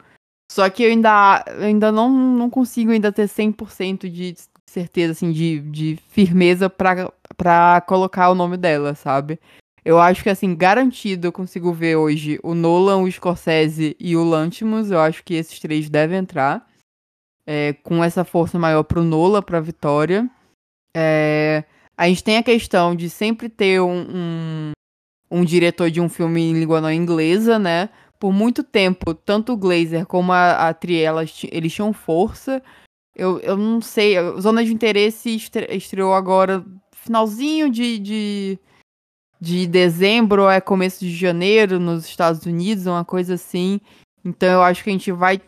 Só 0.50 0.68
que 0.68 0.82
eu 0.82 0.90
ainda, 0.90 1.44
ainda 1.60 1.92
não, 1.92 2.10
não 2.10 2.50
consigo 2.50 2.90
ainda 2.90 3.12
ter 3.12 3.28
100% 3.28 4.08
de 4.10 4.34
certeza, 4.66 5.12
assim, 5.12 5.30
de, 5.30 5.60
de 5.60 5.98
firmeza 6.08 6.68
pra, 6.68 7.12
pra 7.36 7.80
colocar 7.82 8.30
o 8.30 8.34
nome 8.34 8.56
dela, 8.56 8.94
sabe? 8.94 9.38
Eu 9.84 9.98
acho 9.98 10.22
que, 10.22 10.30
assim, 10.30 10.54
garantido 10.54 11.28
eu 11.28 11.32
consigo 11.32 11.72
ver 11.72 11.96
hoje 11.96 12.38
o 12.42 12.54
Nolan, 12.54 12.98
o 12.98 13.10
Scorsese 13.10 13.96
e 13.98 14.16
o 14.16 14.24
Lantimos. 14.24 14.90
Eu 14.90 15.00
acho 15.00 15.22
que 15.22 15.34
esses 15.34 15.58
três 15.60 15.88
devem 15.88 16.18
entrar. 16.18 16.66
É, 17.46 17.72
com 17.82 18.04
essa 18.04 18.24
força 18.24 18.58
maior 18.58 18.82
pro 18.82 19.02
Nolan, 19.02 19.40
pra 19.40 19.60
vitória. 19.60 20.28
É, 20.94 21.64
a 21.98 22.06
gente 22.06 22.22
tem 22.22 22.36
a 22.36 22.42
questão 22.44 22.94
de 22.94 23.10
sempre 23.10 23.48
ter 23.48 23.80
um, 23.80 24.06
um, 24.08 24.70
um 25.28 25.44
diretor 25.44 25.90
de 25.90 26.00
um 26.00 26.08
filme 26.08 26.40
em 26.40 26.52
língua 26.52 26.80
não 26.80 26.92
inglesa, 26.92 27.58
né? 27.58 27.90
Por 28.20 28.32
muito 28.32 28.62
tempo, 28.62 29.12
tanto 29.12 29.52
o 29.52 29.56
Glazer 29.56 30.06
como 30.06 30.32
a, 30.32 30.68
a 30.68 30.74
Triela, 30.74 31.24
eles 31.50 31.74
tinham 31.74 31.92
força. 31.92 32.62
Eu, 33.16 33.40
eu 33.40 33.56
não 33.56 33.80
sei, 33.80 34.14
Zona 34.40 34.64
de 34.64 34.72
Interesse 34.72 35.34
estre, 35.34 35.66
estreou 35.76 36.14
agora 36.14 36.64
finalzinho 36.92 37.68
de, 37.68 37.98
de, 37.98 38.58
de 39.40 39.66
dezembro, 39.66 40.42
ou 40.42 40.50
é 40.50 40.60
começo 40.60 41.00
de 41.00 41.14
janeiro 41.14 41.80
nos 41.80 42.06
Estados 42.06 42.46
Unidos, 42.46 42.86
uma 42.86 43.04
coisa 43.04 43.34
assim. 43.34 43.80
Então 44.24 44.48
eu 44.48 44.62
acho 44.62 44.84
que 44.84 44.90
a 44.90 44.92
gente 44.92 45.10
vai 45.10 45.40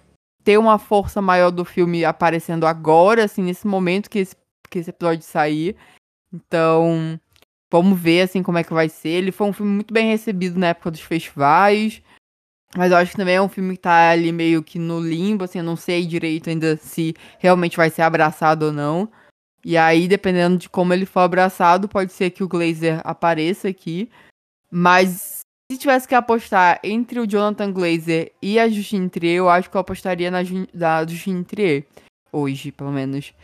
ter 0.43 0.59
uma 0.59 0.81
força 0.81 1.23
maior 1.23 1.53
do 1.53 1.65
filme 1.65 2.05
aparecendo 2.05 2.67
agora, 2.67 3.25
assim, 3.25 3.43
nesse 3.43 3.69
momento 3.69 4.11
que 4.11 4.19
esse, 4.19 4.35
que 4.69 4.81
esse 4.81 4.91
episódio 4.91 5.23
sair. 5.23 5.77
Então, 6.33 7.19
vamos 7.71 7.99
ver 7.99 8.23
assim 8.23 8.43
como 8.43 8.59
é 8.59 8.65
que 8.65 8.73
vai 8.73 8.89
ser. 8.89 9.11
Ele 9.11 9.33
foi 9.33 9.47
um 9.47 9.53
filme 9.53 9.73
muito 9.73 9.93
bem 9.93 10.09
recebido 10.11 10.59
na 10.59 10.69
época 10.69 10.91
dos 10.91 11.01
festivais. 11.01 12.03
Mas 12.77 12.93
eu 12.93 12.99
acho 12.99 13.11
que 13.11 13.17
também 13.17 13.35
é 13.35 13.43
um 13.43 13.49
filme 13.49 13.75
que 13.75 13.83
tá 13.83 14.11
ali 14.11 14.31
meio 14.31 14.63
que 14.63 14.79
no 14.79 15.01
limbo, 15.01 15.45
assim, 15.45 15.59
eu 15.59 15.65
não 15.65 15.75
sei 15.75 16.07
direito 16.07 16.49
ainda 16.49 16.77
se 16.77 17.15
realmente 17.39 17.77
vai 17.77 17.91
ser 17.91 18.03
abraçado 18.03 18.67
ou 18.67 18.73
não. 18.73 19.11
E 19.65 19.77
aí, 19.77 20.07
dependendo 20.07 20.57
de 20.57 20.69
como 20.69 20.93
ele 20.93 21.05
for 21.05 21.21
abraçado, 21.21 21.89
pode 21.89 22.13
ser 22.13 22.31
que 22.31 22.45
o 22.45 22.49
Glazer 22.49 23.01
apareça 23.05 23.69
aqui. 23.69 24.09
Mas 24.71 25.41
se 25.71 25.79
tivesse 25.79 26.07
que 26.07 26.15
apostar 26.15 26.81
entre 26.83 27.19
o 27.19 27.27
Jonathan 27.27 27.73
Glazer 27.73 28.33
e 28.41 28.59
a 28.59 28.69
Justine 28.69 29.09
Trier, 29.09 29.37
eu 29.37 29.49
acho 29.49 29.69
que 29.69 29.77
eu 29.77 29.81
apostaria 29.81 30.31
na, 30.31 30.39
da 30.73 31.05
Justine 31.07 31.45
Trier. 31.45 31.85
Hoje, 32.33 32.71
pelo 32.71 32.93
menos. 32.93 33.35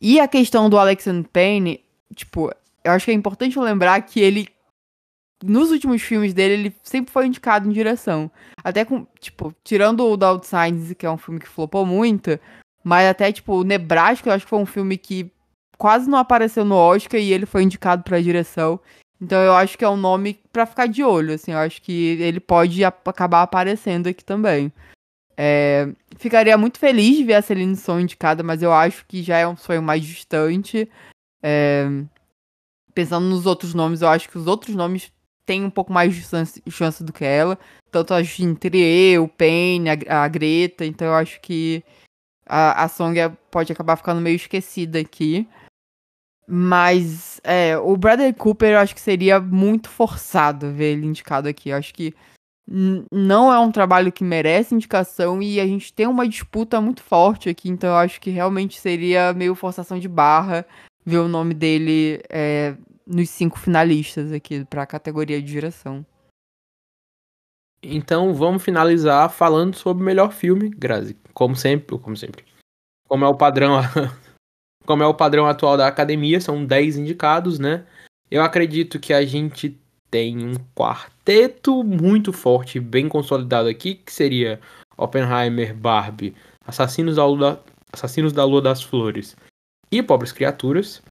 E 0.00 0.18
a 0.18 0.26
questão 0.26 0.68
do 0.68 0.76
Alexander 0.76 1.28
Payne, 1.32 1.80
tipo, 2.14 2.50
eu 2.84 2.92
acho 2.92 3.04
que 3.04 3.10
é 3.10 3.14
importante 3.14 3.58
lembrar 3.58 4.00
que 4.02 4.20
ele 4.20 4.48
nos 5.44 5.70
últimos 5.72 6.00
filmes 6.02 6.32
dele, 6.32 6.54
ele 6.54 6.76
sempre 6.82 7.12
foi 7.12 7.26
indicado 7.26 7.68
em 7.68 7.72
direção. 7.72 8.30
Até 8.62 8.84
com, 8.84 9.06
tipo, 9.18 9.54
tirando 9.64 10.04
o 10.06 10.16
The 10.16 10.26
Outsiders, 10.26 10.94
que 10.94 11.04
é 11.04 11.10
um 11.10 11.18
filme 11.18 11.40
que 11.40 11.48
flopou 11.48 11.84
muito, 11.84 12.38
mas 12.84 13.08
até, 13.08 13.32
tipo, 13.32 13.54
o 13.54 13.64
Nebraska, 13.64 14.28
eu 14.28 14.34
acho 14.34 14.44
que 14.44 14.50
foi 14.50 14.58
um 14.58 14.66
filme 14.66 14.96
que 14.96 15.30
quase 15.76 16.08
não 16.08 16.18
apareceu 16.18 16.64
no 16.64 16.76
Oscar 16.76 17.20
e 17.20 17.32
ele 17.32 17.46
foi 17.46 17.64
indicado 17.64 18.04
pra 18.04 18.20
direção. 18.20 18.78
Então 19.20 19.40
eu 19.40 19.52
acho 19.52 19.78
que 19.78 19.84
é 19.84 19.88
um 19.88 19.96
nome 19.96 20.38
para 20.52 20.66
ficar 20.66 20.86
de 20.86 21.02
olho, 21.02 21.34
assim, 21.34 21.52
eu 21.52 21.58
acho 21.58 21.80
que 21.82 22.20
ele 22.20 22.40
pode 22.40 22.84
acabar 22.84 23.42
aparecendo 23.42 24.08
aqui 24.08 24.24
também. 24.24 24.72
É, 25.36 25.88
ficaria 26.18 26.58
muito 26.58 26.78
feliz 26.78 27.16
de 27.16 27.24
ver 27.24 27.34
a 27.34 27.42
Celine 27.42 27.76
Song 27.76 28.02
indicada, 28.02 28.42
mas 28.42 28.62
eu 28.62 28.72
acho 28.72 29.04
que 29.06 29.22
já 29.22 29.38
é 29.38 29.46
um 29.46 29.56
sonho 29.56 29.82
mais 29.82 30.04
distante. 30.04 30.88
É, 31.42 31.86
pensando 32.94 33.26
nos 33.26 33.46
outros 33.46 33.74
nomes, 33.74 34.02
eu 34.02 34.08
acho 34.08 34.28
que 34.28 34.38
os 34.38 34.46
outros 34.46 34.74
nomes 34.74 35.12
têm 35.44 35.64
um 35.64 35.70
pouco 35.70 35.92
mais 35.92 36.14
de 36.14 36.22
chance, 36.22 36.62
chance 36.70 37.02
do 37.02 37.12
que 37.12 37.24
ela. 37.24 37.58
Tanto 37.90 38.14
a 38.14 38.22
Gintrier, 38.22 39.22
o 39.22 39.28
Payne, 39.28 39.90
a, 39.90 40.24
a, 40.24 40.28
Greta. 40.28 40.84
Então 40.84 41.08
eu 41.08 41.14
acho 41.14 41.40
que 41.40 41.82
a, 42.46 42.84
a 42.84 42.88
Song 42.88 43.18
é, 43.18 43.28
pode 43.50 43.72
acabar 43.72 43.96
ficando 43.96 44.20
meio 44.20 44.36
esquecida 44.36 44.98
aqui. 44.98 45.48
Mas 46.46 47.40
é, 47.44 47.76
o 47.78 47.96
Bradley 47.96 48.32
Cooper 48.32 48.72
eu 48.72 48.78
acho 48.78 48.94
que 48.94 49.00
seria 49.00 49.40
muito 49.40 49.88
forçado 49.88 50.72
ver 50.72 50.92
ele 50.92 51.06
indicado 51.06 51.48
aqui. 51.48 51.70
Eu 51.70 51.76
acho 51.76 51.94
que 51.94 52.14
não 53.10 53.52
é 53.52 53.58
um 53.58 53.72
trabalho 53.72 54.12
que 54.12 54.22
merece 54.22 54.74
indicação 54.74 55.42
e 55.42 55.60
a 55.60 55.66
gente 55.66 55.92
tem 55.92 56.06
uma 56.06 56.28
disputa 56.28 56.80
muito 56.80 57.02
forte 57.02 57.48
aqui, 57.48 57.68
então 57.68 57.90
eu 57.90 57.96
acho 57.96 58.20
que 58.20 58.30
realmente 58.30 58.78
seria 58.78 59.32
meio 59.32 59.54
forçação 59.54 59.98
de 59.98 60.08
barra 60.08 60.64
ver 61.04 61.18
o 61.18 61.28
nome 61.28 61.54
dele 61.54 62.22
é, 62.28 62.76
nos 63.06 63.28
cinco 63.30 63.58
finalistas 63.58 64.32
aqui 64.32 64.64
para 64.64 64.82
a 64.82 64.86
categoria 64.86 65.40
de 65.40 65.46
direção. 65.46 66.04
Então 67.82 68.32
vamos 68.32 68.62
finalizar 68.62 69.28
falando 69.28 69.74
sobre 69.74 70.02
o 70.02 70.06
melhor 70.06 70.32
filme, 70.32 70.68
Grazi. 70.68 71.16
Como 71.34 71.56
sempre, 71.56 71.98
como 71.98 72.16
sempre. 72.16 72.44
Como 73.08 73.24
é 73.24 73.28
o 73.28 73.36
padrão, 73.36 73.80
como 74.86 75.02
é 75.02 75.06
o 75.06 75.14
padrão 75.14 75.46
atual 75.46 75.76
da 75.76 75.88
academia, 75.88 76.40
são 76.40 76.64
10 76.64 76.98
indicados, 76.98 77.58
né? 77.58 77.84
Eu 78.30 78.42
acredito 78.42 79.00
que 79.00 79.12
a 79.12 79.24
gente 79.26 79.78
tem 80.10 80.46
um 80.46 80.54
quarteto 80.74 81.82
muito 81.82 82.32
forte, 82.32 82.78
bem 82.78 83.08
consolidado 83.08 83.68
aqui, 83.68 83.96
que 83.96 84.12
seria 84.12 84.60
Oppenheimer, 84.96 85.74
Barbie, 85.74 86.34
Assassinos 86.64 87.16
da 87.16 87.26
Lua, 87.26 87.62
Assassinos 87.92 88.32
da 88.32 88.44
Lua 88.44 88.62
das 88.62 88.82
Flores 88.82 89.36
e 89.92 90.02
Pobres 90.02 90.32
Criaturas. 90.32 91.02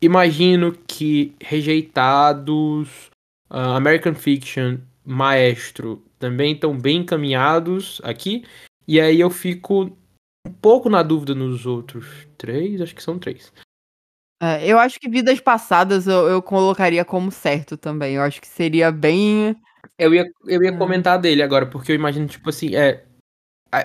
Imagino 0.00 0.72
que 0.86 1.34
Rejeitados, 1.40 3.10
uh, 3.50 3.74
American 3.74 4.14
Fiction, 4.14 4.78
Maestro 5.04 6.04
também 6.18 6.52
estão 6.52 6.78
bem 6.78 6.98
encaminhados 6.98 8.00
aqui. 8.04 8.44
E 8.86 9.00
aí 9.00 9.18
eu 9.18 9.28
fico 9.28 9.96
um 10.46 10.52
pouco 10.52 10.88
na 10.88 11.02
dúvida 11.02 11.34
nos 11.34 11.66
outros 11.66 12.06
três, 12.38 12.80
acho 12.80 12.94
que 12.94 13.02
são 13.02 13.18
três. 13.18 13.52
É, 14.40 14.64
eu 14.64 14.78
acho 14.78 15.00
que 15.00 15.08
Vidas 15.08 15.40
Passadas 15.40 16.06
eu, 16.06 16.28
eu, 16.28 16.40
colocaria 16.40 17.04
como 17.04 17.30
certo 17.32 17.76
também. 17.76 18.14
Eu 18.14 18.22
acho 18.22 18.40
que 18.40 18.46
seria 18.46 18.92
bem. 18.92 19.56
Eu 19.98 20.14
ia, 20.14 20.30
eu 20.46 20.62
ia 20.62 20.70
é. 20.70 20.76
comentar 20.76 21.18
dele 21.18 21.42
agora, 21.42 21.66
porque 21.66 21.90
eu 21.90 21.96
imagino, 21.96 22.26
tipo 22.28 22.48
assim, 22.48 22.76
é. 22.76 23.04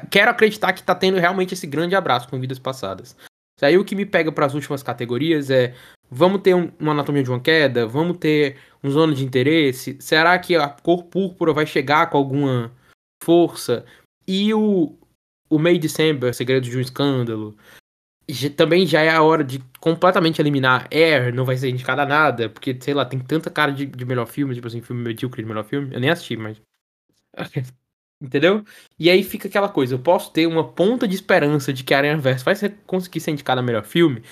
Quero 0.09 0.31
acreditar 0.31 0.71
que 0.71 0.83
tá 0.83 0.95
tendo 0.95 1.17
realmente 1.17 1.53
esse 1.53 1.67
grande 1.67 1.95
abraço 1.95 2.29
com 2.29 2.39
Vidas 2.39 2.59
Passadas. 2.59 3.17
Aí 3.61 3.77
o 3.77 3.85
que 3.85 3.95
me 3.95 4.05
pega 4.05 4.31
para 4.31 4.45
as 4.45 4.53
últimas 4.53 4.83
categorias 4.83 5.49
é: 5.49 5.75
vamos 6.09 6.41
ter 6.41 6.53
um, 6.53 6.71
uma 6.79 6.91
anatomia 6.91 7.23
de 7.23 7.29
uma 7.29 7.39
queda? 7.39 7.85
Vamos 7.87 8.17
ter 8.17 8.57
um 8.83 8.89
zona 8.89 9.13
de 9.13 9.23
interesse? 9.23 9.97
Será 9.99 10.37
que 10.39 10.55
a 10.55 10.67
cor 10.67 11.03
púrpura 11.05 11.53
vai 11.53 11.65
chegar 11.65 12.09
com 12.09 12.17
alguma 12.17 12.71
força? 13.23 13.85
E 14.27 14.53
o, 14.53 14.97
o 15.49 15.59
May 15.59 15.77
December, 15.77 16.33
Segredo 16.33 16.69
de 16.69 16.77
um 16.77 16.81
Escândalo, 16.81 17.55
também 18.55 18.85
já 18.87 19.01
é 19.01 19.09
a 19.09 19.21
hora 19.21 19.43
de 19.43 19.59
completamente 19.79 20.41
eliminar 20.41 20.87
Air, 20.91 21.33
não 21.33 21.45
vai 21.45 21.57
ser 21.57 21.69
indicada 21.69 22.03
a 22.03 22.05
nada, 22.05 22.49
porque, 22.49 22.77
sei 22.79 22.93
lá, 22.93 23.05
tem 23.05 23.19
tanta 23.19 23.49
cara 23.49 23.71
de, 23.71 23.85
de 23.85 24.05
melhor 24.05 24.25
filme, 24.25 24.55
tipo 24.55 24.67
assim, 24.67 24.81
filme 24.81 25.03
medíocre 25.03 25.41
de 25.43 25.47
melhor 25.47 25.65
filme. 25.65 25.93
Eu 25.93 25.99
nem 25.99 26.09
assisti, 26.09 26.37
mas. 26.37 26.59
Entendeu? 28.23 28.63
E 28.97 29.09
aí 29.09 29.21
fica 29.21 29.49
aquela 29.49 29.67
coisa, 29.67 29.95
eu 29.95 29.99
posso 29.99 30.31
ter 30.31 30.47
uma 30.47 30.63
ponta 30.63 31.05
de 31.05 31.13
esperança 31.13 31.73
de 31.73 31.83
que 31.83 31.93
Aranha 31.93 32.17
Verso 32.17 32.45
vai 32.45 32.55
conseguir 32.87 33.19
ser 33.19 33.31
indicada 33.31 33.59
a 33.59 33.63
melhor 33.63 33.83
filme 33.83 34.23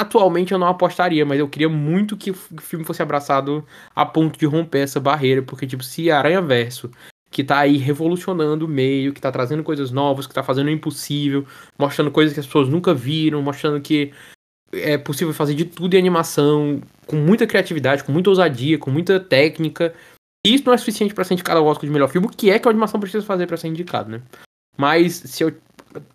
atualmente 0.00 0.52
eu 0.52 0.58
não 0.58 0.68
apostaria, 0.68 1.24
mas 1.24 1.38
eu 1.38 1.48
queria 1.48 1.68
muito 1.68 2.16
que 2.16 2.30
o 2.30 2.34
filme 2.34 2.84
fosse 2.84 3.02
abraçado 3.02 3.64
a 3.94 4.06
ponto 4.06 4.38
de 4.38 4.46
romper 4.46 4.80
essa 4.80 4.98
barreira, 4.98 5.42
porque, 5.42 5.66
tipo, 5.66 5.84
se 5.84 6.10
Aranha 6.10 6.40
Verso, 6.40 6.90
que 7.30 7.44
tá 7.44 7.58
aí 7.58 7.76
revolucionando 7.76 8.64
o 8.64 8.68
meio, 8.68 9.12
que 9.12 9.20
tá 9.20 9.30
trazendo 9.30 9.62
coisas 9.62 9.90
novas, 9.90 10.26
que 10.26 10.34
tá 10.34 10.42
fazendo 10.42 10.68
o 10.68 10.70
impossível, 10.70 11.46
mostrando 11.78 12.10
coisas 12.10 12.32
que 12.32 12.40
as 12.40 12.46
pessoas 12.46 12.68
nunca 12.68 12.94
viram, 12.94 13.42
mostrando 13.42 13.80
que 13.82 14.12
é 14.72 14.96
possível 14.96 15.34
fazer 15.34 15.54
de 15.54 15.66
tudo 15.66 15.94
em 15.94 15.98
animação, 15.98 16.80
com 17.06 17.16
muita 17.16 17.46
criatividade, 17.46 18.02
com 18.02 18.12
muita 18.12 18.30
ousadia, 18.30 18.78
com 18.78 18.90
muita 18.90 19.20
técnica. 19.20 19.94
Isso 20.44 20.64
não 20.66 20.72
é 20.72 20.76
suficiente 20.76 21.14
para 21.14 21.24
ser 21.24 21.34
indicado 21.34 21.60
ao 21.60 21.66
Oscar 21.66 21.86
de 21.86 21.92
melhor 21.92 22.08
filme, 22.08 22.28
que 22.28 22.50
é 22.50 22.58
que 22.58 22.66
a 22.66 22.70
animação 22.70 22.98
precisa 22.98 23.24
fazer 23.24 23.46
para 23.46 23.56
ser 23.56 23.68
indicado, 23.68 24.10
né? 24.10 24.22
Mas 24.76 25.14
se 25.14 25.44
eu 25.44 25.54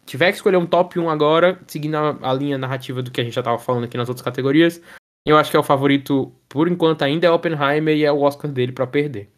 tiver 0.05 0.31
que 0.31 0.37
escolher 0.37 0.57
um 0.57 0.65
top 0.65 0.99
1 0.99 1.09
agora, 1.09 1.61
seguindo 1.67 1.95
a, 1.95 2.17
a, 2.21 2.33
linha 2.33 2.57
narrativa 2.57 3.01
do 3.01 3.11
que 3.11 3.21
a 3.21 3.23
gente 3.23 3.33
já 3.33 3.43
tava 3.43 3.59
falando 3.59 3.85
aqui 3.85 3.95
nas 3.95 4.09
outras 4.09 4.23
categorias, 4.23 4.81
eu 5.25 5.37
acho 5.37 5.51
que 5.51 5.57
é 5.57 5.59
o 5.59 5.63
favorito, 5.63 6.31
por 6.49 6.67
enquanto 6.67 7.03
ainda 7.03 7.27
é 7.27 7.31
Oppenheimer 7.31 7.95
e 7.95 8.03
é 8.03 8.11
o 8.11 8.21
Oscar 8.21 8.51
dele 8.51 8.71
para 8.71 8.87
perder. 8.87 9.29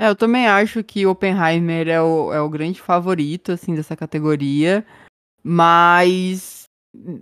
É, 0.00 0.08
eu 0.08 0.16
também 0.16 0.46
acho 0.46 0.82
que 0.82 1.06
Oppenheimer 1.06 1.88
é 1.88 2.00
o, 2.00 2.32
é 2.32 2.40
o 2.40 2.48
grande 2.48 2.80
favorito, 2.80 3.52
assim, 3.52 3.74
dessa 3.74 3.96
categoria, 3.96 4.86
mas 5.42 6.68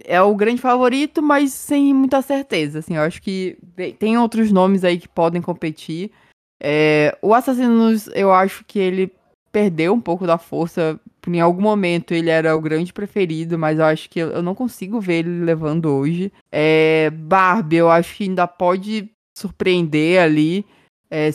é 0.05 0.21
o 0.21 0.35
grande 0.35 0.61
favorito, 0.61 1.23
mas 1.23 1.53
sem 1.53 1.93
muita 1.93 2.23
certeza, 2.23 2.79
assim, 2.79 2.97
eu 2.97 3.03
acho 3.03 3.21
que 3.21 3.59
tem 3.99 4.17
outros 4.17 4.53
nomes 4.53 4.85
aí 4.85 4.99
que 4.99 5.09
podem 5.09 5.43
competir. 5.43 6.13
É, 6.61 7.17
o 7.21 7.35
Assassinos, 7.35 8.09
eu 8.15 8.33
acho 8.33 8.65
que 8.65 8.79
ele 8.79 9.13
perdeu 9.53 9.95
um 9.95 10.01
pouco 10.01 10.27
da 10.27 10.39
força. 10.39 11.01
Em 11.27 11.41
algum 11.41 11.63
momento 11.63 12.13
ele 12.13 12.31
era 12.31 12.57
o 12.57 12.61
grande 12.61 12.93
preferido, 12.93 13.59
mas 13.59 13.79
eu 13.79 13.85
acho 13.85 14.09
que 14.09 14.21
eu 14.21 14.43
não 14.43 14.55
consigo 14.55 15.01
ver 15.01 15.21
ele 15.21 15.45
levando 15.45 15.87
hoje. 15.87 16.33
É, 16.53 17.11
Barbie, 17.11 17.77
eu 17.77 17.91
acho 17.91 18.17
que 18.17 18.25
ainda 18.25 18.47
pode 18.47 19.11
surpreender 19.37 20.23
ali, 20.23 20.65
é, 21.11 21.31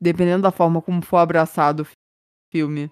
dependendo 0.00 0.42
da 0.42 0.50
forma 0.50 0.82
como 0.82 1.02
for 1.02 1.18
abraçado 1.18 1.82
o 1.82 1.86
filme. 2.50 2.90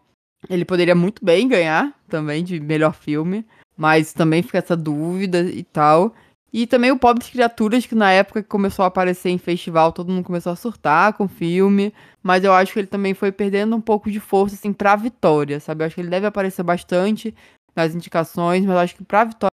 Ele 0.48 0.64
poderia 0.64 0.94
muito 0.94 1.24
bem 1.24 1.48
ganhar 1.48 1.94
também 2.08 2.44
de 2.44 2.60
melhor 2.60 2.94
filme, 2.94 3.44
mas 3.76 4.12
também 4.12 4.42
fica 4.42 4.58
essa 4.58 4.76
dúvida 4.76 5.42
e 5.42 5.64
tal. 5.64 6.14
E 6.56 6.68
também 6.68 6.92
o 6.92 6.98
Pobres 6.98 7.28
Criaturas, 7.28 7.84
que 7.84 7.96
na 7.96 8.12
época 8.12 8.40
que 8.40 8.48
começou 8.48 8.84
a 8.84 8.86
aparecer 8.86 9.28
em 9.28 9.38
festival, 9.38 9.90
todo 9.92 10.12
mundo 10.12 10.24
começou 10.24 10.52
a 10.52 10.56
surtar 10.56 11.12
com 11.14 11.24
o 11.24 11.28
filme. 11.28 11.92
Mas 12.22 12.44
eu 12.44 12.52
acho 12.52 12.72
que 12.72 12.78
ele 12.78 12.86
também 12.86 13.12
foi 13.12 13.32
perdendo 13.32 13.74
um 13.74 13.80
pouco 13.80 14.08
de 14.08 14.20
força, 14.20 14.54
assim, 14.54 14.72
pra 14.72 14.94
vitória, 14.94 15.58
sabe? 15.58 15.82
Eu 15.82 15.86
acho 15.86 15.96
que 15.96 16.00
ele 16.00 16.10
deve 16.10 16.28
aparecer 16.28 16.62
bastante 16.62 17.34
nas 17.74 17.92
indicações, 17.92 18.64
mas 18.64 18.72
eu 18.72 18.78
acho 18.78 18.94
que 18.94 19.02
pra 19.02 19.24
vitória 19.24 19.50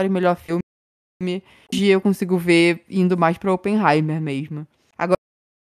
e 0.00 0.08
melhor 0.08 0.34
filme, 0.34 0.60
hoje 1.72 1.86
eu 1.86 2.00
consigo 2.00 2.36
ver 2.36 2.84
indo 2.90 3.16
mais 3.16 3.38
pra 3.38 3.52
Oppenheimer 3.52 4.20
mesmo. 4.20 4.66
Agora, 4.98 5.18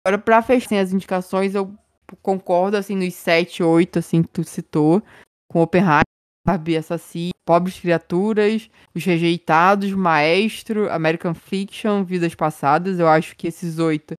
agora 0.05 0.21
pra 0.21 0.43
fechar 0.43 0.79
as 0.79 0.93
indicações, 0.93 1.55
eu 1.55 1.73
concordo, 2.21 2.77
assim, 2.77 2.95
nos 2.95 3.15
7, 3.15 3.63
8, 3.63 3.97
assim, 3.97 4.21
que 4.21 4.29
tu 4.29 4.43
citou, 4.43 5.01
com 5.51 5.63
Oppenheimer. 5.63 6.04
Barbie 6.45 6.77
Assassino, 6.77 7.31
Pobres 7.43 7.79
Criaturas, 7.79 8.69
Os 8.93 9.03
Rejeitados, 9.03 9.91
Maestro, 9.91 10.91
American 10.91 11.33
Fiction, 11.33 12.03
Vidas 12.03 12.35
Passadas. 12.35 12.99
Eu 12.99 13.07
acho 13.07 13.35
que 13.35 13.47
esses 13.47 13.79
oito. 13.79 14.13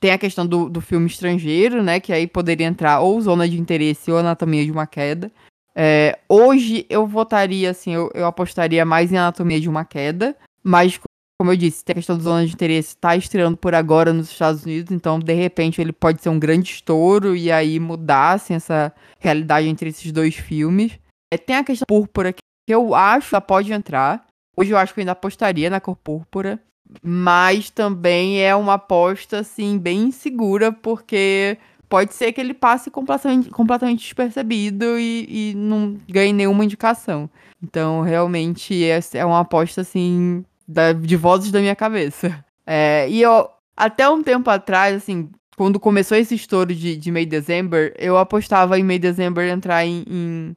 Tem 0.00 0.12
a 0.12 0.18
questão 0.18 0.46
do, 0.46 0.68
do 0.68 0.80
filme 0.80 1.06
estrangeiro, 1.06 1.82
né? 1.82 2.00
Que 2.00 2.12
aí 2.12 2.26
poderia 2.26 2.66
entrar 2.66 3.00
ou 3.00 3.20
Zona 3.20 3.48
de 3.48 3.60
Interesse 3.60 4.10
ou 4.10 4.18
Anatomia 4.18 4.64
de 4.64 4.72
uma 4.72 4.86
Queda. 4.86 5.30
É, 5.74 6.18
hoje 6.28 6.84
eu 6.90 7.06
votaria, 7.06 7.70
assim, 7.70 7.92
eu, 7.94 8.10
eu 8.14 8.26
apostaria 8.26 8.84
mais 8.84 9.12
em 9.12 9.16
Anatomia 9.16 9.60
de 9.60 9.68
uma 9.68 9.84
Queda. 9.84 10.36
Mas, 10.62 10.98
como 11.40 11.52
eu 11.52 11.56
disse, 11.56 11.84
tem 11.84 11.94
a 11.94 11.96
questão 11.96 12.16
do 12.16 12.22
Zona 12.22 12.46
de 12.46 12.52
Interesse 12.52 12.96
tá 12.96 13.16
estreando 13.16 13.56
por 13.56 13.74
agora 13.74 14.12
nos 14.12 14.30
Estados 14.30 14.64
Unidos. 14.64 14.92
Então, 14.92 15.18
de 15.18 15.34
repente, 15.34 15.80
ele 15.80 15.92
pode 15.92 16.22
ser 16.22 16.28
um 16.28 16.38
grande 16.38 16.70
estouro 16.70 17.34
e 17.34 17.50
aí 17.50 17.78
mudar, 17.80 18.32
assim, 18.32 18.54
essa 18.54 18.92
realidade 19.18 19.68
entre 19.68 19.88
esses 19.88 20.10
dois 20.12 20.34
filmes. 20.34 20.98
É, 21.32 21.38
tem 21.38 21.56
a 21.56 21.64
questão 21.64 21.86
púrpura 21.88 22.30
que 22.30 22.42
eu 22.68 22.94
acho 22.94 23.30
que 23.30 23.34
ela 23.34 23.40
pode 23.40 23.72
entrar. 23.72 24.26
Hoje 24.54 24.70
eu 24.70 24.76
acho 24.76 24.92
que 24.92 25.00
eu 25.00 25.02
ainda 25.02 25.12
apostaria 25.12 25.70
na 25.70 25.80
cor 25.80 25.96
púrpura. 25.96 26.60
Mas 27.02 27.70
também 27.70 28.42
é 28.42 28.54
uma 28.54 28.74
aposta, 28.74 29.38
assim, 29.38 29.78
bem 29.78 30.08
insegura, 30.08 30.70
porque 30.70 31.56
pode 31.88 32.12
ser 32.12 32.34
que 32.34 32.40
ele 32.40 32.52
passe 32.52 32.90
completamente, 32.90 33.48
completamente 33.48 34.00
despercebido 34.00 34.98
e, 34.98 35.52
e 35.52 35.54
não 35.54 35.96
ganhe 36.06 36.34
nenhuma 36.34 36.66
indicação. 36.66 37.30
Então, 37.62 38.02
realmente, 38.02 38.84
essa 38.84 39.16
é 39.16 39.24
uma 39.24 39.40
aposta, 39.40 39.80
assim, 39.80 40.44
da, 40.68 40.92
de 40.92 41.16
vozes 41.16 41.50
da 41.50 41.60
minha 41.60 41.76
cabeça. 41.76 42.44
É, 42.64 43.08
e 43.10 43.20
eu, 43.20 43.50
até 43.76 44.08
um 44.08 44.22
tempo 44.22 44.48
atrás, 44.48 44.94
assim, 44.94 45.28
quando 45.56 45.80
começou 45.80 46.16
esse 46.16 46.36
estouro 46.36 46.72
de, 46.72 46.96
de 46.96 47.10
May 47.10 47.26
December, 47.26 47.92
eu 47.98 48.16
apostava 48.16 48.78
em 48.78 48.84
May 48.84 49.00
December 49.00 49.50
entrar 49.50 49.84
em, 49.84 50.04
em 50.08 50.56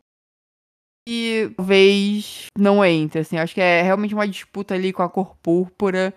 e 1.08 1.52
talvez 1.56 2.48
não 2.58 2.84
entre, 2.84 3.20
assim. 3.20 3.38
Acho 3.38 3.54
que 3.54 3.62
é 3.62 3.82
realmente 3.82 4.14
uma 4.14 4.28
disputa 4.28 4.74
ali 4.74 4.92
com 4.92 5.04
a 5.04 5.10
cor 5.10 5.36
púrpura. 5.38 6.14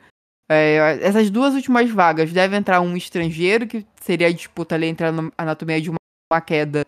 É, 0.49 0.99
essas 1.03 1.29
duas 1.29 1.55
últimas 1.55 1.91
vagas 1.91 2.33
deve 2.33 2.57
entrar 2.57 2.81
um 2.81 2.97
estrangeiro, 2.97 3.67
que 3.67 3.87
seria 4.01 4.29
a 4.29 4.33
disputa 4.33 4.75
ali 4.75 4.87
entre 4.87 5.07
a 5.07 5.13
anatomia 5.37 5.81
de 5.81 5.91
uma, 5.91 6.41
queda 6.41 6.87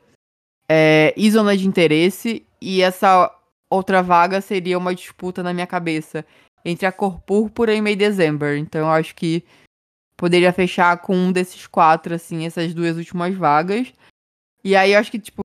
é, 0.69 1.13
e 1.17 1.31
zona 1.31 1.57
de 1.57 1.67
interesse. 1.67 2.47
E 2.61 2.81
essa 2.83 3.31
outra 3.69 4.03
vaga 4.03 4.41
seria 4.41 4.79
uma 4.79 4.95
disputa 4.95 5.43
na 5.43 5.53
minha 5.53 5.67
cabeça 5.67 6.25
entre 6.65 6.87
a 6.87 6.93
cor 6.93 7.21
púrpura 7.21 7.75
e 7.75 7.83
May 7.83 7.97
December. 7.97 8.57
Então 8.57 8.91
acho 8.91 9.15
que 9.15 9.45
poderia 10.17 10.53
fechar 10.53 10.99
com 10.99 11.17
um 11.17 11.33
desses 11.33 11.67
quatro, 11.67 12.15
assim, 12.15 12.47
essas 12.47 12.75
duas 12.75 12.97
últimas 12.97 13.35
vagas. 13.35 13.93
E 14.63 14.77
aí 14.77 14.93
eu 14.93 14.99
acho 14.99 15.11
que, 15.11 15.19
tipo, 15.19 15.43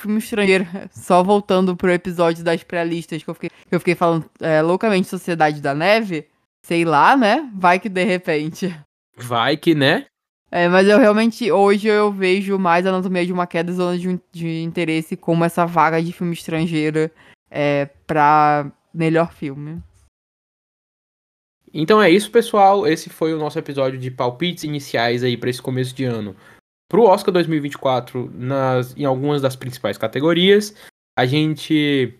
filme 0.00 0.18
estrangeiro, 0.18 0.66
só 0.90 1.22
voltando 1.22 1.76
pro 1.76 1.92
episódio 1.92 2.42
das 2.42 2.62
pré-listas 2.62 3.22
que 3.22 3.30
eu 3.30 3.34
fiquei, 3.34 3.50
que 3.50 3.74
eu 3.74 3.80
fiquei 3.80 3.94
falando 3.94 4.28
é, 4.40 4.62
loucamente 4.62 5.08
Sociedade 5.08 5.60
da 5.60 5.74
Neve, 5.74 6.26
sei 6.62 6.84
lá, 6.84 7.16
né? 7.16 7.50
Vai 7.54 7.78
que 7.78 7.88
de 7.88 8.04
repente. 8.04 8.74
Vai 9.16 9.56
que, 9.56 9.74
né? 9.74 10.06
É, 10.50 10.68
mas 10.68 10.88
eu 10.88 10.98
realmente, 10.98 11.50
hoje 11.52 11.86
eu 11.86 12.10
vejo 12.10 12.58
mais 12.58 12.84
Anatomia 12.84 13.24
de 13.24 13.32
uma 13.32 13.46
Queda 13.46 13.72
Zona 13.72 13.96
de, 13.96 14.18
de 14.32 14.62
Interesse 14.62 15.16
como 15.16 15.44
essa 15.44 15.64
vaga 15.64 16.02
de 16.02 16.12
filme 16.12 16.34
estrangeiro 16.34 17.08
é, 17.48 17.88
pra 18.04 18.70
melhor 18.92 19.32
filme. 19.32 19.80
Então 21.72 22.02
é 22.02 22.10
isso, 22.10 22.32
pessoal. 22.32 22.84
Esse 22.84 23.08
foi 23.08 23.32
o 23.32 23.38
nosso 23.38 23.58
episódio 23.58 23.96
de 23.96 24.10
palpites 24.10 24.64
iniciais 24.64 25.22
aí 25.22 25.36
para 25.36 25.50
esse 25.50 25.62
começo 25.62 25.94
de 25.94 26.04
ano 26.04 26.34
para 26.90 27.00
o 27.00 27.04
Oscar 27.04 27.32
2024 27.32 28.32
nas, 28.34 28.96
em 28.96 29.04
algumas 29.04 29.40
das 29.40 29.54
principais 29.54 29.96
categorias. 29.96 30.74
A 31.16 31.24
gente. 31.24 32.14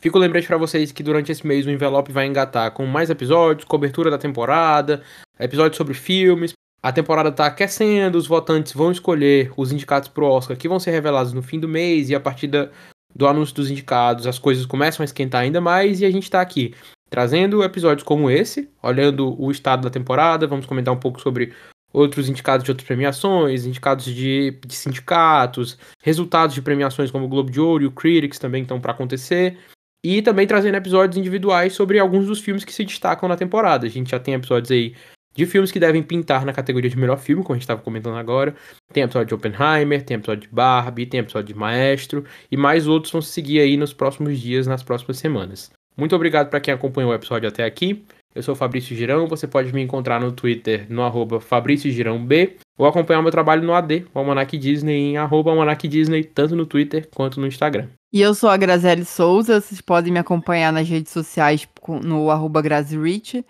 Fico 0.00 0.18
lembrete 0.18 0.46
para 0.46 0.56
vocês 0.56 0.90
que 0.90 1.02
durante 1.02 1.30
esse 1.30 1.46
mês 1.46 1.66
o 1.66 1.70
Envelope 1.70 2.10
vai 2.10 2.26
engatar 2.26 2.72
com 2.72 2.86
mais 2.86 3.10
episódios, 3.10 3.66
cobertura 3.66 4.10
da 4.10 4.16
temporada, 4.16 5.02
episódios 5.38 5.76
sobre 5.76 5.92
filmes. 5.92 6.54
A 6.82 6.90
temporada 6.90 7.28
está 7.28 7.44
aquecendo, 7.44 8.16
os 8.16 8.26
votantes 8.26 8.72
vão 8.72 8.90
escolher 8.90 9.52
os 9.58 9.70
indicados 9.70 10.08
para 10.08 10.24
o 10.24 10.28
Oscar 10.30 10.56
que 10.56 10.66
vão 10.66 10.80
ser 10.80 10.92
revelados 10.92 11.34
no 11.34 11.42
fim 11.42 11.60
do 11.60 11.68
mês 11.68 12.08
e 12.08 12.14
a 12.14 12.20
partir 12.20 12.46
da, 12.46 12.70
do 13.14 13.26
anúncio 13.26 13.54
dos 13.54 13.70
indicados 13.70 14.26
as 14.26 14.38
coisas 14.38 14.64
começam 14.64 15.04
a 15.04 15.04
esquentar 15.04 15.42
ainda 15.42 15.60
mais 15.60 16.00
e 16.00 16.06
a 16.06 16.10
gente 16.10 16.22
está 16.22 16.40
aqui 16.40 16.74
trazendo 17.10 17.62
episódios 17.62 18.02
como 18.02 18.30
esse, 18.30 18.70
olhando 18.82 19.38
o 19.38 19.50
estado 19.50 19.82
da 19.82 19.90
temporada, 19.90 20.46
vamos 20.46 20.64
comentar 20.64 20.94
um 20.94 20.98
pouco 20.98 21.20
sobre 21.20 21.52
outros 21.92 22.28
indicados 22.28 22.64
de 22.64 22.70
outras 22.70 22.86
premiações, 22.86 23.66
indicados 23.66 24.04
de, 24.04 24.58
de, 24.64 24.74
sindicatos, 24.74 25.78
resultados 26.02 26.54
de 26.54 26.62
premiações 26.62 27.10
como 27.10 27.24
o 27.24 27.28
Globo 27.28 27.50
de 27.50 27.60
Ouro 27.60 27.84
e 27.84 27.86
o 27.86 27.90
Critics 27.90 28.38
também 28.38 28.62
estão 28.62 28.80
para 28.80 28.92
acontecer. 28.92 29.58
E 30.02 30.22
também 30.22 30.46
trazendo 30.46 30.76
episódios 30.76 31.18
individuais 31.18 31.74
sobre 31.74 31.98
alguns 31.98 32.26
dos 32.26 32.40
filmes 32.40 32.64
que 32.64 32.72
se 32.72 32.84
destacam 32.84 33.28
na 33.28 33.36
temporada. 33.36 33.86
A 33.86 33.90
gente 33.90 34.10
já 34.10 34.18
tem 34.18 34.34
episódios 34.34 34.70
aí 34.70 34.94
de 35.34 35.46
filmes 35.46 35.70
que 35.70 35.78
devem 35.78 36.02
pintar 36.02 36.44
na 36.44 36.52
categoria 36.52 36.90
de 36.90 36.98
melhor 36.98 37.18
filme, 37.18 37.42
como 37.42 37.54
a 37.54 37.56
gente 37.56 37.62
estava 37.62 37.82
comentando 37.82 38.16
agora. 38.16 38.54
Tem 38.92 39.02
episódio 39.02 39.28
de 39.28 39.34
Oppenheimer, 39.34 40.02
tem 40.02 40.16
episódio 40.16 40.48
de 40.48 40.54
Barbie, 40.54 41.06
tem 41.06 41.20
episódio 41.20 41.52
de 41.52 41.58
Maestro, 41.58 42.24
e 42.50 42.56
mais 42.56 42.86
outros 42.86 43.12
vão 43.12 43.22
se 43.22 43.30
seguir 43.30 43.60
aí 43.60 43.76
nos 43.76 43.92
próximos 43.92 44.40
dias, 44.40 44.66
nas 44.66 44.82
próximas 44.82 45.18
semanas. 45.18 45.70
Muito 45.96 46.16
obrigado 46.16 46.48
para 46.48 46.60
quem 46.60 46.72
acompanhou 46.72 47.10
o 47.10 47.14
episódio 47.14 47.48
até 47.48 47.64
aqui. 47.64 48.04
Eu 48.32 48.44
sou 48.44 48.54
Fabrício 48.54 48.96
Girão, 48.96 49.26
você 49.26 49.46
pode 49.48 49.72
me 49.72 49.82
encontrar 49.82 50.20
no 50.20 50.30
Twitter 50.30 50.86
no 50.88 51.02
arroba 51.02 51.40
Fabrício 51.40 51.90
Girão 51.90 52.24
B, 52.24 52.56
ou 52.78 52.86
acompanhar 52.86 53.20
meu 53.22 53.30
trabalho 53.32 53.62
no 53.62 53.74
AD, 53.74 54.06
o 54.14 54.18
Almanac 54.18 54.56
Disney, 54.56 55.10
em 55.10 55.16
arroba 55.16 55.50
Almanac 55.50 55.88
Disney, 55.88 56.22
tanto 56.22 56.54
no 56.54 56.64
Twitter 56.64 57.08
quanto 57.12 57.40
no 57.40 57.46
Instagram. 57.48 57.88
E 58.12 58.20
eu 58.20 58.32
sou 58.32 58.48
a 58.48 58.56
Graziele 58.56 59.04
Souza, 59.04 59.60
vocês 59.60 59.80
podem 59.80 60.12
me 60.12 60.20
acompanhar 60.20 60.72
nas 60.72 60.88
redes 60.88 61.12
sociais 61.12 61.66
no 62.04 62.30
arroba 62.30 62.62
Grazirich, 62.62 63.44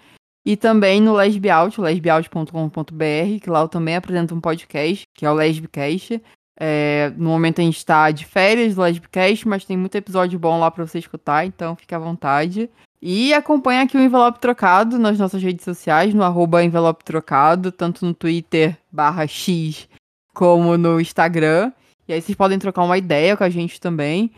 e 0.46 0.56
também 0.56 0.98
no 0.98 1.12
Lesbiaut, 1.12 1.78
lesbiaut.com.br, 1.78 3.40
que 3.42 3.50
lá 3.50 3.60
eu 3.60 3.68
também 3.68 3.96
apresento 3.96 4.34
um 4.34 4.40
podcast, 4.40 5.04
que 5.14 5.26
é 5.26 5.30
o 5.30 5.34
Lesbicast. 5.34 6.22
É, 6.58 7.12
no 7.16 7.28
momento 7.28 7.60
a 7.60 7.64
gente 7.64 7.76
está 7.76 8.10
de 8.10 8.24
férias 8.24 8.74
do 8.74 8.82
Lesbicast, 8.82 9.46
mas 9.46 9.64
tem 9.64 9.76
muito 9.76 9.94
episódio 9.94 10.38
bom 10.38 10.58
lá 10.58 10.70
para 10.70 10.86
você 10.86 10.98
escutar, 10.98 11.44
então 11.44 11.76
fique 11.76 11.94
à 11.94 11.98
vontade. 11.98 12.70
E 13.02 13.32
acompanha 13.32 13.82
aqui 13.82 13.96
o 13.96 14.00
Envelope 14.00 14.40
Trocado 14.40 14.98
nas 14.98 15.18
nossas 15.18 15.42
redes 15.42 15.64
sociais, 15.64 16.12
no 16.12 16.22
arroba 16.22 16.62
Envelope 16.62 17.04
Trocado, 17.04 17.72
tanto 17.72 18.04
no 18.04 18.12
Twitter 18.12 18.76
barra 18.92 19.26
X 19.26 19.88
como 20.34 20.76
no 20.76 21.00
Instagram. 21.00 21.72
E 22.06 22.12
aí 22.12 22.20
vocês 22.20 22.36
podem 22.36 22.58
trocar 22.58 22.82
uma 22.82 22.98
ideia 22.98 23.36
com 23.36 23.44
a 23.44 23.48
gente 23.48 23.80
também. 23.80 24.30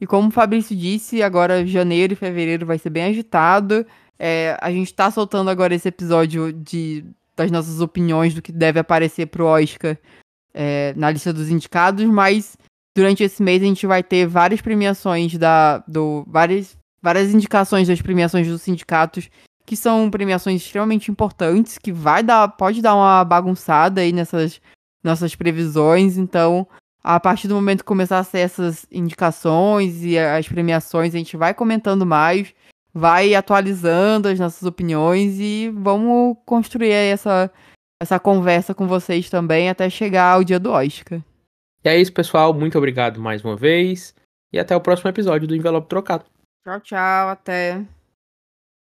E 0.00 0.06
como 0.06 0.28
o 0.28 0.32
Fabrício 0.32 0.76
disse, 0.76 1.22
agora 1.22 1.66
janeiro 1.66 2.12
e 2.12 2.16
fevereiro 2.16 2.66
vai 2.66 2.78
ser 2.78 2.90
bem 2.90 3.04
agitado. 3.04 3.86
É, 4.18 4.56
a 4.60 4.70
gente 4.70 4.92
tá 4.92 5.10
soltando 5.10 5.48
agora 5.48 5.74
esse 5.74 5.88
episódio 5.88 6.52
de, 6.52 7.04
das 7.34 7.50
nossas 7.50 7.80
opiniões 7.80 8.34
do 8.34 8.42
que 8.42 8.52
deve 8.52 8.78
aparecer 8.78 9.26
pro 9.26 9.46
Oscar 9.46 9.96
é, 10.52 10.92
na 10.96 11.10
lista 11.10 11.32
dos 11.32 11.48
indicados, 11.48 12.04
mas 12.04 12.56
durante 12.94 13.22
esse 13.22 13.42
mês 13.42 13.62
a 13.62 13.66
gente 13.66 13.86
vai 13.86 14.02
ter 14.02 14.26
várias 14.26 14.60
premiações 14.60 15.36
da. 15.38 15.78
do. 15.86 16.24
várias 16.26 16.76
várias 17.02 17.32
indicações 17.32 17.88
das 17.88 18.00
premiações 18.00 18.46
dos 18.46 18.62
sindicatos, 18.62 19.30
que 19.64 19.76
são 19.76 20.10
premiações 20.10 20.62
extremamente 20.62 21.10
importantes, 21.10 21.78
que 21.78 21.92
vai 21.92 22.22
dar, 22.22 22.48
pode 22.48 22.82
dar 22.82 22.94
uma 22.94 23.24
bagunçada 23.24 24.00
aí 24.00 24.12
nessas 24.12 24.60
nossas 25.02 25.34
previsões. 25.34 26.18
Então, 26.18 26.66
a 27.02 27.18
partir 27.18 27.48
do 27.48 27.54
momento 27.54 27.78
que 27.78 27.84
começar 27.84 28.18
a 28.18 28.24
ser 28.24 28.40
essas 28.40 28.86
indicações 28.90 30.04
e 30.04 30.18
as 30.18 30.48
premiações, 30.48 31.14
a 31.14 31.18
gente 31.18 31.36
vai 31.36 31.54
comentando 31.54 32.04
mais, 32.04 32.52
vai 32.92 33.34
atualizando 33.34 34.28
as 34.28 34.38
nossas 34.38 34.62
opiniões 34.64 35.38
e 35.38 35.70
vamos 35.74 36.36
construir 36.44 36.90
essa, 36.90 37.50
essa 38.00 38.18
conversa 38.18 38.74
com 38.74 38.86
vocês 38.86 39.30
também 39.30 39.68
até 39.68 39.88
chegar 39.88 40.34
ao 40.34 40.44
dia 40.44 40.58
do 40.58 40.70
Oscar. 40.70 41.20
E 41.84 41.88
é 41.88 41.98
isso, 41.98 42.12
pessoal. 42.12 42.52
Muito 42.52 42.76
obrigado 42.76 43.20
mais 43.20 43.42
uma 43.42 43.56
vez. 43.56 44.14
E 44.52 44.58
até 44.58 44.74
o 44.74 44.80
próximo 44.80 45.08
episódio 45.08 45.46
do 45.46 45.54
Envelope 45.56 45.88
Trocado. 45.88 46.24
Tchau, 46.64 46.80
tchau. 46.80 47.28
Até. 47.30 47.86